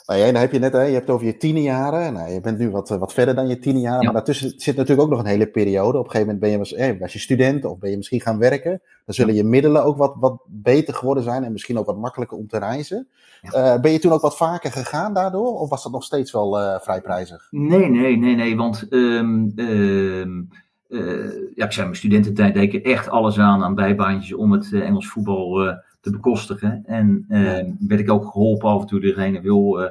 Nou, 0.06 0.18
jij, 0.18 0.32
dan 0.32 0.40
heb 0.40 0.52
je 0.52 0.58
net, 0.58 0.72
hè, 0.72 0.82
je 0.82 0.92
hebt 0.92 1.06
het 1.06 1.14
over 1.14 1.26
je 1.26 1.36
tienerjaren. 1.36 2.12
Nou, 2.12 2.32
je 2.32 2.40
bent 2.40 2.58
nu 2.58 2.70
wat, 2.70 2.88
wat 2.88 3.12
verder 3.12 3.34
dan 3.34 3.48
je 3.48 3.58
tienerjaren. 3.58 3.98
Ja. 3.98 4.04
Maar 4.04 4.12
daartussen 4.12 4.52
zit 4.56 4.76
natuurlijk 4.76 5.06
ook 5.06 5.10
nog 5.14 5.20
een 5.20 5.30
hele 5.30 5.46
periode. 5.46 5.98
Op 5.98 6.04
een 6.04 6.10
gegeven 6.10 6.34
moment 6.34 6.40
ben 6.40 6.50
je, 6.50 6.58
was, 6.58 6.74
eh, 6.74 7.00
was 7.00 7.12
je 7.12 7.18
student 7.18 7.64
of 7.64 7.78
ben 7.78 7.90
je 7.90 7.96
misschien 7.96 8.20
gaan 8.20 8.38
werken. 8.38 8.82
Dan 9.04 9.14
zullen 9.14 9.34
je 9.34 9.44
middelen 9.44 9.84
ook 9.84 9.96
wat, 9.96 10.14
wat 10.18 10.42
beter 10.46 10.94
geworden 10.94 11.24
zijn 11.24 11.44
en 11.44 11.52
misschien 11.52 11.78
ook 11.78 11.86
wat 11.86 11.98
makkelijker 11.98 12.38
om 12.38 12.46
te 12.46 12.58
reizen. 12.58 13.08
Ja. 13.40 13.74
Uh, 13.74 13.80
ben 13.80 13.92
je 13.92 13.98
toen 13.98 14.12
ook 14.12 14.20
wat 14.20 14.36
vaker 14.36 14.72
gegaan 14.72 15.14
daardoor? 15.14 15.58
Of 15.60 15.68
was 15.68 15.82
dat 15.82 15.92
nog 15.92 16.04
steeds 16.04 16.32
wel 16.32 16.60
uh, 16.60 16.78
vrij 16.80 17.00
prijzig? 17.00 17.46
Nee, 17.50 17.88
nee, 17.88 18.16
nee, 18.16 18.34
nee. 18.34 18.56
Want 18.56 18.86
um, 18.90 19.52
um, 19.56 20.48
uh, 20.88 21.32
ja, 21.54 21.64
ik 21.64 21.72
zei 21.72 21.86
mijn 21.86 21.98
studententijd 21.98 22.54
deed 22.54 22.74
ik 22.74 22.84
echt 22.84 23.08
alles 23.08 23.38
aan 23.38 23.62
aan 23.62 23.74
bijbaantjes 23.74 24.34
om 24.34 24.52
het 24.52 24.72
Engels 24.72 25.08
voetbal 25.08 25.74
te 26.04 26.10
bekostigen. 26.10 26.82
En 26.86 27.24
ja. 27.28 27.64
werd 27.78 28.00
ik 28.00 28.10
ook 28.10 28.24
geholpen 28.24 28.68
af 28.68 28.80
en 28.80 28.86
toe 28.86 29.00
degene 29.00 29.40
wil, 29.40 29.90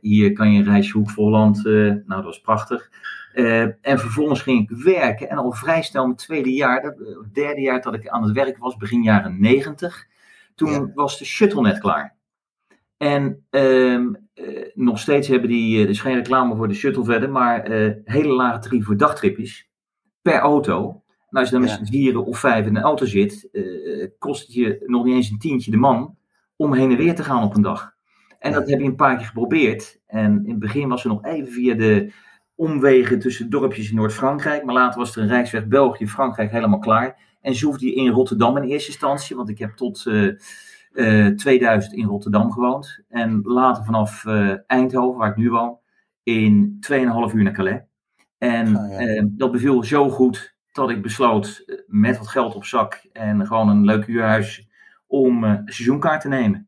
hier 0.00 0.32
kan 0.32 0.52
je 0.52 0.58
een 0.58 0.64
reisje 0.64 0.98
Hoek 0.98 1.10
Volland. 1.10 1.64
nou, 1.64 2.02
dat 2.06 2.24
was 2.24 2.40
prachtig. 2.40 2.90
en 3.80 3.98
vervolgens 3.98 4.42
ging 4.42 4.70
ik 4.70 4.76
werken 4.76 5.30
en 5.30 5.36
al 5.36 5.52
vrij 5.52 5.82
snel 5.82 6.04
mijn 6.04 6.16
tweede 6.16 6.52
jaar, 6.52 6.82
het 6.82 7.34
derde 7.34 7.60
jaar 7.60 7.80
dat 7.80 7.94
ik 7.94 8.08
aan 8.08 8.22
het 8.22 8.32
werk 8.32 8.58
was, 8.58 8.76
begin 8.76 9.02
jaren 9.02 9.40
negentig. 9.40 10.06
Toen 10.54 10.70
ja. 10.70 10.90
was 10.94 11.18
de 11.18 11.24
shuttle 11.24 11.62
net 11.62 11.78
klaar. 11.78 12.16
En 13.02 13.46
um, 13.50 14.16
uh, 14.34 14.64
nog 14.74 14.98
steeds 14.98 15.28
hebben 15.28 15.48
die, 15.48 15.80
uh, 15.80 15.86
dus 15.86 16.00
geen 16.00 16.14
reclame 16.14 16.56
voor 16.56 16.68
de 16.68 16.74
shuttle 16.74 17.04
verder, 17.04 17.30
maar 17.30 17.70
uh, 17.70 17.92
hele 18.04 18.32
lage 18.32 18.58
tarieven 18.58 18.86
voor 18.86 18.96
dagtripjes 18.96 19.70
per 20.22 20.38
auto. 20.38 21.01
En 21.32 21.38
als 21.38 21.48
je 21.48 21.54
dan 21.54 21.64
met 21.64 21.70
z'n 21.70 21.84
vieren 21.84 22.24
of 22.24 22.38
vijf 22.38 22.66
in 22.66 22.76
een 22.76 22.82
auto 22.82 23.04
zit, 23.06 23.48
uh, 23.52 24.06
kost 24.18 24.42
het 24.42 24.54
je 24.54 24.82
nog 24.86 25.04
niet 25.04 25.14
eens 25.14 25.30
een 25.30 25.38
tientje 25.38 25.70
de 25.70 25.76
man 25.76 26.16
om 26.56 26.74
heen 26.74 26.90
en 26.90 26.96
weer 26.96 27.14
te 27.14 27.24
gaan 27.24 27.42
op 27.42 27.54
een 27.54 27.62
dag. 27.62 27.94
En 28.38 28.52
dat 28.52 28.70
heb 28.70 28.80
je 28.80 28.86
een 28.86 28.96
paar 28.96 29.16
keer 29.16 29.26
geprobeerd. 29.26 30.00
En 30.06 30.44
in 30.44 30.50
het 30.50 30.58
begin 30.58 30.88
was 30.88 31.04
er 31.04 31.10
nog 31.10 31.24
even 31.24 31.52
via 31.52 31.74
de 31.74 32.12
omwegen 32.54 33.18
tussen 33.18 33.50
dorpjes 33.50 33.90
in 33.90 33.96
Noord-Frankrijk. 33.96 34.64
Maar 34.64 34.74
later 34.74 34.98
was 34.98 35.16
er 35.16 35.22
een 35.22 35.28
Rijksweg 35.28 35.66
België-Frankrijk 35.66 36.50
helemaal 36.50 36.78
klaar. 36.78 37.36
En 37.40 37.54
zoefde 37.54 37.86
je 37.86 37.94
in 37.94 38.10
Rotterdam 38.10 38.56
in 38.56 38.62
eerste 38.62 38.90
instantie, 38.90 39.36
want 39.36 39.48
ik 39.48 39.58
heb 39.58 39.70
tot 39.76 40.04
uh, 40.06 40.32
uh, 40.92 41.36
2000 41.36 41.94
in 41.94 42.06
Rotterdam 42.06 42.52
gewoond. 42.52 43.00
En 43.08 43.40
later 43.42 43.84
vanaf 43.84 44.24
uh, 44.24 44.54
Eindhoven, 44.66 45.18
waar 45.18 45.30
ik 45.30 45.36
nu 45.36 45.50
woon, 45.50 45.78
in 46.22 46.78
2,5 46.90 47.34
uur 47.34 47.42
naar 47.42 47.52
Calais. 47.52 47.80
En 48.38 48.76
oh, 48.76 48.90
ja. 48.90 48.98
eh, 48.98 49.24
dat 49.26 49.52
beviel 49.52 49.84
zo 49.84 50.10
goed 50.10 50.51
dat 50.72 50.90
ik 50.90 51.02
besloot 51.02 51.62
eh, 51.66 51.76
met 51.86 52.18
wat 52.18 52.28
geld 52.28 52.54
op 52.54 52.64
zak 52.64 53.08
en 53.12 53.46
gewoon 53.46 53.68
een 53.68 53.84
leuk 53.84 54.06
huurhuis 54.06 54.68
om 55.06 55.44
uh, 55.44 55.50
een 55.50 55.72
seizoenkaart 55.72 56.20
te 56.20 56.28
nemen. 56.28 56.66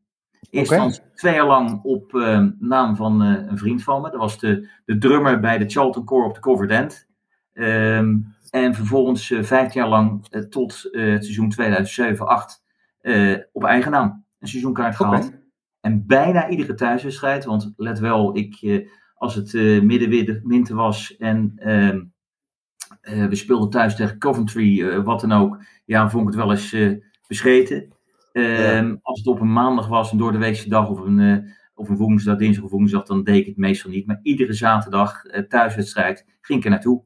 Eerst 0.50 0.72
okay. 0.72 0.98
twee 1.14 1.34
jaar 1.34 1.46
lang 1.46 1.82
op 1.82 2.12
uh, 2.12 2.46
naam 2.58 2.96
van 2.96 3.22
uh, 3.22 3.46
een 3.46 3.58
vriend 3.58 3.82
van 3.82 4.02
me. 4.02 4.10
Dat 4.10 4.20
was 4.20 4.38
de, 4.38 4.68
de 4.84 4.98
drummer 4.98 5.40
bij 5.40 5.58
de 5.58 5.68
Charlton 5.68 6.04
Core 6.04 6.28
op 6.28 6.34
de 6.34 6.40
Covered 6.40 6.70
End. 6.70 7.08
Um, 7.52 8.34
en 8.50 8.74
vervolgens 8.74 9.30
uh, 9.30 9.42
vijf 9.42 9.74
jaar 9.74 9.88
lang 9.88 10.26
tot 10.48 10.88
het 10.90 11.24
seizoen 11.24 11.54
2007-8 11.60 12.62
op 13.52 13.64
eigen 13.64 13.90
naam 13.90 14.24
een 14.38 14.48
seizoenkaart 14.48 15.00
okay. 15.00 15.18
gehad. 15.18 15.33
En 15.81 16.06
bijna 16.06 16.48
iedere 16.48 16.74
thuiswedstrijd, 16.74 17.44
want 17.44 17.72
let 17.76 17.98
wel, 17.98 18.37
ik 18.37 18.85
als 19.14 19.35
het 19.35 19.52
middenwinter 19.83 20.74
was 20.74 21.16
en 21.16 21.54
uh, 23.02 23.18
uh, 23.18 23.26
we 23.26 23.35
speelden 23.35 23.70
thuis 23.70 23.96
tegen 23.96 24.18
Coventry, 24.18 24.80
uh, 24.80 25.04
wat 25.04 25.20
dan 25.20 25.32
ook, 25.32 25.62
ja, 25.85 26.10
vond 26.10 26.22
ik 26.22 26.35
het 26.35 26.44
wel 26.44 26.50
eens 26.50 26.76
bescheten. 27.28 27.92
Ja. 28.32 28.42
Ehm, 28.42 28.96
als 29.02 29.18
het 29.18 29.26
op 29.26 29.40
een 29.40 29.52
maandag 29.52 29.88
was, 29.88 30.12
een 30.12 30.18
door 30.18 30.32
de 30.32 30.38
weekse 30.38 30.68
dag 30.68 30.88
of 30.88 31.00
een, 31.00 31.52
of 31.74 31.88
een 31.88 31.96
woensdag, 31.96 32.37
dinsdag 32.37 32.64
of 32.64 32.70
woensdag, 32.70 33.02
dan 33.02 33.24
deed 33.24 33.37
ik 33.37 33.46
het 33.46 33.56
meestal 33.56 33.90
niet. 33.90 34.06
Maar 34.06 34.20
iedere 34.22 34.52
zaterdag 34.52 35.22
thuiswedstrijd 35.48 36.26
ging 36.40 36.58
ik 36.58 36.64
er 36.64 36.70
naartoe. 36.70 37.02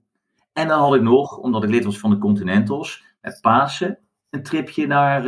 En 0.53 0.69
dan 0.69 0.81
had 0.81 0.95
ik 0.95 1.03
nog, 1.03 1.39
omdat 1.39 1.63
ik 1.63 1.71
lid 1.71 1.85
was 1.85 1.99
van 1.99 2.11
de 2.11 2.19
Continentals, 2.19 3.05
met 3.21 3.39
Pasen, 3.41 3.99
een 4.31 4.43
tripje 4.43 4.87
naar 4.87 5.25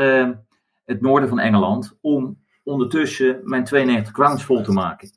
het 0.85 1.01
noorden 1.01 1.29
van 1.29 1.39
Engeland 1.39 1.99
om 2.01 2.39
ondertussen 2.65 3.41
mijn 3.45 3.65
92 3.65 4.13
crowns 4.13 4.45
vol 4.45 4.63
te 4.63 4.73
maken. 4.73 5.11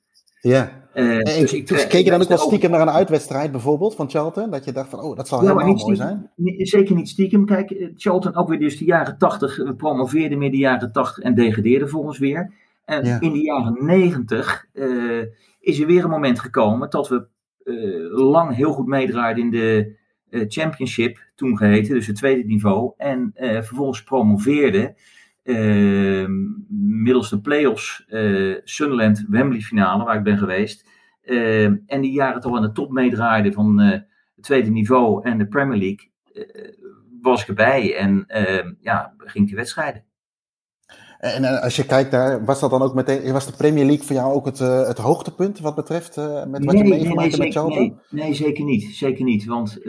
Ja. 0.44 0.82
Uh, 0.96 1.20
dus 1.20 1.54
ik, 1.54 1.68
dus 1.68 1.88
keek 1.88 2.04
je 2.04 2.12
dan 2.12 2.22
ook 2.22 2.28
wel 2.28 2.38
stiekem 2.38 2.72
naar 2.72 2.82
een 2.82 2.90
uitwedstrijd 2.90 3.52
bijvoorbeeld 3.52 3.96
van 3.96 4.10
Charlton? 4.10 4.50
Dat 4.50 4.66
je 4.66 4.72
dacht 4.72 4.90
van, 4.90 5.00
oh, 5.00 5.16
dat 5.16 5.28
zal 5.28 5.44
ja, 5.44 5.48
helemaal 5.48 5.76
mooi 5.76 5.96
zijn? 5.96 6.32
Niet, 6.36 6.70
zeker 6.70 6.96
niet 6.96 7.10
stiekem. 7.10 7.46
Kijk, 7.46 7.92
Charlton 7.96 8.36
ook 8.36 8.50
weer 8.50 8.60
dus 8.60 8.78
de 8.78 8.86
jaren 8.86 9.18
tachtig. 9.18 9.58
We 9.58 9.76
promoveerden 9.76 10.38
meer 10.38 10.52
de 10.52 10.58
jaren 10.58 10.92
tachtig 10.92 11.24
en 11.24 11.36
degradeerden 11.36 11.90
volgens 11.90 12.18
weer. 12.18 12.54
En 12.86 13.22
in 13.22 13.32
de 13.32 13.42
jaren 13.42 13.86
negentig 13.86 14.66
uh, 14.74 15.24
is 15.60 15.80
er 15.80 15.88
weer 15.88 16.04
een 16.04 16.10
moment 16.10 16.40
gekomen 16.40 16.90
dat 16.90 17.10
we 17.10 17.26
uh, 17.64 18.18
lang 18.18 18.56
heel 18.56 18.74
goed 18.74 18.88
meedraaiden 18.88 19.44
in 19.44 19.52
de 19.52 19.96
championship, 20.48 21.18
toen 21.36 21.58
geheten, 21.58 21.94
dus 21.94 22.08
het 22.08 22.16
tweede 22.16 22.44
niveau. 22.44 22.94
En 22.98 23.32
vervolgens 23.36 24.04
promoveerden 24.04 24.96
middels 27.04 27.30
de 27.30 27.42
play-offs 27.42 28.06
uh, 28.10 28.58
Sunderland 28.64 29.26
Wembley 29.28 29.62
finale, 29.62 30.04
waar 30.04 30.18
ik 30.18 30.24
ben 30.24 30.38
geweest. 30.38 30.90
Uh, 31.24 31.64
en 31.66 32.02
die 32.02 32.12
jaren 32.12 32.42
toch 32.42 32.56
aan 32.56 32.62
de 32.62 32.72
top 32.72 32.92
meedraaide 32.92 33.52
van 33.52 33.82
uh, 33.82 33.92
het 33.92 34.04
tweede 34.42 34.70
niveau 34.70 35.24
en 35.24 35.38
de 35.38 35.48
Premier 35.48 35.78
League, 35.78 36.12
was 37.22 37.42
ik 37.42 37.48
erbij 37.48 37.98
en 37.98 38.24
ehm, 38.28 38.74
ja, 38.80 39.14
ging 39.18 39.50
de 39.50 39.56
wedstrijden. 39.56 40.04
En 41.20 41.62
als 41.62 41.76
je 41.76 41.86
kijkt 41.86 42.12
naar, 42.12 42.46
was 42.46 42.60
dat 42.60 42.70
dan 42.70 42.82
ook 42.82 42.94
meteen, 42.94 43.32
was 43.32 43.46
de 43.46 43.58
Premier 43.58 43.86
League 43.86 44.06
voor 44.06 44.16
jou 44.16 44.34
ook 44.34 44.46
het, 44.46 44.60
het 44.60 44.98
hoogtepunt 44.98 45.60
wat 45.60 45.76
betreft 45.76 46.16
met 46.48 46.66
wat 46.66 46.74
nee, 46.74 46.84
je 46.84 46.90
meegemaakt 46.90 47.16
nee, 47.16 47.30
hebt 47.30 47.38
met 47.38 47.54
Charlton? 47.54 47.80
Nee, 47.80 48.24
nee, 48.24 48.34
zeker 48.34 48.64
niet. 48.64 48.84
Zeker 48.84 49.24
niet. 49.24 49.46
Want 49.46 49.82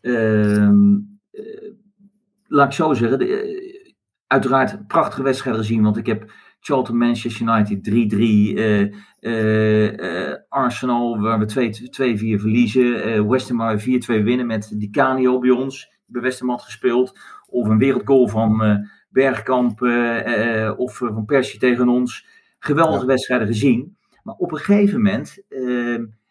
ehm, 0.00 0.98
laat 2.46 2.66
ik 2.66 2.72
zo 2.72 2.94
zeggen, 2.94 3.18
de, 3.18 3.77
uiteraard 4.28 4.86
prachtige 4.86 5.22
wedstrijden 5.22 5.62
gezien, 5.62 5.82
want 5.82 5.96
ik 5.96 6.06
heb 6.06 6.32
Charlton 6.60 6.96
Manchester 6.96 7.46
United 7.46 8.12
3-3, 8.12 8.18
uh, 8.18 8.80
uh, 9.20 9.92
uh, 9.92 10.34
Arsenal 10.48 11.20
waar 11.20 11.38
we 11.38 11.72
2-4 12.36 12.40
verliezen, 12.40 13.28
West 13.28 13.48
Ham 13.48 13.78
4-2 13.78 13.82
winnen 14.06 14.46
met 14.46 14.70
Di 14.74 14.90
Canio 14.90 15.38
bij 15.38 15.50
ons, 15.50 15.92
bij 16.06 16.22
West 16.22 16.40
Ham 16.40 16.48
had 16.48 16.62
gespeeld, 16.62 17.18
of 17.46 17.68
een 17.68 17.78
wereldgoal 17.78 18.28
van 18.28 18.86
Bergkamp 19.08 19.82
of 20.76 20.96
van 20.96 21.24
Persie 21.24 21.58
tegen 21.58 21.88
ons. 21.88 22.26
Geweldige 22.58 23.00
ja. 23.00 23.06
wedstrijden 23.06 23.46
gezien, 23.46 23.96
maar 24.22 24.34
op 24.34 24.52
een 24.52 24.58
gegeven 24.58 24.96
moment 24.96 25.42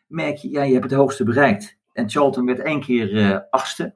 merk 0.08 0.38
je, 0.38 0.50
ja, 0.50 0.64
je 0.64 0.74
hebt 0.74 0.90
het 0.90 1.00
hoogste 1.00 1.24
bereikt. 1.24 1.78
En 1.94 2.10
Charlton 2.10 2.46
werd 2.46 2.60
één 2.60 2.82
keer 2.82 3.46
achtste. 3.50 3.96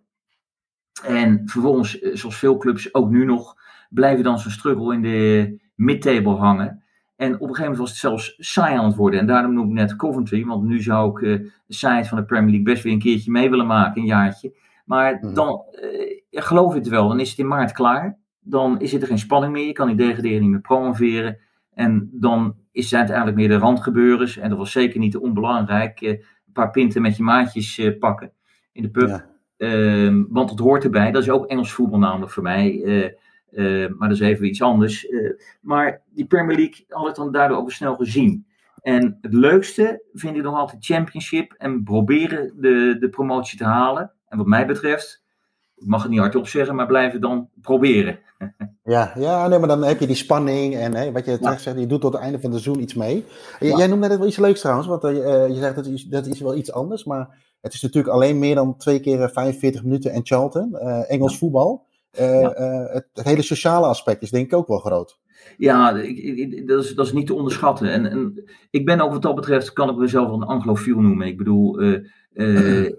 En 1.05 1.41
vervolgens, 1.45 1.99
zoals 1.99 2.37
veel 2.37 2.57
clubs 2.57 2.93
ook 2.93 3.09
nu 3.09 3.25
nog, 3.25 3.55
blijven 3.93 4.23
dan 4.23 4.39
zo'n 4.39 4.51
struggle 4.51 4.93
in 4.93 5.01
de 5.01 5.59
mid-table 5.75 6.35
hangen. 6.35 6.83
En 7.21 7.33
op 7.33 7.41
een 7.41 7.47
gegeven 7.47 7.61
moment 7.61 7.79
was 7.79 7.89
het 7.89 7.99
zelfs 7.99 8.35
saai 8.37 8.77
aan 8.77 8.85
het 8.85 8.95
worden. 8.95 9.19
En 9.19 9.27
daarom 9.27 9.53
noem 9.53 9.67
ik 9.67 9.73
net 9.73 9.95
Coventry, 9.95 10.45
want 10.45 10.63
nu 10.63 10.81
zou 10.81 11.09
ik 11.09 11.19
uh, 11.19 11.49
de 11.65 11.73
site 11.73 12.07
van 12.07 12.17
de 12.17 12.23
Premier 12.23 12.49
League 12.49 12.73
best 12.73 12.83
weer 12.83 12.93
een 12.93 12.99
keertje 12.99 13.31
mee 13.31 13.49
willen 13.49 13.67
maken, 13.67 14.01
een 14.01 14.07
jaartje. 14.07 14.55
Maar 14.85 15.17
mhm. 15.21 15.33
dan 15.33 15.63
uh, 15.71 16.43
geloof 16.43 16.73
je 16.73 16.79
het 16.79 16.87
wel, 16.87 17.07
dan 17.07 17.19
is 17.19 17.29
het 17.29 17.39
in 17.39 17.47
maart 17.47 17.71
klaar. 17.71 18.19
Dan 18.39 18.79
is 18.79 18.93
er 18.93 19.07
geen 19.07 19.17
spanning 19.17 19.53
meer, 19.53 19.65
je 19.65 19.71
kan 19.71 19.87
die 19.87 19.95
degradering 19.95 20.41
niet 20.41 20.49
meer 20.49 20.61
promoveren. 20.61 21.37
En 21.73 22.09
dan 22.13 22.55
is 22.71 22.85
het 22.85 22.93
uiteindelijk 22.93 23.37
meer 23.37 23.47
de 23.47 23.57
randgebeurens. 23.57 24.37
En 24.37 24.49
dat 24.49 24.57
was 24.57 24.71
zeker 24.71 24.99
niet 24.99 25.17
onbelangrijk. 25.17 26.01
Uh, 26.01 26.09
een 26.09 26.21
paar 26.53 26.71
pinten 26.71 27.01
met 27.01 27.17
je 27.17 27.23
maatjes 27.23 27.81
pakken 27.99 28.31
in 28.71 28.81
de 28.81 28.89
pub. 28.89 29.07
Ja. 29.07 29.29
Ehm, 29.57 30.23
want 30.29 30.49
het 30.49 30.59
hoort 30.59 30.83
erbij. 30.83 31.11
Dat 31.11 31.21
is 31.21 31.29
ook 31.29 31.45
Engels 31.45 31.71
voetbal 31.71 31.99
namelijk 31.99 32.31
voor 32.31 32.43
mij. 32.43 32.83
Uh, 33.51 33.87
maar 33.97 34.09
dat 34.09 34.17
is 34.17 34.27
even 34.27 34.47
iets 34.47 34.61
anders. 34.61 35.09
Uh, 35.09 35.33
maar 35.61 36.01
die 36.09 36.25
Premier 36.25 36.57
League 36.57 36.85
had 36.87 37.07
ik 37.07 37.15
dan 37.15 37.31
daardoor 37.31 37.57
ook 37.57 37.71
snel 37.71 37.95
gezien. 37.95 38.45
En 38.81 39.17
het 39.21 39.33
leukste 39.33 40.03
vind 40.13 40.35
ik 40.35 40.43
nog 40.43 40.55
altijd 40.55 40.85
Championship 40.85 41.53
en 41.57 41.83
proberen 41.83 42.53
de, 42.55 42.97
de 42.99 43.09
promotie 43.09 43.57
te 43.57 43.63
halen. 43.63 44.11
En 44.27 44.37
wat 44.37 44.47
mij 44.47 44.67
betreft, 44.67 45.23
ik 45.75 45.87
mag 45.87 46.01
het 46.01 46.11
niet 46.11 46.19
hardop 46.19 46.47
zeggen, 46.47 46.75
maar 46.75 46.85
blijven 46.85 47.21
dan 47.21 47.49
proberen. 47.61 48.19
ja, 48.83 49.13
ja 49.15 49.47
nee, 49.47 49.59
maar 49.59 49.67
dan 49.67 49.83
heb 49.83 49.99
je 49.99 50.07
die 50.07 50.15
spanning 50.15 50.75
en 50.75 50.95
hè, 50.95 51.11
wat 51.11 51.25
je 51.25 51.39
terecht 51.39 51.61
zegt, 51.61 51.79
je 51.79 51.87
doet 51.87 52.01
tot 52.01 52.13
het 52.13 52.21
einde 52.21 52.39
van 52.39 52.51
het 52.51 52.61
seizoen 52.61 52.83
iets 52.83 52.93
mee. 52.93 53.25
Ja. 53.59 53.77
Jij 53.77 53.87
noemde 53.87 54.07
net 54.07 54.17
wel 54.17 54.27
iets 54.27 54.37
leuks 54.37 54.59
trouwens, 54.59 54.87
want 54.87 55.03
uh, 55.03 55.47
je 55.47 55.55
zegt 55.55 55.75
dat 55.75 55.85
is, 55.85 56.03
dat 56.03 56.25
is 56.25 56.39
wel 56.39 56.55
iets 56.55 56.71
anders, 56.71 57.03
maar 57.03 57.37
het 57.61 57.73
is 57.73 57.81
natuurlijk 57.81 58.13
alleen 58.13 58.39
meer 58.39 58.55
dan 58.55 58.77
twee 58.77 58.99
keer 58.99 59.29
45 59.29 59.83
minuten 59.83 60.11
en 60.11 60.25
Charlton, 60.25 60.77
Engels 61.07 61.37
voetbal. 61.37 61.89
Uh, 62.19 62.41
uh, 62.41 62.93
het, 62.93 63.09
het, 63.13 63.25
hele 63.25 63.41
sociale 63.41 63.87
aspect 63.87 64.21
is 64.21 64.29
denk 64.29 64.45
ik 64.45 64.53
ook 64.53 64.67
wel 64.67 64.79
groot. 64.79 65.19
Ja, 65.57 65.91
ik, 65.91 66.17
ik, 66.17 66.67
dat, 66.67 66.83
is, 66.83 66.95
dat 66.95 67.05
is 67.05 67.13
niet 67.13 67.27
te 67.27 67.33
onderschatten. 67.33 67.91
En, 67.91 68.05
en, 68.05 68.43
ik 68.69 68.85
ben 68.85 69.01
ook 69.01 69.11
wat 69.11 69.21
dat 69.21 69.35
betreft, 69.35 69.73
kan 69.73 69.89
ik 69.89 69.95
mezelf 69.95 70.31
een 70.31 70.43
anglofiel 70.43 70.99
noemen. 70.99 71.27
Ik 71.27 71.37
bedoel, 71.37 71.81
uh, 72.33 72.91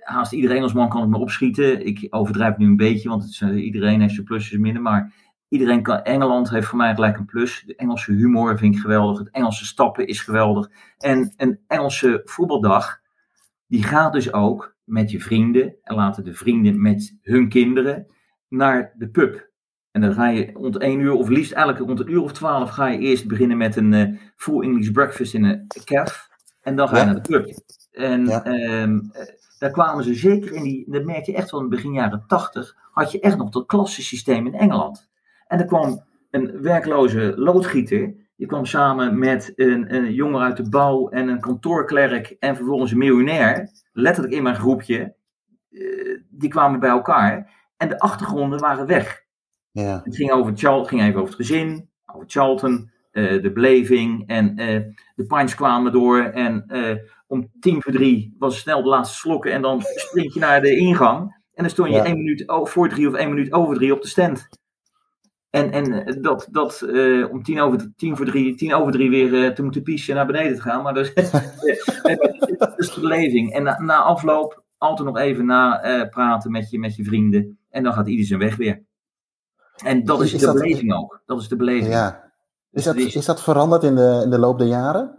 haast 0.00 0.32
iedere 0.32 0.54
Engelsman 0.54 0.88
kan 0.88 1.00
het 1.00 1.10
me 1.10 1.18
opschieten. 1.18 1.86
Ik 1.86 2.06
overdrijf 2.10 2.56
nu 2.56 2.66
een 2.66 2.76
beetje, 2.76 3.08
want 3.08 3.22
het 3.22 3.30
is, 3.30 3.40
iedereen 3.40 4.00
heeft 4.00 4.14
zijn 4.14 4.26
plusjes 4.26 4.52
en 4.52 4.60
minnen. 4.60 4.82
Maar 4.82 5.14
iedereen 5.48 5.82
kan, 5.82 6.02
Engeland 6.02 6.50
heeft 6.50 6.66
voor 6.66 6.78
mij 6.78 6.94
gelijk 6.94 7.18
een 7.18 7.24
plus. 7.24 7.62
De 7.66 7.76
Engelse 7.76 8.12
humor 8.12 8.58
vind 8.58 8.74
ik 8.74 8.80
geweldig. 8.80 9.18
Het 9.18 9.30
Engelse 9.30 9.66
stappen 9.66 10.06
is 10.06 10.20
geweldig. 10.20 10.70
En 10.98 11.34
een 11.36 11.60
Engelse 11.66 12.20
voetbaldag, 12.24 13.00
die 13.66 13.82
gaat 13.82 14.12
dus 14.12 14.32
ook 14.32 14.76
met 14.84 15.10
je 15.10 15.20
vrienden. 15.20 15.74
En 15.82 15.94
laten 15.94 16.24
de 16.24 16.34
vrienden 16.34 16.82
met 16.82 17.18
hun 17.22 17.48
kinderen 17.48 18.06
naar 18.50 18.94
de 18.96 19.08
pub. 19.08 19.48
En 19.90 20.00
dan 20.00 20.12
ga 20.12 20.28
je 20.28 20.50
rond 20.52 20.76
één 20.76 21.00
uur, 21.00 21.12
of 21.12 21.28
liefst 21.28 21.52
eigenlijk 21.52 21.86
rond 21.86 22.00
een 22.00 22.12
uur 22.12 22.22
of 22.22 22.32
twaalf, 22.32 22.70
ga 22.70 22.86
je 22.86 22.98
eerst 22.98 23.28
beginnen 23.28 23.56
met 23.56 23.76
een 23.76 23.92
uh, 23.92 24.18
full 24.36 24.62
English 24.62 24.90
breakfast 24.90 25.34
in 25.34 25.44
een 25.44 25.66
caf. 25.84 26.28
En 26.60 26.76
dan 26.76 26.88
ga 26.88 26.98
je 26.98 27.04
naar 27.04 27.14
de 27.14 27.20
pub. 27.20 27.54
En 27.90 28.26
ja. 28.26 28.46
um, 28.82 29.10
daar 29.58 29.70
kwamen 29.70 30.04
ze 30.04 30.14
zeker 30.14 30.52
in 30.52 30.62
die, 30.62 30.84
dat 30.90 31.04
merk 31.04 31.24
je 31.24 31.34
echt 31.34 31.52
in 31.52 31.68
begin 31.68 31.92
jaren 31.92 32.24
tachtig, 32.26 32.76
had 32.92 33.12
je 33.12 33.20
echt 33.20 33.36
nog 33.36 33.50
dat 33.50 33.66
klassensysteem 33.66 34.46
in 34.46 34.54
Engeland. 34.54 35.08
En 35.46 35.58
er 35.58 35.66
kwam 35.66 36.04
een 36.30 36.62
werkloze 36.62 37.32
loodgieter, 37.36 38.14
die 38.36 38.46
kwam 38.46 38.64
samen 38.64 39.18
met 39.18 39.52
een, 39.56 39.94
een 39.94 40.12
jongen 40.12 40.40
uit 40.40 40.56
de 40.56 40.68
bouw 40.68 41.08
en 41.08 41.28
een 41.28 41.40
kantoorklerk 41.40 42.36
en 42.38 42.56
vervolgens 42.56 42.92
een 42.92 42.98
miljonair, 42.98 43.68
letterlijk 43.92 44.34
in 44.34 44.42
mijn 44.42 44.56
groepje, 44.56 45.14
uh, 45.70 46.20
die 46.28 46.48
kwamen 46.48 46.80
bij 46.80 46.90
elkaar. 46.90 47.58
En 47.80 47.88
de 47.88 47.98
achtergronden 47.98 48.58
waren 48.58 48.86
weg. 48.86 49.24
Ja. 49.70 50.00
Het 50.04 50.16
ging, 50.16 50.30
over 50.30 50.52
Charl 50.56 50.84
ging 50.84 51.00
even 51.00 51.20
over 51.20 51.36
het 51.36 51.46
gezin, 51.46 51.88
over 52.06 52.24
Charlton, 52.28 52.90
uh, 53.12 53.42
de 53.42 53.52
beleving. 53.52 54.26
En 54.26 54.60
uh, 54.60 54.80
de 55.14 55.26
pints 55.26 55.54
kwamen 55.54 55.92
door. 55.92 56.22
En 56.22 56.64
uh, 56.68 56.96
om 57.26 57.50
tien 57.60 57.82
voor 57.82 57.92
drie 57.92 58.36
was 58.38 58.58
snel 58.58 58.82
de 58.82 58.88
laatste 58.88 59.16
slokken. 59.16 59.52
En 59.52 59.62
dan 59.62 59.82
sprint 59.82 60.34
je 60.34 60.40
naar 60.40 60.60
de 60.60 60.76
ingang. 60.76 61.20
En 61.54 61.62
dan 61.62 61.70
stond 61.70 61.88
je 61.88 61.94
ja. 61.94 62.04
één 62.04 62.16
minuut 62.16 62.44
voor 62.46 62.88
drie 62.88 63.08
of 63.08 63.14
één 63.14 63.28
minuut 63.28 63.52
over 63.52 63.74
drie 63.74 63.92
op 63.92 64.02
de 64.02 64.08
stand. 64.08 64.48
En, 65.50 65.72
en 65.72 66.22
dat, 66.22 66.48
dat 66.50 66.82
om 67.30 67.42
tien, 67.42 67.60
over, 67.60 67.92
tien, 67.96 68.16
voor 68.16 68.26
drie, 68.26 68.54
tien 68.54 68.74
over 68.74 68.92
drie 68.92 69.10
weer 69.10 69.54
te 69.54 69.62
moeten 69.62 69.82
piezen 69.82 70.14
naar 70.14 70.26
beneden 70.26 70.54
te 70.54 70.62
gaan. 70.62 70.82
Maar 70.82 70.94
dat 70.94 71.12
is, 71.14 71.30
dat 72.58 72.78
is 72.78 72.94
de 72.94 73.00
beleving. 73.00 73.52
En 73.52 73.62
na, 73.62 73.80
na 73.80 73.96
afloop 73.96 74.64
altijd 74.78 75.08
nog 75.08 75.18
even 75.18 75.46
na 75.46 76.06
praten 76.10 76.50
met 76.50 76.70
je, 76.70 76.78
met 76.78 76.96
je 76.96 77.04
vrienden. 77.04 77.59
En 77.70 77.82
dan 77.82 77.92
gaat 77.92 78.08
ieder 78.08 78.26
zijn 78.26 78.40
weg 78.40 78.56
weer. 78.56 78.82
En 79.84 80.04
dat 80.04 80.22
is, 80.22 80.32
is 80.32 80.40
de 80.40 80.46
dat, 80.46 80.54
beleving 80.54 80.94
ook. 80.94 81.22
Dat 81.26 81.40
is 81.40 81.48
de 81.48 81.56
beleving. 81.56 81.92
Ja. 81.92 82.32
Is, 82.72 82.84
dat, 82.84 82.96
is 82.96 83.24
dat 83.24 83.42
veranderd 83.42 83.82
in 83.82 83.94
de, 83.94 84.20
in 84.24 84.30
de 84.30 84.38
loop 84.38 84.58
der 84.58 84.66
jaren? 84.66 85.18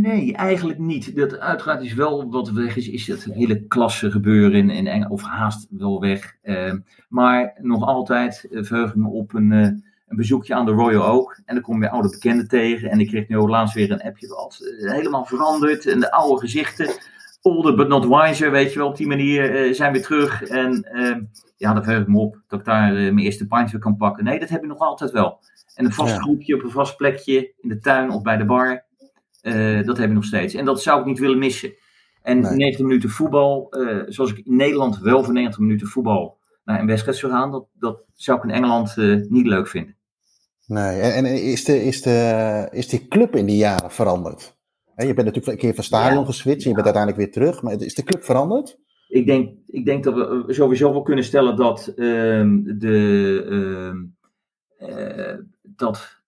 Nee, 0.00 0.34
eigenlijk 0.34 0.78
niet. 0.78 1.16
Dat 1.16 1.38
uiteraard 1.38 1.82
is 1.82 1.94
wel 1.94 2.30
wat 2.30 2.50
weg 2.50 2.76
is, 2.76 2.88
is 2.88 3.06
het 3.06 3.24
hele 3.24 3.66
klasse 3.66 4.10
gebeuren 4.10 4.58
in, 4.58 4.70
in 4.70 4.86
Engeland, 4.86 5.12
of 5.12 5.22
haast 5.22 5.66
wel 5.70 6.00
weg. 6.00 6.36
Uh, 6.42 6.72
maar 7.08 7.58
nog 7.60 7.84
altijd 7.86 8.46
uh, 8.50 8.64
verheug 8.64 8.88
ik 8.88 8.96
me 8.96 9.08
op 9.08 9.34
een, 9.34 9.50
uh, 9.50 9.60
een 9.60 10.16
bezoekje 10.16 10.54
aan 10.54 10.64
de 10.64 10.70
Royal 10.70 11.06
Oak. 11.06 11.40
En 11.44 11.54
dan 11.54 11.62
kom 11.62 11.82
je 11.82 11.90
oude 11.90 12.10
bekenden 12.10 12.48
tegen. 12.48 12.90
En 12.90 13.00
ik 13.00 13.08
kreeg 13.08 13.28
nu 13.28 13.36
laatst 13.36 13.74
weer 13.74 13.90
een 13.90 14.02
appje 14.02 14.28
wat 14.28 14.58
helemaal 14.76 15.24
veranderd. 15.24 15.86
En 15.86 16.00
de 16.00 16.12
oude 16.12 16.40
gezichten 16.40 16.90
older 17.42 17.74
but 17.74 17.88
not 17.88 18.06
wiser, 18.06 18.50
weet 18.50 18.72
je 18.72 18.78
wel, 18.78 18.88
op 18.88 18.96
die 18.96 19.06
manier 19.06 19.66
uh, 19.66 19.74
zijn 19.74 19.92
we 19.92 20.00
terug. 20.00 20.42
En 20.42 20.88
uh, 20.92 21.16
ja, 21.56 21.74
dat 21.74 21.84
verheug 21.84 22.02
ik 22.02 22.08
me 22.08 22.18
op 22.18 22.42
dat 22.48 22.58
ik 22.58 22.64
daar 22.64 22.92
uh, 22.92 22.98
mijn 22.98 23.18
eerste 23.18 23.46
pint 23.46 23.70
weer 23.70 23.80
kan 23.80 23.96
pakken. 23.96 24.24
Nee, 24.24 24.38
dat 24.38 24.48
heb 24.48 24.62
ik 24.62 24.68
nog 24.68 24.78
altijd 24.78 25.10
wel. 25.10 25.40
En 25.74 25.84
een 25.84 25.92
vast 25.92 26.14
ja. 26.14 26.20
groepje 26.20 26.54
op 26.54 26.62
een 26.62 26.70
vast 26.70 26.96
plekje 26.96 27.52
in 27.60 27.68
de 27.68 27.78
tuin 27.78 28.10
of 28.10 28.22
bij 28.22 28.36
de 28.36 28.44
bar, 28.44 28.84
dat 29.84 29.96
heb 29.96 30.08
ik 30.08 30.14
nog 30.14 30.24
steeds. 30.24 30.54
En 30.54 30.64
dat 30.64 30.82
zou 30.82 31.00
ik 31.00 31.06
niet 31.06 31.18
willen 31.18 31.38
missen. 31.38 31.72
En 32.22 32.40
nee. 32.40 32.56
90 32.56 32.80
minuten 32.80 33.10
voetbal, 33.10 33.74
zoals 34.06 34.30
ik 34.30 34.38
in 34.46 34.56
Nederland 34.56 34.98
wel 34.98 35.24
voor 35.24 35.32
90 35.32 35.60
minuten 35.60 35.86
voetbal 35.86 36.38
naar 36.64 36.80
een 36.80 36.86
wedstrijd 36.86 37.16
zou 37.16 37.32
gaan, 37.32 37.50
dat, 37.50 37.66
dat 37.72 38.02
zou 38.14 38.38
ik 38.38 38.44
in 38.44 38.50
Engeland 38.50 38.96
niet 39.28 39.46
leuk 39.46 39.68
vinden. 39.68 39.96
Nee, 40.66 41.00
en, 41.00 41.24
en 41.24 41.42
is, 41.42 41.64
de, 41.64 41.84
is, 41.84 42.02
de, 42.02 42.68
is 42.70 42.88
die 42.88 43.08
club 43.08 43.36
in 43.36 43.46
die 43.46 43.56
jaren 43.56 43.90
veranderd? 43.90 44.58
Je 45.06 45.14
bent 45.14 45.26
natuurlijk 45.26 45.46
een 45.46 45.58
keer 45.58 45.74
van 45.74 45.84
stadion 45.84 46.20
ja, 46.20 46.26
geswitcht 46.26 46.62
en 46.62 46.68
je 46.68 46.74
bent 46.74 46.86
uiteindelijk 46.86 47.24
weer 47.24 47.32
terug. 47.32 47.62
Maar 47.62 47.80
is 47.80 47.94
de 47.94 48.02
club 48.02 48.24
veranderd? 48.24 48.78
Ik 49.08 49.26
denk, 49.26 49.58
ik 49.66 49.84
denk 49.84 50.04
dat 50.04 50.14
we 50.14 50.44
sowieso 50.48 50.92
wel 50.92 51.02
kunnen 51.02 51.24
stellen 51.24 51.56
dat, 51.56 51.92
uh, 51.96 51.96
de, 52.64 53.46
uh, 54.80 54.88
uh, 54.88 55.38
dat 55.62 56.22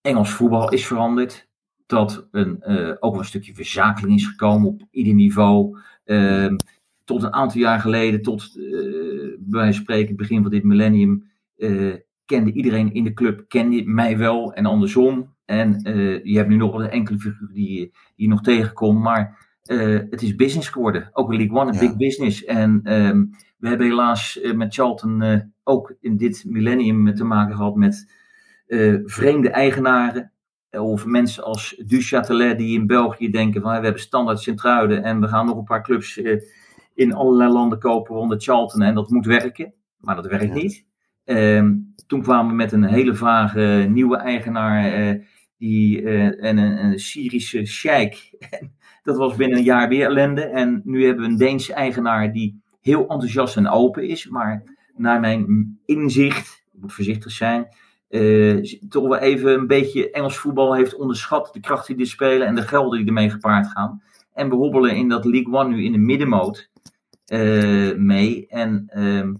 Engels 0.00 0.30
voetbal 0.30 0.70
is 0.70 0.86
veranderd. 0.86 1.50
dat 1.86 2.28
een, 2.30 2.64
ook 3.00 3.16
een 3.16 3.24
stukje 3.24 3.54
verzakeling 3.54 4.18
is 4.18 4.26
gekomen 4.26 4.68
op 4.68 4.82
ieder 4.90 5.14
niveau. 5.14 5.78
Ehm, 6.04 6.56
tot 7.04 7.22
een 7.22 7.32
aantal 7.32 7.60
jaar 7.60 7.80
geleden, 7.80 8.22
tot 8.22 8.52
bij 8.54 9.38
wijze 9.48 9.74
van 9.74 9.82
spreken, 9.82 10.16
begin 10.16 10.42
van 10.42 10.50
dit 10.50 10.64
millennium, 10.64 11.30
kende 12.24 12.52
iedereen 12.52 12.92
in 12.92 13.04
de 13.04 13.12
club, 13.12 13.44
kende 13.48 13.82
mij 13.84 14.18
wel 14.18 14.52
en 14.52 14.66
andersom. 14.66 15.34
En 15.52 15.80
je 16.24 16.36
hebt 16.36 16.48
nu 16.48 16.56
nog 16.56 16.74
een 16.74 16.90
enkele 16.90 17.18
figuur 17.18 17.48
die, 17.52 17.76
die 17.76 17.92
je 18.14 18.28
nog 18.28 18.42
tegenkomt, 18.42 19.00
maar 19.00 19.50
het 20.10 20.22
is 20.22 20.34
business 20.34 20.68
geworden. 20.68 21.10
Ook 21.12 21.30
een 21.30 21.36
League 21.36 21.56
One, 21.56 21.72
een 21.72 21.78
big 21.78 21.96
business. 21.96 22.44
En 22.44 22.80
ehm, 22.84 23.24
we 23.58 23.68
hebben 23.68 23.86
helaas 23.86 24.40
met 24.54 24.74
Charlton 24.74 25.42
ook 25.64 25.94
in 26.00 26.16
dit 26.16 26.44
millennium 26.46 27.14
te 27.14 27.24
maken 27.24 27.56
gehad 27.56 27.74
met 27.74 28.12
vreemde 29.04 29.50
eigenaren. 29.50 30.32
Of 30.70 31.06
mensen 31.06 31.44
als 31.44 31.82
Du 31.86 32.00
die 32.56 32.78
in 32.78 32.86
België 32.86 33.30
denken 33.30 33.62
van 33.62 33.70
we 33.76 33.84
hebben 33.84 34.00
standaard 34.02 34.40
Centruiden 34.40 35.02
en 35.02 35.20
we 35.20 35.28
gaan 35.28 35.46
nog 35.46 35.56
een 35.56 35.64
paar 35.64 35.82
clubs 35.82 36.20
in 36.94 37.14
allerlei 37.14 37.52
landen 37.52 37.78
kopen 37.78 38.14
onder 38.14 38.40
Charlton 38.40 38.82
en 38.82 38.94
dat 38.94 39.10
moet 39.10 39.26
werken. 39.26 39.74
Maar 39.98 40.16
dat 40.16 40.26
werkt 40.26 40.54
niet. 40.54 40.84
Ehm, 41.24 41.74
toen 42.06 42.22
kwamen 42.22 42.50
we 42.50 42.56
met 42.56 42.72
een 42.72 42.84
hele 42.84 43.14
vage 43.14 43.86
nieuwe 43.90 44.16
eigenaar 44.16 44.84
die, 45.62 46.00
uh, 46.02 46.44
en 46.44 46.56
een, 46.56 46.98
Syrische 46.98 47.64
sheik. 47.64 48.30
dat 49.04 49.16
was 49.16 49.36
binnen 49.36 49.58
een 49.58 49.64
jaar 49.64 49.88
weer 49.88 50.06
ellende. 50.06 50.42
En 50.42 50.82
nu 50.84 51.04
hebben 51.04 51.24
we 51.24 51.30
een 51.30 51.38
Deense 51.38 51.72
eigenaar 51.72 52.32
die 52.32 52.62
heel 52.80 53.00
enthousiast 53.00 53.56
en 53.56 53.68
open 53.68 54.08
is. 54.08 54.28
Maar 54.28 54.62
naar 54.96 55.20
mijn 55.20 55.78
inzicht, 55.84 56.64
ik 56.72 56.80
moet 56.80 56.92
voorzichtig 56.92 57.32
zijn, 57.32 57.68
uh, 58.08 58.62
toch 58.88 59.08
wel 59.08 59.18
even 59.18 59.52
een 59.52 59.66
beetje 59.66 60.10
Engels 60.10 60.36
voetbal 60.36 60.74
heeft 60.74 60.94
onderschat. 60.94 61.50
De 61.52 61.60
kracht 61.60 61.86
die 61.86 61.96
die 61.96 62.06
spelen 62.06 62.46
en 62.46 62.54
de 62.54 62.62
gelden 62.62 62.98
die 62.98 63.06
ermee 63.06 63.30
gepaard 63.30 63.66
gaan. 63.66 64.02
En 64.32 64.48
we 64.48 64.54
hobbelen 64.54 64.96
in 64.96 65.08
dat 65.08 65.24
League 65.24 65.54
One 65.54 65.74
nu 65.74 65.84
in 65.84 65.92
de 65.92 65.98
middenmoot 65.98 66.70
mee. 67.96 68.46
En 68.48 68.84
ehm, 68.88 69.34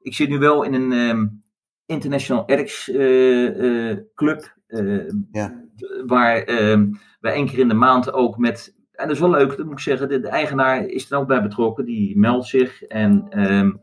ik 0.00 0.14
zit 0.14 0.28
nu 0.28 0.38
wel 0.38 0.62
in 0.62 0.74
een 0.74 0.92
um, 0.92 1.44
International 1.86 2.44
Eric's 2.46 2.88
uh, 2.88 3.58
uh, 3.58 3.96
club. 4.14 4.54
Uh, 4.68 5.10
ja. 5.32 5.64
Waar 6.06 6.36
ehm, 6.36 6.92
we 7.20 7.30
één 7.30 7.46
keer 7.46 7.58
in 7.58 7.68
de 7.68 7.74
maand 7.74 8.12
ook 8.12 8.38
met. 8.38 8.74
En 8.92 9.06
dat 9.06 9.14
is 9.16 9.22
wel 9.22 9.30
leuk, 9.30 9.56
dat 9.56 9.64
moet 9.64 9.72
ik 9.72 9.78
zeggen. 9.78 10.08
De, 10.08 10.20
de 10.20 10.28
eigenaar 10.28 10.86
is 10.86 11.10
er 11.10 11.18
ook 11.18 11.26
bij 11.26 11.42
betrokken. 11.42 11.84
Die 11.84 12.18
meldt 12.18 12.46
zich 12.46 12.82
en 12.82 13.44
um, 13.46 13.80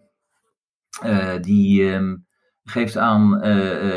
die 1.42 1.84
um, 1.84 2.26
geeft 2.64 2.98
aan: 2.98 3.42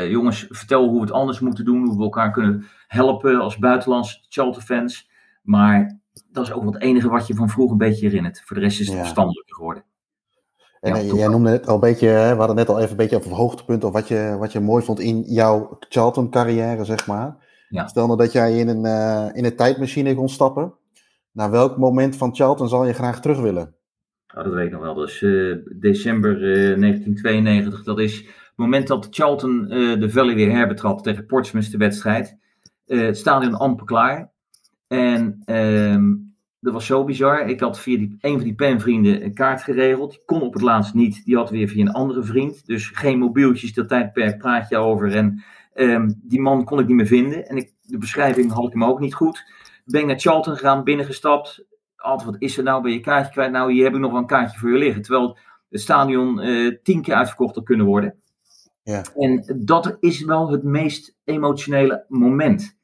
jongens, 0.09 0.45
vertel 0.49 0.87
hoe 0.87 0.95
we 0.95 1.01
het 1.01 1.11
anders 1.11 1.39
moeten 1.39 1.65
doen. 1.65 1.87
Hoe 1.87 1.97
we 1.97 2.03
elkaar 2.03 2.31
kunnen 2.31 2.65
helpen 2.87 3.39
als 3.39 3.57
buitenlandse 3.57 4.25
Charlton 4.29 4.61
fans. 4.61 5.09
Maar 5.41 5.99
dat 6.31 6.45
is 6.47 6.51
ook 6.51 6.63
wel 6.63 6.73
het 6.73 6.81
enige 6.81 7.09
wat 7.09 7.27
je 7.27 7.33
van 7.33 7.49
vroeger 7.49 7.71
een 7.71 7.89
beetje 7.89 8.07
herinnert. 8.07 8.41
Voor 8.45 8.55
de 8.55 8.61
rest 8.61 8.79
is 8.79 8.85
het 8.85 8.95
ja. 8.95 9.01
verstandelijker 9.01 9.55
geworden. 9.55 9.85
En 10.79 11.05
ja, 11.05 11.13
jij 11.15 11.27
noemde 11.27 11.49
het 11.49 11.67
al 11.67 11.73
een 11.73 11.79
beetje, 11.79 12.07
we 12.07 12.35
hadden 12.37 12.55
net 12.55 12.69
al 12.69 12.77
even 12.77 12.91
een 12.91 12.97
beetje 12.97 13.17
over 13.17 13.31
hoogtepunt 13.31 13.83
of 13.83 13.93
wat 13.93 14.07
je, 14.07 14.35
wat 14.39 14.51
je 14.51 14.59
mooi 14.59 14.83
vond 14.83 14.99
in 14.99 15.21
jouw 15.21 15.77
Charlton-carrière, 15.79 16.85
zeg 16.85 17.07
maar. 17.07 17.45
Ja. 17.69 17.87
Stel 17.87 18.05
nou 18.05 18.17
dat 18.17 18.31
jij 18.31 18.57
in 18.57 18.67
een, 18.67 18.85
uh, 18.85 19.35
in 19.35 19.45
een 19.45 19.55
tijdmachine 19.55 20.15
kon 20.15 20.29
stappen. 20.29 20.73
Naar 21.31 21.51
welk 21.51 21.77
moment 21.77 22.15
van 22.15 22.35
Charlton 22.35 22.69
zal 22.69 22.85
je 22.85 22.93
graag 22.93 23.21
terug 23.21 23.39
willen? 23.39 23.75
Oh, 24.35 24.43
dat 24.43 24.53
weet 24.53 24.65
ik 24.65 24.71
nog 24.71 24.81
wel. 24.81 25.03
Is 25.03 25.21
uh, 25.21 25.57
december 25.79 26.31
uh, 26.31 26.79
1992. 26.79 27.83
Dat 27.83 27.99
is 27.99 28.15
het 28.17 28.55
moment 28.55 28.87
dat 28.87 29.07
Charlton 29.09 29.67
de 29.99 30.09
Valley 30.09 30.35
weer 30.35 30.51
herbetrad 30.51 31.03
tegen 31.03 31.25
Portsmouth 31.25 31.71
de 31.71 31.77
wedstrijd. 31.77 32.37
het 32.85 33.17
stadion 33.17 33.53
amper 33.53 33.85
klaar. 33.85 34.31
En 34.87 35.41
ehm, 35.45 36.13
dat 36.67 36.75
was 36.75 36.85
zo 36.85 37.03
bizar. 37.03 37.49
Ik 37.49 37.59
had 37.59 37.79
via 37.79 37.97
die, 37.97 38.17
een 38.19 38.35
van 38.35 38.43
die 38.43 38.55
penvrienden 38.55 39.23
een 39.23 39.33
kaart 39.33 39.61
geregeld. 39.61 40.11
Die 40.11 40.21
kon 40.25 40.41
op 40.41 40.53
het 40.53 40.61
laatst 40.61 40.93
niet. 40.93 41.25
Die 41.25 41.35
had 41.35 41.49
weer 41.49 41.67
via 41.67 41.81
een 41.81 41.91
andere 41.91 42.23
vriend. 42.23 42.65
Dus 42.65 42.87
geen 42.87 43.19
mobieltjes, 43.19 43.73
dat 43.73 43.87
tijdperk 43.87 44.37
praat 44.37 44.69
je 44.69 44.77
over. 44.77 45.15
En 45.15 45.43
um, 45.73 46.21
die 46.23 46.41
man 46.41 46.65
kon 46.65 46.79
ik 46.79 46.87
niet 46.87 46.95
meer 46.95 47.05
vinden. 47.05 47.47
En 47.47 47.57
ik, 47.57 47.73
de 47.81 47.97
beschrijving 47.97 48.51
had 48.51 48.65
ik 48.65 48.71
hem 48.71 48.83
ook 48.83 48.99
niet 48.99 49.13
goed. 49.13 49.43
Ben 49.85 50.01
ik 50.01 50.07
naar 50.07 50.19
Charlton 50.19 50.53
gegaan, 50.53 50.83
binnengestapt. 50.83 51.65
Altijd, 51.95 52.29
wat 52.29 52.41
is 52.41 52.57
er 52.57 52.63
nou? 52.63 52.81
Ben 52.81 52.91
je 52.91 52.99
kaartje 52.99 53.31
kwijt? 53.31 53.51
Nou, 53.51 53.73
hier 53.73 53.83
heb 53.83 53.93
ik 53.93 53.99
nog 53.99 54.11
wel 54.11 54.19
een 54.19 54.27
kaartje 54.27 54.59
voor 54.59 54.71
je 54.71 54.77
liggen. 54.77 55.01
Terwijl 55.01 55.37
het 55.69 55.81
stadion 55.81 56.47
uh, 56.47 56.77
tien 56.83 57.01
keer 57.01 57.15
uitverkocht 57.15 57.55
had 57.55 57.63
kunnen 57.63 57.85
worden. 57.85 58.15
Ja. 58.83 59.03
En 59.15 59.61
dat 59.65 59.97
is 59.99 60.23
wel 60.23 60.51
het 60.51 60.63
meest 60.63 61.15
emotionele 61.23 62.05
moment. 62.07 62.77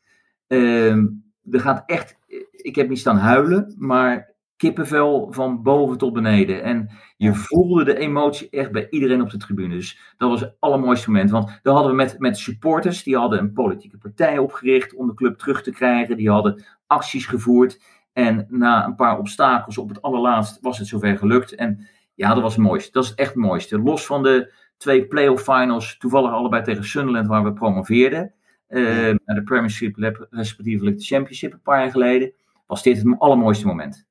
Um, 0.47 1.23
er 1.51 1.59
gaat 1.59 1.83
echt 1.85 2.17
ik 2.61 2.75
heb 2.75 2.89
niet 2.89 2.99
staan 2.99 3.17
huilen, 3.17 3.75
maar 3.77 4.33
kippenvel 4.57 5.27
van 5.31 5.63
boven 5.63 5.97
tot 5.97 6.13
beneden. 6.13 6.63
En 6.63 6.89
je 7.17 7.33
voelde 7.33 7.83
de 7.83 7.97
emotie 7.97 8.49
echt 8.49 8.71
bij 8.71 8.87
iedereen 8.89 9.21
op 9.21 9.29
de 9.29 9.37
tribune. 9.37 9.75
Dus 9.75 10.13
dat 10.17 10.29
was 10.29 10.41
het 10.41 10.55
allermooiste 10.59 11.11
moment. 11.11 11.31
Want 11.31 11.59
daar 11.61 11.73
hadden 11.73 11.91
we 11.91 11.97
met, 11.97 12.19
met 12.19 12.37
supporters, 12.37 13.03
die 13.03 13.17
hadden 13.17 13.39
een 13.39 13.53
politieke 13.53 13.97
partij 13.97 14.37
opgericht 14.37 14.93
om 14.93 15.07
de 15.07 15.13
club 15.13 15.37
terug 15.37 15.63
te 15.63 15.71
krijgen. 15.71 16.17
Die 16.17 16.29
hadden 16.29 16.63
acties 16.87 17.25
gevoerd. 17.25 17.81
En 18.13 18.45
na 18.49 18.85
een 18.85 18.95
paar 18.95 19.17
obstakels 19.17 19.77
op 19.77 19.89
het 19.89 20.01
allerlaatst 20.01 20.59
was 20.61 20.77
het 20.77 20.87
zover 20.87 21.17
gelukt. 21.17 21.55
En 21.55 21.87
ja, 22.13 22.33
dat 22.33 22.43
was 22.43 22.55
het 22.55 22.63
mooiste. 22.63 22.91
Dat 22.91 23.03
is 23.03 23.13
echt 23.13 23.33
het 23.33 23.43
mooiste. 23.43 23.79
Los 23.79 24.05
van 24.05 24.23
de 24.23 24.53
twee 24.77 25.07
playoff 25.07 25.43
finals, 25.43 25.97
toevallig 25.97 26.31
allebei 26.31 26.63
tegen 26.63 26.83
Sunderland, 26.83 27.27
waar 27.27 27.43
we 27.43 27.53
promoveerden. 27.53 28.33
Uh, 28.69 28.85
naar 29.25 29.35
de 29.35 29.43
Premiership, 29.43 30.25
respectievelijk 30.29 30.97
de 30.97 31.03
Championship 31.03 31.53
een 31.53 31.61
paar 31.61 31.79
jaar 31.79 31.91
geleden 31.91 32.33
was 32.73 32.83
dit 32.83 32.97
het 32.97 33.19
allermooiste 33.19 33.67
moment. 33.67 34.05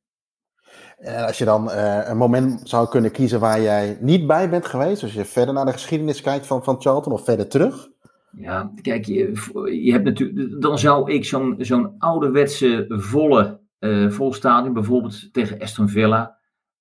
En 0.99 1.27
als 1.27 1.39
je 1.39 1.45
dan 1.45 1.69
uh, 1.69 2.09
een 2.09 2.17
moment 2.17 2.61
zou 2.65 2.89
kunnen 2.89 3.11
kiezen 3.11 3.41
waar 3.41 3.61
jij 3.61 3.99
niet 4.01 4.27
bij 4.27 4.51
bent 4.51 4.67
geweest, 4.67 5.03
als 5.03 5.13
je 5.13 5.25
verder 5.25 5.55
naar 5.55 5.65
de 5.65 5.73
geschiedenis 5.73 6.21
kijkt 6.21 6.47
van, 6.47 6.65
van 6.65 6.81
Charlton 6.81 7.13
of 7.13 7.25
verder 7.25 7.49
terug? 7.49 7.89
Ja, 8.37 8.73
kijk, 8.83 9.05
je, 9.05 9.33
je 9.85 9.93
hebt 9.93 10.05
natuurlijk, 10.05 10.61
dan 10.63 10.79
zou 10.79 11.13
ik 11.13 11.25
zo'n 11.25 11.55
zo'n 11.59 11.95
ouderwetse 11.99 12.85
volle 12.89 13.61
uh, 13.81 14.11
vol 14.11 14.33
stadion, 14.33 14.73
bijvoorbeeld 14.73 15.33
tegen 15.33 15.59
Aston 15.59 15.89
Villa, 15.89 16.39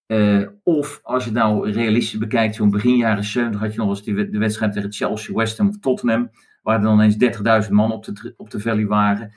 uh, 0.08 0.48
of 0.64 1.00
als 1.04 1.24
je 1.24 1.30
het 1.30 1.40
nou 1.40 1.72
realistisch 1.72 2.20
bekijkt, 2.20 2.56
zo'n 2.56 2.70
begin 2.70 2.96
jaren 2.96 3.24
70 3.24 3.62
had 3.62 3.74
je 3.74 3.80
nog 3.80 3.90
eens 3.90 4.04
die, 4.04 4.30
de 4.30 4.38
wedstrijd 4.38 4.74
tegen 4.74 4.92
Chelsea, 4.92 5.36
West 5.36 5.58
Ham 5.58 5.68
of 5.68 5.80
Tottenham, 5.80 6.30
waar 6.62 6.76
er 6.76 6.82
dan 6.82 7.02
eens 7.02 7.66
30.000 7.66 7.72
man 7.72 7.92
op 7.92 8.06
de, 8.06 8.34
op 8.38 8.50
de 8.50 8.60
valley 8.60 8.86
waren, 8.86 9.34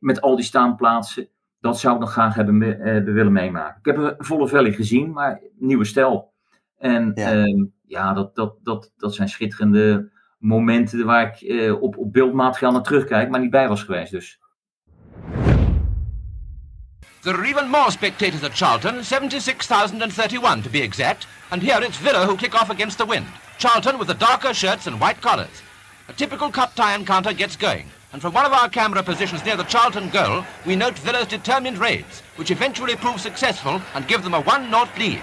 met 0.00 0.20
al 0.20 0.36
die 0.36 0.44
staanplaatsen 0.44 1.28
dat 1.60 1.80
zou 1.80 1.94
ik 1.94 2.00
nog 2.00 2.12
graag 2.12 2.34
hebben 2.34 2.62
uh, 2.62 3.14
willen 3.14 3.32
meemaken. 3.32 3.78
Ik 3.78 3.84
heb 3.84 3.96
een 3.96 4.24
volle 4.24 4.48
valley 4.48 4.72
gezien, 4.72 5.12
maar 5.12 5.40
nieuwe 5.58 5.84
stijl. 5.84 6.32
En 6.78 7.12
ja, 7.14 7.34
uh, 7.34 7.66
ja 7.86 8.12
dat, 8.12 8.34
dat, 8.34 8.56
dat, 8.62 8.92
dat 8.96 9.14
zijn 9.14 9.28
schitterende 9.28 10.10
momenten 10.38 11.04
waar 11.04 11.26
ik 11.26 11.40
uh, 11.40 11.82
op, 11.82 11.96
op 11.96 12.12
beeldmateriaal 12.12 12.72
naar 12.72 12.82
terugkijk, 12.82 13.30
maar 13.30 13.40
niet 13.40 13.50
bij 13.50 13.68
was 13.68 13.82
geweest 13.82 14.10
dus. 14.10 14.38
There 17.20 17.36
are 17.36 17.46
even 17.46 17.68
more 17.68 17.90
spectators 17.90 18.42
at 18.42 18.54
Charlton, 18.54 19.04
76,031 19.04 20.62
to 20.62 20.70
be 20.70 20.82
exact, 20.82 21.26
and 21.48 21.62
here 21.62 21.84
it's 21.84 21.96
Villa 21.96 22.24
who 22.26 22.36
kick 22.36 22.54
off 22.54 22.70
against 22.70 22.98
the 22.98 23.06
wind. 23.06 23.26
Charlton 23.58 23.98
with 23.98 24.06
the 24.06 24.16
darker 24.16 24.54
shirts 24.54 24.86
and 24.86 25.00
white 25.00 25.20
collars. 25.20 25.62
A 26.08 26.12
typical 26.12 26.50
cup 26.50 26.74
tie 26.74 26.94
encounter 26.94 27.34
gets 27.34 27.56
going. 27.56 27.97
And 28.12 28.22
from 28.22 28.32
one 28.32 28.46
of 28.46 28.52
our 28.52 28.68
camera 28.68 29.02
positions 29.02 29.44
near 29.44 29.56
the 29.56 29.64
Charlton 29.64 30.08
goal, 30.08 30.44
we 30.64 30.74
note 30.74 30.98
Villa's 30.98 31.26
determined 31.26 31.78
raids, 31.78 32.20
which 32.36 32.50
eventually 32.50 32.96
prove 32.96 33.20
successful 33.20 33.82
and 33.94 34.08
give 34.08 34.22
them 34.22 34.34
a 34.34 34.42
1-0 34.42 34.98
lead. 34.98 35.22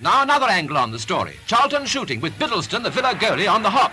Now 0.00 0.22
another 0.22 0.46
angle 0.46 0.78
on 0.78 0.90
the 0.90 0.98
story. 0.98 1.36
Charlton 1.46 1.86
shooting 1.86 2.20
with 2.20 2.36
Biddleston, 2.38 2.82
the 2.82 2.90
Villa 2.90 3.14
goalie, 3.14 3.52
on 3.52 3.62
the 3.62 3.70
hop. 3.70 3.92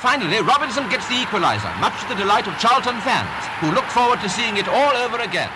Finally, 0.00 0.40
Robinson 0.40 0.88
gets 0.88 1.06
the 1.08 1.14
equaliser, 1.14 1.78
much 1.80 2.00
to 2.00 2.08
the 2.08 2.14
delight 2.14 2.46
of 2.46 2.58
Charlton 2.58 2.98
fans, 3.00 3.46
who 3.60 3.70
look 3.72 3.84
forward 3.86 4.20
to 4.20 4.28
seeing 4.28 4.56
it 4.56 4.66
all 4.66 4.96
over 4.96 5.18
again. 5.18 5.50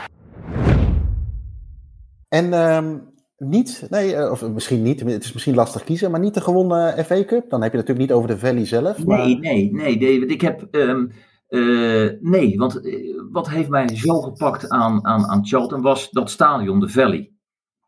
En 2.32 2.52
um, 2.52 3.02
niet, 3.36 3.86
nee, 3.90 4.16
eh, 4.16 4.30
of 4.30 4.48
misschien 4.48 4.82
niet, 4.82 5.00
het 5.00 5.24
is 5.24 5.32
misschien 5.32 5.54
lastig 5.54 5.84
kiezen, 5.84 6.10
maar 6.10 6.20
niet 6.20 6.34
de 6.34 6.40
gewonnen 6.40 7.04
FA 7.04 7.24
Cup. 7.24 7.50
Dan 7.50 7.62
heb 7.62 7.72
je 7.72 7.78
natuurlijk 7.78 8.08
niet 8.08 8.16
over 8.16 8.28
de 8.28 8.38
Valley 8.38 8.66
zelf. 8.66 9.04
Maar... 9.04 9.18
Nee, 9.18 9.38
nee, 9.38 9.72
nee, 9.72 9.98
David. 9.98 10.30
Ik 10.30 10.40
heb. 10.40 10.68
Um, 10.70 11.10
uh, 11.48 12.10
nee, 12.20 12.56
want 12.56 12.86
uh, 12.86 13.20
wat 13.30 13.50
heeft 13.50 13.68
mij 13.68 13.96
zo 13.96 14.20
gepakt 14.20 14.68
aan, 14.68 15.04
aan, 15.06 15.26
aan 15.26 15.46
Charlton 15.46 15.82
was 15.82 16.10
dat 16.10 16.30
stadion, 16.30 16.80
de 16.80 16.88
Valley. 16.88 17.32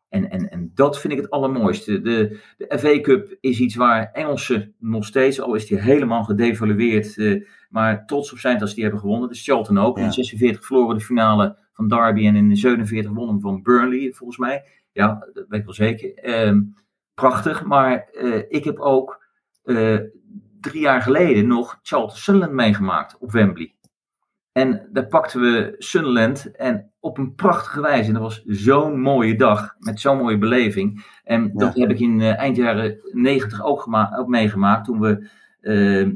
En, 0.09 0.31
en, 0.31 0.51
en 0.51 0.71
dat 0.75 1.01
vind 1.01 1.13
ik 1.13 1.19
het 1.19 1.31
allermooiste. 1.31 2.01
De, 2.01 2.41
de 2.57 2.79
FA 2.79 3.01
Cup 3.01 3.37
is 3.41 3.61
iets 3.61 3.75
waar 3.75 4.11
Engelsen 4.13 4.75
nog 4.79 5.05
steeds, 5.05 5.41
al 5.41 5.55
is 5.55 5.67
die 5.67 5.81
helemaal 5.81 6.25
gedevalueerd, 6.25 7.17
uh, 7.17 7.45
maar 7.69 8.07
trots 8.07 8.33
op 8.33 8.39
zijn 8.39 8.69
ze 8.69 8.75
die 8.75 8.83
hebben 8.83 9.01
gewonnen. 9.01 9.29
Dus 9.29 9.45
Charlton 9.45 9.79
ook. 9.79 9.99
Ja. 9.99 10.05
In 10.05 10.13
46 10.13 10.67
verloren 10.67 10.99
de 10.99 11.05
finale 11.05 11.63
van 11.75 11.89
Derby 11.89 12.27
en 12.27 12.37
in 12.37 12.49
de 12.49 12.57
47 12.57 13.13
wonnen 13.13 13.41
van 13.41 13.63
Burnley, 13.63 14.13
volgens 14.13 14.39
mij. 14.39 14.65
Ja, 14.93 15.29
dat 15.33 15.45
weet 15.49 15.61
ik 15.61 15.65
wel 15.65 15.75
zeker. 15.75 16.31
Um, 16.47 16.75
prachtig. 17.15 17.65
Maar 17.65 18.09
ik 18.49 18.65
heb 18.65 18.79
ook 18.79 19.23
drie 20.61 20.81
jaar 20.81 21.03
geleden 21.03 21.47
nog 21.47 21.79
Charlton 21.83 22.17
Sunderland 22.17 22.55
meegemaakt 22.55 23.19
op 23.19 23.31
Wembley. 23.33 23.75
En 24.53 24.89
daar 24.93 25.07
pakten 25.07 25.41
we 25.41 25.75
Sunderland 25.79 26.57
en 26.57 26.91
op 27.01 27.19
een 27.19 27.35
prachtige 27.35 27.81
wijze. 27.81 28.07
En 28.07 28.13
dat 28.13 28.23
was 28.23 28.43
zo'n 28.45 29.01
mooie 29.01 29.37
dag, 29.37 29.75
met 29.79 30.01
zo'n 30.01 30.17
mooie 30.17 30.39
beleving. 30.39 31.05
En 31.25 31.51
dat 31.55 31.75
heb 31.75 31.91
ik 31.91 32.01
in 32.01 32.21
uh, 32.21 32.39
eind 32.39 32.57
jaren 32.57 32.99
90 33.13 33.63
ook, 33.65 33.89
ook 34.19 34.29
meegemaakt, 34.29 34.85
toen 34.85 35.01
we 35.01 35.29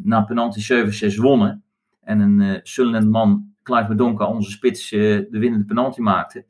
na 0.02 0.22
penalty 0.22 0.72
7-6 1.12 1.14
wonnen. 1.14 1.62
En 2.00 2.20
een 2.20 2.60
Sunderland 2.62 3.10
man, 3.10 3.54
Clive 3.68 3.88
Medonka, 3.88 4.26
onze 4.26 4.50
spits, 4.50 4.90
de 4.90 5.26
winnende 5.30 5.64
penalty 5.64 6.00
maakte. 6.00 6.44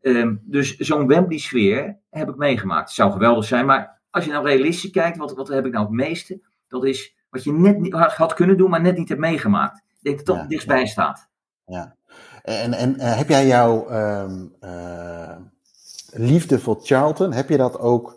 Um, 0.00 0.40
dus 0.44 0.76
zo'n 0.76 1.06
Wembley 1.06 1.38
sfeer 1.38 1.98
heb 2.10 2.28
ik 2.28 2.36
meegemaakt. 2.36 2.86
Het 2.86 2.96
zou 2.96 3.12
geweldig 3.12 3.44
zijn, 3.44 3.66
maar 3.66 4.00
als 4.10 4.24
je 4.24 4.30
nou 4.30 4.46
realistisch 4.46 4.90
kijkt, 4.90 5.16
wat, 5.16 5.34
wat 5.34 5.48
heb 5.48 5.66
ik 5.66 5.72
nou 5.72 5.84
het 5.84 5.94
meeste? 5.94 6.40
Dat 6.68 6.84
is 6.84 7.16
wat 7.30 7.44
je 7.44 7.52
net 7.52 7.78
niet 7.78 7.92
had 7.92 8.34
kunnen 8.34 8.56
doen, 8.56 8.70
maar 8.70 8.80
net 8.80 8.96
niet 8.96 9.08
hebt 9.08 9.20
meegemaakt. 9.20 9.78
Ik 9.78 9.84
denk 10.02 10.16
dat 10.16 10.26
het 10.26 10.36
toch 10.36 10.46
dichtstbij 10.46 10.86
staat. 10.86 11.28
Ja. 11.66 11.96
En, 12.42 12.72
en 12.72 12.94
uh, 12.94 13.16
heb 13.16 13.28
jij 13.28 13.46
jouw 13.46 13.90
um, 13.90 14.54
uh, 14.60 15.36
liefde 16.12 16.58
voor 16.58 16.80
Charlton, 16.82 17.32
heb 17.32 17.48
je 17.48 17.56
dat 17.56 17.78
ook 17.78 18.15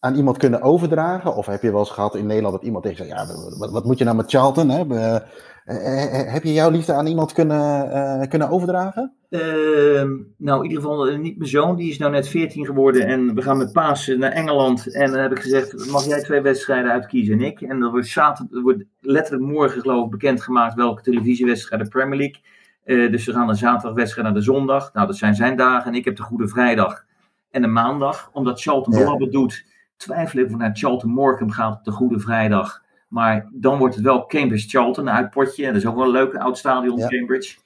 aan 0.00 0.14
iemand 0.14 0.36
kunnen 0.36 0.62
overdragen? 0.62 1.36
Of 1.36 1.46
heb 1.46 1.62
je 1.62 1.70
wel 1.70 1.78
eens 1.78 1.90
gehad 1.90 2.14
in 2.14 2.26
Nederland 2.26 2.54
dat 2.54 2.64
iemand 2.64 2.84
tegen 2.84 3.06
zei, 3.06 3.08
ja, 3.08 3.26
wat, 3.58 3.70
wat 3.70 3.84
moet 3.84 3.98
je 3.98 4.04
nou 4.04 4.16
met 4.16 4.30
Charlton? 4.30 4.68
Hè? 4.68 4.84
Uh, 4.84 6.32
heb 6.32 6.42
je 6.42 6.52
jouw 6.52 6.70
liefde 6.70 6.92
aan 6.92 7.06
iemand 7.06 7.32
kunnen, 7.32 8.28
kunnen 8.28 8.48
overdragen? 8.48 9.12
Ehm, 9.30 10.16
nou, 10.36 10.64
in 10.64 10.70
ieder 10.70 10.82
geval 10.82 11.16
niet 11.16 11.38
mijn 11.38 11.50
zoon, 11.50 11.76
die 11.76 11.90
is 11.90 11.98
nou 11.98 12.12
net 12.12 12.28
14 12.28 12.66
geworden 12.66 13.06
en 13.06 13.34
we 13.34 13.42
gaan 13.42 13.58
met 13.58 13.72
Pasen 13.72 14.18
naar 14.18 14.32
Engeland. 14.32 14.94
En 14.94 15.10
dan 15.10 15.20
heb 15.20 15.30
ik 15.32 15.38
gezegd, 15.38 15.90
mag 15.90 16.04
jij 16.04 16.22
twee 16.22 16.40
wedstrijden 16.40 16.90
uitkiezen 16.90 17.34
en 17.34 17.44
ik? 17.44 17.60
En 17.60 17.80
dan 17.80 17.90
wordt, 17.90 18.06
zaterdag, 18.06 18.62
wordt 18.62 18.84
letterlijk 19.00 19.44
morgen 19.44 19.80
geloof 19.80 20.04
ik 20.04 20.10
bekendgemaakt 20.10 20.74
welke 20.74 21.02
televisiewedstrijden 21.02 21.88
Premier 21.88 22.18
League 22.18 22.40
dus 23.10 23.26
we 23.26 23.32
gaan 23.32 23.46
de 23.46 23.54
zaterdagwedstrijd 23.54 24.26
naar 24.26 24.36
de 24.36 24.42
zondag. 24.42 24.92
Nou, 24.92 25.06
dat 25.06 25.16
zijn 25.16 25.34
zijn 25.34 25.56
dagen. 25.56 25.90
En 25.90 25.98
ik 25.98 26.04
heb 26.04 26.16
de 26.16 26.22
Goede 26.22 26.48
Vrijdag 26.48 27.04
en 27.50 27.62
de 27.62 27.68
maandag. 27.68 28.30
Omdat 28.32 28.60
Charlton 28.60 28.98
ja. 28.98 29.30
doet, 29.30 29.64
twijfel 29.98 30.38
ik 30.40 30.46
of 30.46 30.56
naar 30.56 30.76
Charlton 30.76 31.10
Morecambe 31.10 31.52
gaat 31.52 31.78
op 31.78 31.84
de 31.84 31.90
Goede 31.90 32.20
Vrijdag. 32.20 32.82
Maar 33.08 33.48
dan 33.52 33.78
wordt 33.78 33.94
het 33.94 34.04
wel 34.04 34.26
Cambridge 34.26 34.68
Charlton, 34.68 35.06
een 35.06 35.14
uitpotje. 35.14 35.66
En 35.66 35.72
dat 35.72 35.82
is 35.82 35.88
ook 35.88 35.96
wel 35.96 36.04
een 36.04 36.10
leuk 36.10 36.34
oud 36.34 36.58
stadion, 36.58 36.98
ja. 36.98 37.08
Cambridge. 37.08 37.56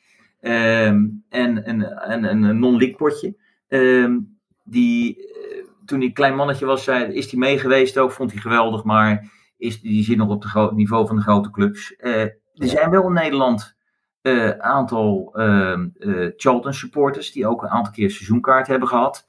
Um, 0.41 1.25
en 1.29 1.69
een, 1.69 2.25
een 2.25 2.59
non-league 2.59 2.97
potje. 2.97 3.37
Um, 3.69 4.39
die, 4.65 5.19
uh, 5.19 5.65
toen 5.85 5.99
hij 5.99 6.07
een 6.07 6.15
klein 6.15 6.37
mannetje 6.37 6.67
was, 6.67 6.85
zei, 6.85 7.13
is 7.13 7.31
hij 7.31 7.41
mee 7.41 7.59
geweest 7.59 7.99
ook. 7.99 8.13
Vond 8.13 8.33
hij 8.33 8.41
geweldig, 8.41 8.85
maar 8.85 9.31
is, 9.57 9.81
die 9.81 10.05
zit 10.05 10.17
nog 10.17 10.29
op 10.29 10.43
het 10.53 10.73
niveau 10.73 11.07
van 11.07 11.17
de 11.17 11.23
grote 11.23 11.51
clubs. 11.51 11.95
Uh, 11.99 12.21
er 12.23 12.69
zijn 12.69 12.91
wel 12.91 13.07
in 13.07 13.13
Nederland 13.13 13.77
uh, 14.23 14.51
aantal 14.51 15.35
uh, 15.37 15.79
uh, 15.99 16.31
Charlton 16.37 16.73
supporters 16.73 17.33
die 17.33 17.47
ook 17.47 17.63
een 17.63 17.69
aantal 17.69 17.93
keer 17.93 18.11
seizoenkaart 18.11 18.67
hebben 18.67 18.89
gehad. 18.89 19.29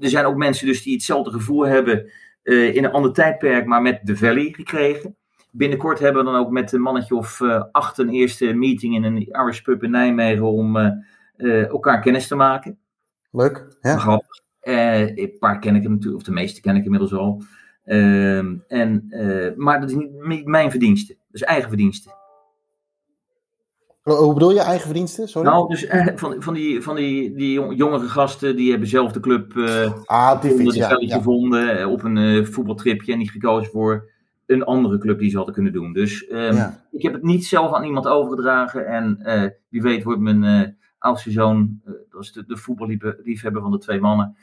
Er 0.00 0.08
zijn 0.08 0.24
ook 0.24 0.36
mensen 0.36 0.66
dus 0.66 0.82
die 0.82 0.92
hetzelfde 0.92 1.30
gevoel 1.30 1.66
hebben 1.66 2.10
in 2.42 2.84
een 2.84 2.90
ander 2.90 3.12
tijdperk, 3.12 3.66
maar 3.66 3.82
met 3.82 4.00
de 4.02 4.16
Valley 4.16 4.52
gekregen. 4.52 5.16
Binnenkort 5.50 5.98
hebben 5.98 6.24
we 6.24 6.30
dan 6.30 6.40
ook 6.40 6.50
met 6.50 6.72
een 6.72 6.80
mannetje 6.80 7.14
of 7.14 7.40
acht 7.72 7.98
een 7.98 8.08
eerste 8.08 8.52
meeting 8.52 8.94
in 8.94 9.04
een 9.04 9.16
Irish 9.16 9.60
pub 9.60 9.82
in 9.82 9.90
Nijmegen 9.90 10.44
om 10.44 10.76
elkaar 11.36 12.00
kennis 12.00 12.28
te 12.28 12.34
maken. 12.34 12.78
Leuk, 13.30 13.76
ja. 13.80 13.96
Grappig. 13.96 14.40
een 14.60 15.36
paar 15.38 15.58
ken 15.58 15.74
ik 15.74 15.82
hem 15.82 15.92
natuurlijk, 15.92 16.20
of 16.20 16.26
de 16.26 16.32
meeste 16.32 16.60
ken 16.60 16.76
ik 16.76 16.84
inmiddels 16.84 17.14
al. 17.14 17.42
Ehm, 17.84 18.56
en, 18.68 19.06
maar 19.56 19.80
dat 19.80 19.90
is 19.90 19.96
niet 19.96 20.46
mijn 20.46 20.70
verdienste, 20.70 21.14
dat 21.14 21.40
is 21.40 21.42
eigen 21.42 21.68
verdienste. 21.68 22.10
Hoe 24.16 24.34
bedoel 24.34 24.52
je 24.52 24.60
eigen 24.60 24.86
verdiensten? 24.86 25.28
Sorry. 25.28 25.48
Nou, 25.48 25.68
dus 25.68 25.86
eh, 25.86 26.06
van, 26.14 26.42
van, 26.42 26.54
die, 26.54 26.82
van 26.82 26.96
die, 26.96 27.34
die 27.34 27.74
jongere 27.74 28.08
gasten, 28.08 28.56
die 28.56 28.70
hebben 28.70 28.88
zelf 28.88 29.12
de 29.12 29.20
club 29.20 29.54
uh, 29.54 29.92
ah, 30.04 30.42
ja, 30.42 30.96
ja. 30.98 31.16
gevonden 31.16 31.88
op 31.88 32.02
een 32.02 32.16
uh, 32.16 32.44
voetbaltripje 32.44 33.12
en 33.12 33.18
niet 33.18 33.30
gekozen 33.30 33.70
voor 33.70 34.10
een 34.46 34.64
andere 34.64 34.98
club 34.98 35.18
die 35.18 35.30
ze 35.30 35.36
hadden 35.36 35.54
kunnen 35.54 35.72
doen. 35.72 35.92
Dus 35.92 36.30
um, 36.30 36.54
ja. 36.54 36.84
ik 36.90 37.02
heb 37.02 37.12
het 37.12 37.22
niet 37.22 37.46
zelf 37.46 37.72
aan 37.72 37.84
iemand 37.84 38.06
overgedragen 38.06 38.86
en 38.86 39.20
uh, 39.22 39.44
wie 39.68 39.82
weet 39.82 40.04
wordt 40.04 40.20
mijn 40.20 40.76
oudste 40.98 41.30
zoon, 41.30 41.80
dat 42.10 42.22
is 42.22 42.32
de, 42.32 42.44
de 42.46 42.56
voetballiefhebber 42.56 43.62
van 43.62 43.70
de 43.70 43.78
twee 43.78 44.00
mannen, 44.00 44.36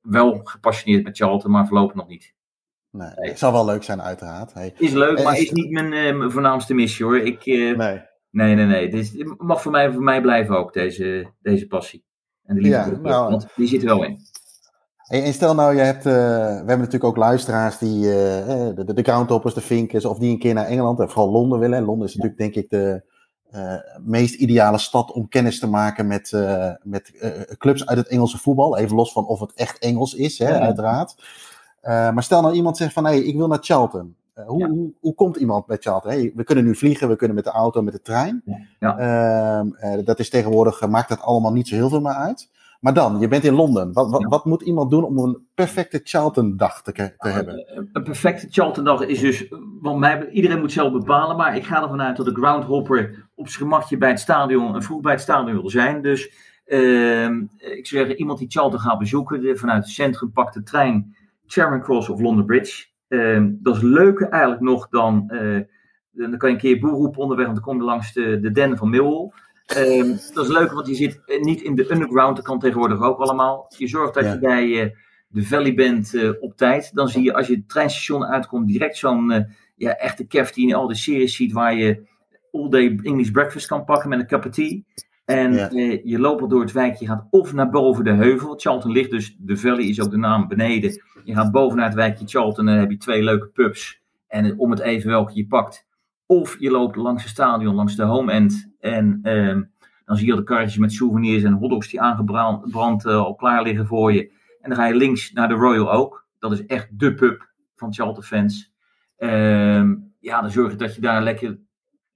wel 0.00 0.40
gepassioneerd 0.44 1.04
met 1.04 1.16
Charlton, 1.16 1.50
maar 1.50 1.66
voorlopig 1.66 1.94
nog 1.94 2.08
niet. 2.08 2.34
Nee, 2.90 3.10
het 3.14 3.38
zal 3.38 3.52
wel 3.52 3.64
leuk 3.64 3.82
zijn 3.82 4.02
uiteraard. 4.02 4.54
Hey. 4.54 4.74
Is 4.78 4.92
leuk, 4.92 5.22
maar 5.22 5.38
is 5.38 5.50
niet 5.50 5.70
mijn, 5.70 6.18
mijn 6.18 6.30
voornaamste 6.30 6.74
missie 6.74 7.04
hoor. 7.04 7.18
Ik, 7.18 7.46
nee. 7.46 8.00
Nee, 8.30 8.54
nee, 8.54 8.66
nee. 8.66 8.90
Dit 8.90 9.34
mag 9.38 9.62
voor 9.62 9.72
mij, 9.72 9.92
voor 9.92 10.02
mij 10.02 10.20
blijven 10.20 10.58
ook, 10.58 10.72
deze, 10.72 11.32
deze 11.42 11.66
passie. 11.66 12.04
En 12.44 12.54
de 12.54 12.60
liefde 12.60 12.90
ja, 12.90 12.98
nou, 13.00 13.30
want 13.30 13.46
die 13.56 13.68
zit 13.68 13.80
er 13.80 13.88
wel 13.88 14.04
in. 14.04 14.18
En 15.08 15.32
stel 15.32 15.54
nou, 15.54 15.74
je 15.74 15.80
hebt, 15.80 16.06
uh, 16.06 16.12
we 16.12 16.54
hebben 16.56 16.78
natuurlijk 16.78 17.04
ook 17.04 17.16
luisteraars 17.16 17.78
die, 17.78 17.96
uh, 17.96 18.12
de, 18.74 18.82
de, 18.86 18.94
de 18.94 19.02
groundhoppers, 19.02 19.54
de 19.54 19.60
vinkers, 19.60 20.04
of 20.04 20.18
die 20.18 20.30
een 20.30 20.38
keer 20.38 20.54
naar 20.54 20.66
Engeland 20.66 21.00
en 21.00 21.10
vooral 21.10 21.30
Londen 21.30 21.58
willen. 21.58 21.84
Londen 21.84 22.08
is 22.08 22.14
natuurlijk 22.14 22.40
denk 22.40 22.54
ik 22.54 22.70
de 22.70 23.02
uh, 23.54 23.74
meest 24.04 24.34
ideale 24.34 24.78
stad 24.78 25.12
om 25.12 25.28
kennis 25.28 25.58
te 25.58 25.66
maken 25.66 26.06
met, 26.06 26.32
met 26.82 27.12
clubs 27.58 27.86
uit 27.86 27.98
het 27.98 28.08
Engelse 28.08 28.38
voetbal. 28.38 28.76
Even 28.76 28.96
los 28.96 29.12
van 29.12 29.26
of 29.26 29.40
het 29.40 29.52
echt 29.54 29.78
Engels 29.78 30.14
is, 30.14 30.38
hè, 30.38 30.48
ja. 30.48 30.60
uiteraard. 30.60 31.14
maar 31.82 32.22
stel 32.22 32.42
nou 32.42 32.54
iemand 32.54 32.76
zegt 32.76 32.92
van, 32.92 33.04
hé, 33.04 33.10
hey, 33.10 33.20
ik 33.20 33.36
wil 33.36 33.48
naar 33.48 33.58
Charlton. 33.60 34.16
Uh, 34.38 34.46
hoe, 34.46 34.58
ja. 34.58 34.68
hoe, 34.68 34.92
hoe, 35.00 35.14
komt 35.14 35.36
iemand 35.36 35.66
bij 35.66 35.76
Charlton? 35.80 36.10
Hey, 36.10 36.32
we 36.34 36.44
kunnen 36.44 36.64
nu 36.64 36.74
vliegen, 36.74 37.08
we 37.08 37.16
kunnen 37.16 37.36
met 37.36 37.44
de 37.44 37.50
auto, 37.50 37.82
met 37.82 37.92
de 37.92 38.00
trein. 38.00 38.42
Ja. 38.78 38.98
Uh, 38.98 39.96
uh, 39.98 40.04
dat 40.04 40.18
is 40.18 40.30
tegenwoordig, 40.30 40.88
maakt 40.88 41.08
dat 41.08 41.20
allemaal 41.20 41.52
niet 41.52 41.68
zo 41.68 41.74
heel 41.74 41.88
veel 41.88 42.00
meer 42.00 42.12
uit. 42.12 42.50
Maar 42.80 42.94
dan, 42.94 43.20
je 43.20 43.28
bent 43.28 43.44
in 43.44 43.54
Londen. 43.54 43.92
Wat, 43.92 44.10
wat, 44.10 44.24
wat 44.24 44.44
moet 44.44 44.62
iemand 44.62 44.90
doen 44.90 45.04
om 45.04 45.18
een 45.18 45.46
perfecte 45.54 46.00
Charlton-dag 46.04 46.82
te, 46.82 46.92
te 46.92 47.28
hebben? 47.28 47.88
Een 47.92 48.02
perfecte 48.02 48.46
Charlton-dag 48.50 49.00
is 49.00 49.20
dus, 49.20 49.48
want 49.80 49.98
mij, 49.98 50.28
iedereen 50.30 50.58
moet 50.58 50.72
zelf 50.72 50.92
bepalen, 50.92 51.36
maar 51.36 51.56
ik 51.56 51.64
ga 51.64 51.82
ervan 51.82 52.02
uit 52.02 52.16
dat 52.16 52.26
de 52.26 52.34
groundhopper 52.34 53.28
op 53.34 53.48
zijn 53.48 53.62
gemakje 53.62 53.98
bij 53.98 54.08
het 54.10 54.20
stadion 54.20 54.74
en 54.74 54.82
vroeg 54.82 55.00
bij 55.00 55.12
het 55.12 55.20
stadion 55.20 55.60
wil 55.60 55.70
zijn. 55.70 56.02
Dus 56.02 56.32
ehm, 56.64 57.40
ik 57.56 57.86
zou 57.86 58.00
zeggen, 58.00 58.18
iemand 58.18 58.38
die 58.38 58.50
Charlton 58.50 58.80
gaat 58.80 58.98
bezoeken, 58.98 59.58
vanuit 59.58 59.82
het 59.82 59.92
centrum 59.92 60.32
pakt 60.32 60.54
de 60.54 60.62
trein 60.62 61.16
Charing 61.46 61.82
Cross 61.82 62.08
of 62.08 62.20
London 62.20 62.46
Bridge. 62.46 62.86
Uh, 63.08 63.44
dat 63.50 63.76
is 63.76 63.82
leuker 63.82 64.28
eigenlijk 64.28 64.62
nog 64.62 64.88
dan. 64.88 65.30
Uh, 65.32 65.60
dan 66.12 66.36
kan 66.36 66.48
je 66.48 66.54
een 66.54 66.60
keer 66.60 66.78
boer 66.78 66.90
roepen 66.90 67.20
onderweg, 67.20 67.46
want 67.46 67.58
dan 67.58 67.68
kom 67.68 67.78
je 67.78 67.84
langs 67.84 68.12
de, 68.12 68.40
de 68.40 68.50
den 68.50 68.76
van 68.76 68.90
Millwall. 68.90 69.32
Uh, 69.76 70.16
dat 70.34 70.44
is 70.44 70.52
leuk, 70.52 70.72
want 70.72 70.86
je 70.86 70.94
zit 70.94 71.40
niet 71.40 71.62
in 71.62 71.74
de 71.74 71.92
underground, 71.92 72.36
dat 72.36 72.44
kan 72.44 72.58
tegenwoordig 72.58 73.00
ook 73.00 73.18
allemaal. 73.18 73.72
Je 73.76 73.88
zorgt 73.88 74.14
dat 74.14 74.24
ja. 74.24 74.32
je 74.32 74.38
bij 74.38 74.66
uh, 74.66 74.90
de 75.28 75.44
Valley 75.44 75.74
bent 75.74 76.14
op 76.40 76.56
tijd. 76.56 76.94
Dan 76.94 77.08
zie 77.08 77.22
je 77.22 77.34
als 77.34 77.46
je 77.46 77.54
het 77.54 77.68
treinstation 77.68 78.24
uitkomt, 78.24 78.68
direct 78.68 78.96
zo'n 78.96 79.46
ja, 79.76 79.96
echte 79.96 80.26
kef 80.26 80.52
die 80.52 80.68
in 80.68 80.74
al 80.74 80.86
die 80.86 80.96
series 80.96 81.36
ziet, 81.36 81.52
waar 81.52 81.74
je 81.74 82.06
all 82.52 82.68
day 82.68 82.98
English 83.02 83.30
breakfast 83.30 83.66
kan 83.66 83.84
pakken 83.84 84.08
met 84.08 84.18
een 84.18 84.26
cup 84.26 84.44
of 84.44 84.52
tea. 84.52 84.82
En 85.28 85.52
ja. 85.54 85.70
uh, 85.70 86.04
je 86.04 86.18
loopt 86.18 86.50
door 86.50 86.60
het 86.60 86.72
wijkje, 86.72 87.04
je 87.04 87.10
gaat 87.10 87.26
of 87.30 87.52
naar 87.52 87.70
boven 87.70 88.04
de 88.04 88.12
heuvel. 88.12 88.54
Charlton 88.56 88.92
ligt 88.92 89.10
dus, 89.10 89.36
de 89.38 89.56
Valley 89.56 89.84
is 89.84 90.00
ook 90.00 90.10
de 90.10 90.16
naam 90.16 90.48
beneden. 90.48 91.02
Je 91.24 91.34
gaat 91.34 91.50
boven 91.50 91.76
naar 91.76 91.86
het 91.86 91.94
wijkje 91.94 92.26
Charlton 92.26 92.68
en 92.68 92.72
dan 92.72 92.80
heb 92.80 92.90
je 92.90 92.96
twee 92.96 93.22
leuke 93.22 93.46
pubs. 93.46 94.02
En 94.26 94.58
om 94.58 94.70
het 94.70 94.80
even 94.80 95.10
welke 95.10 95.34
je 95.34 95.46
pakt. 95.46 95.86
Of 96.26 96.56
je 96.58 96.70
loopt 96.70 96.96
langs 96.96 97.22
het 97.22 97.32
stadion, 97.32 97.74
langs 97.74 97.96
de 97.96 98.02
home 98.02 98.32
end. 98.32 98.70
En 98.80 99.20
uh, 99.22 99.56
dan 100.04 100.16
zie 100.16 100.26
je 100.26 100.32
al 100.32 100.38
de 100.38 100.44
karretjes 100.44 100.78
met 100.78 100.92
souvenirs 100.92 101.42
en 101.42 101.52
hotdogs 101.52 101.88
die 101.88 102.00
aangebrand 102.00 103.04
uh, 103.04 103.16
al 103.16 103.34
klaar 103.34 103.62
liggen 103.62 103.86
voor 103.86 104.12
je. 104.12 104.30
En 104.60 104.70
dan 104.70 104.78
ga 104.78 104.86
je 104.86 104.94
links 104.94 105.32
naar 105.32 105.48
de 105.48 105.54
Royal 105.54 105.92
Oak. 105.92 106.26
Dat 106.38 106.52
is 106.52 106.66
echt 106.66 106.98
de 106.98 107.14
pub 107.14 107.48
van 107.76 107.94
Charlton 107.94 108.22
fans. 108.22 108.72
Ehm, 109.16 109.94
ja, 110.20 110.40
dan 110.40 110.50
zorg 110.50 110.70
je 110.70 110.76
dat 110.76 110.94
je 110.94 111.00
daar 111.00 111.22
lekker 111.22 111.58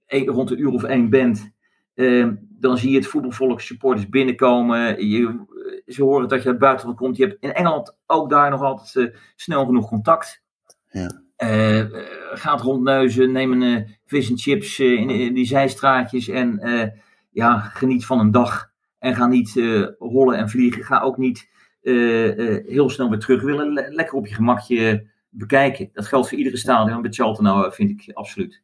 rond 0.07 0.51
een 0.51 0.61
uur 0.61 0.71
of 0.71 0.83
één 0.83 1.09
bent. 1.09 1.53
Ehm, 1.95 2.35
dan 2.63 2.77
zie 2.77 2.91
je 2.91 2.97
het 2.97 3.07
voetbalvolk 3.07 3.61
supporters 3.61 4.09
binnenkomen. 4.09 5.07
Je, 5.07 5.45
ze 5.87 6.03
horen 6.03 6.27
dat 6.27 6.39
je 6.39 6.45
uit 6.45 6.45
het 6.45 6.59
buitenland 6.59 6.97
komt. 6.97 7.17
Je 7.17 7.25
hebt 7.25 7.43
in 7.43 7.53
Engeland 7.53 7.97
ook 8.05 8.29
daar 8.29 8.49
nog 8.49 8.61
altijd 8.61 8.95
uh, 8.95 9.15
snel 9.35 9.65
genoeg 9.65 9.87
contact. 9.87 10.43
Ja. 10.91 11.21
Uh, 11.37 11.85
gaat 12.33 12.61
rondneuzen, 12.61 13.31
neem 13.31 13.51
een 13.51 13.79
uh, 13.79 13.89
vis 14.05 14.29
en 14.29 14.37
chips 14.37 14.79
in, 14.79 15.09
in, 15.09 15.33
die 15.33 15.45
zijstraatjes 15.45 16.27
en 16.27 16.59
ja, 17.31 17.59
geniet 17.59 18.05
van 18.05 18.19
een 18.19 18.31
dag. 18.31 18.71
En 18.99 19.15
ga 19.15 19.27
niet 19.27 19.53
rollen 19.99 20.37
en 20.37 20.49
vliegen. 20.49 20.83
Ga 20.83 21.01
ook 21.01 21.17
niet 21.17 21.49
heel 21.81 22.89
snel 22.89 23.09
weer 23.09 23.19
terug 23.19 23.41
willen. 23.41 23.73
Le 23.73 23.87
lekker 23.89 24.17
op 24.17 24.27
je 24.27 24.35
gemakje 24.35 25.07
bekijken. 25.29 25.89
Dat 25.93 26.07
geldt 26.07 26.29
voor 26.29 26.37
iedere 26.37 26.57
stadion. 26.57 27.01
Bij 27.01 27.11
Charlton 27.11 27.43
nou, 27.43 27.73
vind 27.73 27.89
ik 27.89 28.13
absoluut. 28.13 28.61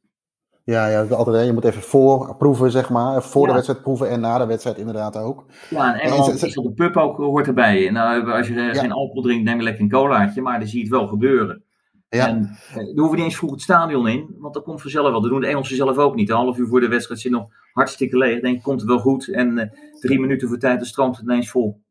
Ja, 0.70 0.88
ja 0.88 1.02
altijd, 1.02 1.36
hè, 1.36 1.42
je 1.42 1.54
moet 1.54 1.66
even 1.66 1.82
voorproeven, 1.82 2.72
zeg 2.72 2.90
maar. 2.90 3.24
Voor 3.24 3.48
de 3.48 3.54
wedstrijd 3.54 3.82
proeven 3.82 4.10
en 4.10 4.20
na 4.20 4.38
de 4.38 4.46
wedstrijd 4.46 4.78
inderdaad 4.78 5.18
ook. 5.18 5.46
Ja, 5.70 5.94
en 5.94 6.00
En 6.00 6.00
Engeland 6.00 6.44
is 6.44 6.54
de 6.54 6.72
pub 6.72 6.98
ook 6.98 7.18
hoort 7.18 7.48
erbij. 7.48 7.88
En 7.88 7.94
nou, 7.94 8.32
als 8.32 8.48
je 8.48 8.54
eh, 8.54 8.80
geen 8.80 8.92
alcohol 8.92 9.22
drinkt, 9.22 9.44
neem 9.44 9.58
je 9.58 9.64
lekker 9.64 9.84
een 9.84 9.90
colaatje. 9.90 10.42
Maar 10.42 10.60
dan 10.60 10.68
zie 10.68 10.78
je 10.78 10.84
het 10.84 10.94
wel 10.94 11.08
gebeuren. 11.08 11.64
Ja. 12.10 12.28
En 12.28 12.58
eh, 12.70 12.76
dan 12.76 12.86
hoeven 12.86 13.10
we 13.10 13.16
niet 13.16 13.26
eens 13.26 13.36
vroeg 13.36 13.52
het 13.52 13.62
stadion 13.62 14.08
in. 14.08 14.36
Want 14.40 14.54
dat 14.54 14.64
komt 14.64 14.82
vanzelf 14.82 15.12
wel. 15.12 15.22
Dat 15.22 15.30
doen 15.30 15.42
de 15.42 15.48
Engelsen 15.48 15.76
zelf 15.76 15.98
ook 15.98 16.16
niet. 16.16 16.30
Een 16.30 16.36
half 16.36 16.58
uur 16.58 16.68
voor 16.68 16.80
de 16.80 16.88
wedstrijd 16.88 17.20
zit 17.20 17.32
nog 17.32 17.48
hartstikke 17.74 18.18
leeg. 18.18 18.34
Dan 18.34 18.52
denk 18.52 18.64
komt 18.64 18.80
het 18.80 18.90
wel 18.90 19.00
goed. 19.00 19.28
En 19.28 19.58
eh, 19.58 19.70
drie 20.00 20.20
minuten 20.20 20.48
voor 20.48 20.58
tijd, 20.58 20.78
dan 20.78 20.88
stroomt 20.88 21.18
het 21.18 21.26
ineens 21.26 21.50
vol. 21.50 21.82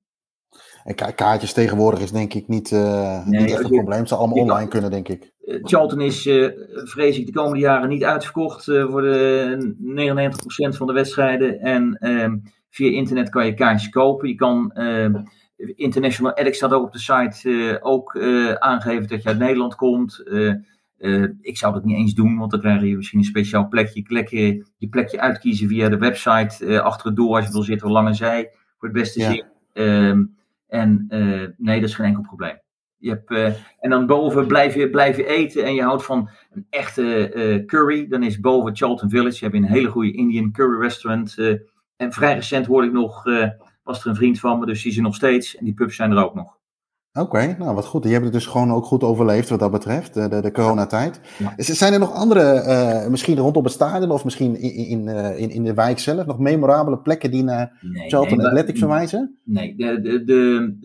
En 0.89 0.95
ka- 0.95 1.11
kaartjes 1.11 1.53
tegenwoordig 1.53 2.01
is 2.01 2.11
denk 2.12 2.34
ik 2.34 2.49
niet, 2.49 2.72
eh, 2.72 3.26
Nee, 3.26 3.41
niet 3.41 3.51
echt 3.51 3.64
een 3.64 3.70
probleem. 3.70 3.99
Het 3.99 4.09
zal 4.09 4.18
allemaal 4.18 4.36
kan- 4.36 4.51
online 4.51 4.68
kunnen, 4.68 4.91
denk 4.91 5.09
ik. 5.09 5.32
Eh, 5.45 5.59
Charlton 5.62 6.01
is, 6.01 6.26
eh, 6.26 6.49
vrees 6.84 7.18
ik, 7.18 7.26
de 7.26 7.32
komende 7.32 7.59
jaren 7.59 7.89
niet 7.89 8.05
uitverkocht 8.05 8.64
voor 8.64 9.03
de 9.03 9.74
99% 9.78 10.76
van 10.76 10.86
de 10.86 10.93
wedstrijden. 10.93 11.61
En 11.61 11.95
ehm, 11.99 12.36
via 12.70 12.91
internet 12.91 13.28
kan 13.30 13.47
je 13.47 13.55
kaartjes 13.55 13.89
kopen. 13.91 14.28
Je 14.28 14.34
kan, 14.34 14.72
ehm, 14.72 15.14
International 15.57 16.34
Addict 16.34 16.57
staat 16.57 16.72
ook 16.72 16.84
op 16.84 16.93
de 16.93 16.99
site, 16.99 17.78
ook 17.82 18.18
aangeven 18.59 19.09
dat 19.09 19.22
je 19.22 19.28
uit 19.28 19.39
Nederland 19.39 19.74
komt. 19.74 20.22
Ik 21.41 21.57
zou 21.57 21.72
dat 21.72 21.84
niet 21.84 21.97
eens 21.97 22.14
doen, 22.14 22.39
want 22.39 22.51
dan 22.51 22.61
krijg 22.61 22.82
je 22.82 22.97
misschien 22.97 23.18
een 23.18 23.24
speciaal 23.24 23.68
plekje. 23.68 24.03
Lekker 24.07 24.39
je 24.78 24.89
plekje 24.91 25.20
uitkiezen 25.20 25.68
via 25.68 25.89
de 25.89 25.99
website, 25.99 26.66
eh, 26.66 26.78
achter 26.80 27.07
het 27.07 27.16
door 27.16 27.36
als 27.36 27.47
je 27.47 27.53
wil 27.53 27.62
zitten, 27.62 27.91
lange 27.91 28.14
zij, 28.14 28.51
voor 28.78 28.89
het 28.89 28.97
beste 28.99 29.20
Ja. 29.20 29.30
zin. 29.30 29.45
Ehm, 29.72 30.24
en 30.69 31.05
eh, 31.09 31.45
nee, 31.57 31.81
dat 31.81 31.89
is 31.89 31.95
geen 31.95 32.07
enkel 32.07 32.23
probleem. 32.23 32.61
Je 32.97 33.09
hebt, 33.09 33.31
eh, 33.31 33.53
en 33.81 33.91
dan 33.91 34.07
boven 34.07 34.47
blijf 34.47 34.75
je, 34.75 34.91
blijf 34.91 35.16
je 35.16 35.27
eten 35.27 35.64
en 35.64 35.75
je 35.75 35.83
houdt 35.83 36.05
van 36.05 36.31
een 36.51 36.66
echte 36.71 37.33
eh, 37.33 37.64
curry. 37.64 38.09
Dan 38.09 38.23
is 38.23 38.41
boven 38.41 38.77
Charlton 38.77 39.11
Village, 39.11 39.45
je 39.51 39.57
een 39.57 39.64
hele 39.64 39.89
goede 39.89 40.12
Indian 40.12 40.53
curry 40.53 40.81
restaurant. 40.81 41.37
en 41.97 42.12
vrij 42.12 42.35
recent 42.35 42.66
hoorde 42.66 42.87
ik 42.87 42.93
nog, 42.93 43.25
was 43.83 44.01
er 44.01 44.07
een 44.07 44.16
vriend 44.16 44.41
van 44.41 44.59
me, 44.59 44.66
dus 44.66 44.83
die 44.83 44.91
is 44.91 44.97
er 44.97 45.03
nog 45.03 45.14
steeds. 45.14 45.57
En 45.57 45.64
die 45.64 45.75
pubs 45.75 45.97
zijn 45.97 46.11
er 46.11 46.25
ook 46.25 46.35
nog. 46.35 46.58
Oké, 47.13 47.57
nou 47.59 47.75
wat 47.75 47.87
goed. 47.87 48.05
Je 48.05 48.11
hebt 48.11 48.25
het 48.25 48.33
dus 48.33 48.47
gewoon 48.47 48.73
ook 48.73 48.85
goed 48.85 49.03
overleefd 49.03 49.49
wat 49.49 49.59
dat 49.59 49.71
betreft, 49.71 50.15
de, 50.15 50.29
de, 50.29 50.41
de 50.41 50.51
coronatijd. 50.53 51.21
Ja. 51.39 51.53
Zijn 51.57 51.93
er 51.93 51.99
nog 51.99 52.13
andere, 52.13 52.43
eh, 52.43 53.09
misschien 53.09 53.37
rondom 53.37 53.65
het 53.65 53.73
stadion 53.73 54.11
of 54.11 54.25
misschien 54.25 54.57
in, 54.61 54.75
in, 54.75 55.09
eh, 55.09 55.39
in, 55.39 55.51
in 55.51 55.65
de 55.65 55.75
wijk 55.75 55.99
zelf, 55.99 56.27
nog 56.27 56.39
memorabele 56.39 56.99
plekken 56.99 57.31
die 57.31 57.43
naar 57.45 57.79
Nee, 57.81 58.09
Charlton 58.09 58.37
nee, 58.37 58.47
Athletic 58.47 58.69
maar- 58.69 58.79
verwijzen? 58.89 59.39
Nee, 59.45 59.75
de, 59.77 60.01
de, 60.01 60.25
de, 60.25 60.77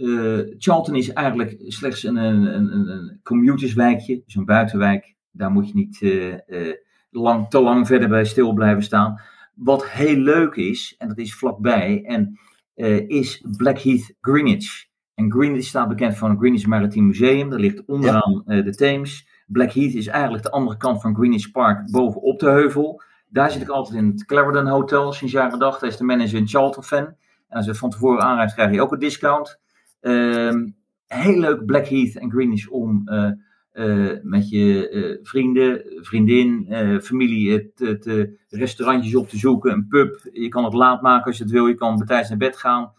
eh, 0.50 0.56
Charlton 0.58 0.96
is 0.96 1.14
eigenlijk 1.14 1.56
slechts 1.60 2.04
een, 2.04 2.16
een, 2.16 2.46
een, 2.56 2.88
een 2.88 3.20
commuterswijkje, 3.24 4.22
dus 4.26 4.36
een 4.36 4.46
buitenwijk. 4.46 5.16
Daar 5.32 5.52
moet 5.52 5.68
je 5.68 5.74
niet 5.76 6.02
eh, 6.02 6.34
eh, 6.34 6.76
lang, 7.12 7.50
te 7.50 7.62
lang 7.62 7.88
verder 7.88 8.10
bij 8.10 8.26
stil 8.26 8.54
blijven 8.54 8.84
staan. 8.84 9.20
Wat 9.56 9.88
heel 9.90 10.18
leuk 10.18 10.56
is, 10.56 10.96
en 10.98 11.08
dat 11.08 11.18
is 11.18 11.36
vlakbij, 11.36 12.04
en, 12.06 12.40
eh, 12.76 13.10
is 13.10 13.44
Blackheath 13.58 14.14
Greenwich. 14.22 14.92
En 15.16 15.32
Greenwich 15.32 15.66
staat 15.66 15.88
bekend 15.88 16.18
van 16.18 16.30
het 16.30 16.40
Greenwich 16.40 16.66
Maritime 16.66 17.06
Museum. 17.06 17.50
Dat 17.50 17.60
ligt 17.60 17.86
onderaan 17.86 18.44
eh, 18.46 18.64
de 18.64 18.76
Theems. 18.76 19.28
Blackheath 19.48 19.94
is 19.94 20.08
eigenlijk 20.08 20.44
de 20.44 20.52
andere 20.52 20.78
kant 20.78 21.02
van 21.02 21.16
Greenwich 21.16 21.52
Park, 21.52 21.92
bovenop 21.92 22.40
de 22.40 22.50
heuvel. 22.50 23.02
Daar 23.30 23.52
zit 23.52 23.62
ik 23.62 23.68
altijd 23.68 23.98
in 23.98 24.08
het 24.08 24.26
Clarendon 24.26 24.68
Hotel 24.68 25.12
sinds 25.12 25.34
jaren 25.34 25.60
dag. 25.60 25.80
Daar 25.80 25.90
is 25.90 25.98
de 25.98 26.04
manager 26.04 26.40
een 26.40 26.48
Charlton-fan. 26.48 27.06
En 27.48 27.58
als 27.58 27.66
je 27.66 27.76
van 27.76 27.90
tevoren 27.90 28.24
aanrijdt, 28.24 28.54
krijg 28.54 28.74
je 28.74 28.82
ook 28.82 28.92
een 28.92 29.00
discount. 29.00 29.60
Ehm, 30.00 30.70
heel 31.08 31.40
leuk 31.40 31.66
Blackheath 31.66 32.16
en 32.16 32.32
Greenwich 32.32 32.68
om 32.68 33.08
eh, 33.08 33.32
eh, 33.72 34.18
met 34.22 34.50
je 34.50 35.20
vrienden, 35.24 35.82
vriendin, 36.02 36.68
familie 37.02 37.52
het, 37.52 37.80
het 37.80 38.30
restaurantjes 38.50 39.16
op 39.16 39.30
te 39.30 39.38
zoeken, 39.38 39.72
een 39.72 39.88
pub. 39.88 40.30
Je 40.32 40.48
kan 40.48 40.64
het 40.64 40.74
laat 40.74 41.02
maken 41.02 41.26
als 41.26 41.38
je 41.38 41.44
het 41.44 41.52
wil. 41.52 41.68
Je 41.68 41.76
kan 41.76 41.98
betijds 41.98 42.30
naar 42.30 42.38
bed 42.38 42.58
gaan. 42.58 42.92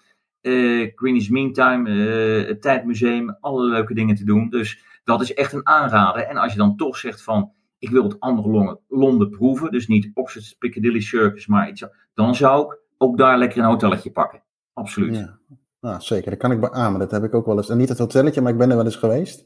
Eh 0.44 0.92
Greenwich 0.94 1.30
Meantime, 1.30 1.90
eh, 1.90 2.48
het 2.48 2.62
Tijdmuseum, 2.62 3.36
alle 3.40 3.64
leuke 3.64 3.94
dingen 3.94 4.14
te 4.14 4.24
doen. 4.24 4.48
Dus 4.48 4.84
dat 5.04 5.20
is 5.20 5.34
echt 5.34 5.52
een 5.52 5.66
aanrader. 5.66 6.22
En 6.22 6.36
als 6.36 6.52
je 6.52 6.58
dan 6.58 6.76
toch 6.76 6.96
zegt 6.96 7.22
van, 7.22 7.52
ik 7.78 7.90
wil 7.90 8.02
het 8.02 8.20
andere 8.20 8.48
Londen, 8.48 8.78
Londen 8.88 9.30
proeven, 9.30 9.70
dus 9.70 9.86
niet 9.86 10.10
Oxford 10.14 10.56
Piccadilly 10.58 11.00
Circus, 11.00 11.46
maar 11.46 11.68
iets, 11.68 11.86
dan 12.14 12.34
zou 12.34 12.64
ik 12.64 12.78
ook 12.98 13.18
daar 13.18 13.38
lekker 13.38 13.58
een 13.58 13.68
hotelletje 13.68 14.10
pakken. 14.10 14.42
Absoluut. 14.72 15.16
Ja, 15.16 15.38
nou, 15.80 16.00
zeker. 16.00 16.30
Dat 16.30 16.38
kan 16.38 16.52
ik 16.52 16.60
beamen. 16.60 17.00
Dat 17.00 17.10
heb 17.10 17.24
ik 17.24 17.34
ook 17.34 17.46
wel 17.46 17.56
eens. 17.56 17.68
En 17.68 17.76
niet 17.76 17.88
het 17.88 17.98
hotelletje, 17.98 18.40
maar 18.40 18.52
ik 18.52 18.58
ben 18.58 18.70
er 18.70 18.76
wel 18.76 18.84
eens 18.84 18.96
geweest. 18.96 19.44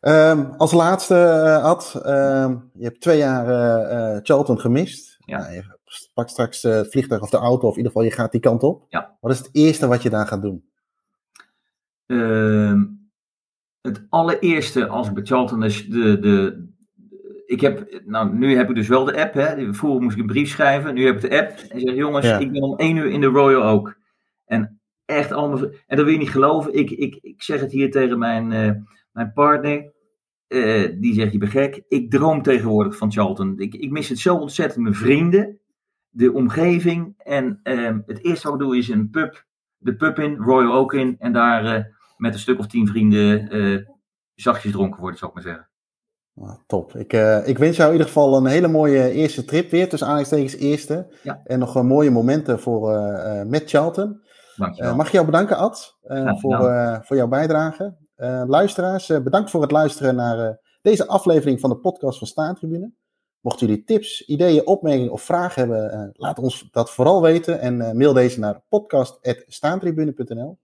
Ehm, 0.00 0.44
als 0.56 0.72
laatste, 0.72 1.14
eh, 1.14 1.64
Ad, 1.64 2.00
ehm, 2.04 2.56
je 2.72 2.84
hebt 2.84 3.00
twee 3.00 3.18
jaar 3.18 3.48
eh, 3.48 4.18
Charlton 4.22 4.60
gemist. 4.60 5.16
Ja. 5.18 5.38
Nou, 5.38 5.52
je 5.52 5.62
pakt 6.14 6.30
straks 6.30 6.64
eh, 6.64 6.74
het 6.74 6.90
vliegtuig 6.90 7.22
of 7.22 7.30
de 7.30 7.36
auto, 7.36 7.66
of 7.66 7.72
in 7.72 7.76
ieder 7.76 7.92
geval 7.92 8.06
je 8.06 8.14
gaat 8.14 8.32
die 8.32 8.40
kant 8.40 8.62
op. 8.62 8.86
Ja. 8.88 9.16
Wat 9.20 9.32
is 9.32 9.38
het 9.38 9.48
eerste 9.52 9.86
wat 9.86 10.02
je 10.02 10.10
daar 10.10 10.26
gaat 10.26 10.42
doen? 10.42 10.64
Ehm, 12.06 12.84
het 13.80 14.06
allereerste 14.08 14.86
als 14.86 15.08
ik 15.08 15.14
bij 15.14 15.24
Charlton 15.24 15.62
is 15.62 15.86
de, 15.88 16.18
de, 16.18 16.66
ik 17.46 17.60
heb, 17.60 18.02
nou 18.04 18.34
nu 18.34 18.56
heb 18.56 18.68
ik 18.68 18.74
dus 18.74 18.88
wel 18.88 19.04
de 19.04 19.20
app, 19.20 19.34
hè. 19.34 19.74
Vroeger 19.74 20.02
moest 20.02 20.14
ik 20.16 20.20
een 20.20 20.26
brief 20.26 20.48
schrijven, 20.48 20.94
nu 20.94 21.06
heb 21.06 21.14
ik 21.14 21.30
de 21.30 21.38
app. 21.40 21.50
En 21.68 21.80
zeg 21.80 21.94
jongens, 21.94 22.26
Ja. 22.26 22.38
ik 22.38 22.52
ben 22.52 22.62
om 22.62 22.76
één 22.76 22.96
uur 22.96 23.10
in 23.10 23.20
de 23.20 23.26
Royal 23.26 23.62
Oak. 23.62 23.98
En 24.44 24.80
echt 25.04 25.32
allemaal, 25.32 25.58
en 25.62 25.96
dat 25.96 26.04
wil 26.04 26.12
je 26.12 26.18
niet 26.18 26.30
geloven. 26.30 26.74
Ik, 26.74 26.90
ik, 26.90 27.18
ik 27.22 27.42
zeg 27.42 27.60
het 27.60 27.72
hier 27.72 27.90
tegen 27.90 28.18
mijn, 28.18 28.52
eh, 28.52 28.70
mijn 29.12 29.32
partner. 29.32 29.92
Eh, 30.46 30.90
die 31.00 31.14
zegt, 31.14 31.32
je 31.32 31.38
bent 31.38 31.50
gek. 31.50 31.82
Ik 31.88 32.10
droom 32.10 32.42
tegenwoordig 32.42 32.96
van 32.96 33.12
Charlton. 33.12 33.58
Ik, 33.58 33.74
ik 33.74 33.90
mis 33.90 34.08
het 34.08 34.18
zo 34.18 34.36
ontzettend. 34.36 34.82
Mijn 34.82 34.94
vrienden, 34.94 35.60
de 36.12 36.32
omgeving. 36.32 37.14
En 37.18 37.60
ehm, 37.62 38.00
het 38.06 38.24
eerste 38.24 38.46
wat 38.46 38.60
ik 38.60 38.66
doe 38.66 38.76
is 38.76 38.88
een 38.88 39.10
pub. 39.10 39.44
De 39.76 39.94
pub 39.94 40.18
in, 40.18 40.36
Royal 40.36 40.72
Oak 40.72 40.92
in. 40.92 41.16
En 41.18 41.32
daar 41.32 41.64
eh, 41.64 41.84
met 42.16 42.32
een 42.32 42.40
stuk 42.40 42.58
of 42.58 42.66
tien 42.66 42.86
vrienden 42.86 43.48
eh, 43.48 43.78
zachtjes 44.34 44.72
dronken 44.72 45.00
worden, 45.00 45.18
zou 45.18 45.30
ik 45.30 45.36
maar 45.36 45.46
zeggen. 45.46 45.70
Nou, 46.34 46.58
top. 46.66 46.96
Ik, 46.96 47.12
eh, 47.12 47.48
ik 47.48 47.58
wens 47.58 47.76
jou 47.76 47.88
in 47.88 47.94
ieder 47.94 48.12
geval 48.12 48.36
een 48.36 48.46
hele 48.46 48.68
mooie 48.68 49.10
eerste 49.10 49.44
trip 49.44 49.70
weer. 49.70 49.88
Tussen 49.88 50.08
aanhalingstekens 50.08 50.56
eerste. 50.56 51.14
Ja. 51.22 51.40
En 51.44 51.58
nog 51.58 51.82
mooie 51.82 52.10
momenten 52.10 52.60
voor, 52.60 52.90
met 53.46 53.70
Charlton. 53.70 54.20
Dankjewel. 54.56 54.96
Mag 54.96 55.06
ik 55.06 55.12
jou 55.12 55.26
bedanken, 55.26 55.56
Ad, 55.56 55.98
voor, 56.40 57.00
voor 57.02 57.16
jouw 57.16 57.28
bijdrage. 57.28 57.96
Luisteraars, 58.46 59.06
bedankt 59.06 59.50
voor 59.50 59.62
het 59.62 59.70
luisteren 59.70 60.14
naar 60.14 60.58
deze 60.82 61.06
aflevering 61.06 61.60
van 61.60 61.70
de 61.70 61.76
podcast 61.78 62.18
van 62.18 62.26
Staantribune. 62.26 62.92
Mochten 63.42 63.66
jullie 63.66 63.84
tips, 63.84 64.24
ideeën, 64.24 64.66
opmerkingen 64.66 65.12
of 65.12 65.22
vragen 65.22 65.60
hebben, 65.60 65.92
eh, 65.92 66.08
laat 66.12 66.38
ons 66.38 66.68
dat 66.70 66.90
vooral 66.90 67.22
weten 67.22 67.60
en 67.60 67.80
eh, 67.80 67.92
mail 67.92 68.12
deze 68.12 68.40
naar 68.40 68.62
podcast.staantribune.nl. 68.68 70.58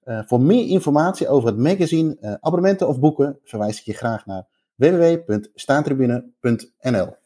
Eh, 0.00 0.20
voor 0.26 0.40
meer 0.40 0.68
informatie 0.68 1.28
over 1.28 1.48
het 1.48 1.58
magazine, 1.58 2.38
abonnementen 2.40 2.88
of 2.88 3.00
boeken 3.00 3.38
verwijs 3.44 3.78
ik 3.78 3.84
je 3.84 3.92
graag 3.92 4.26
naar 4.26 4.46
www.staantribune.nl. 4.74 7.16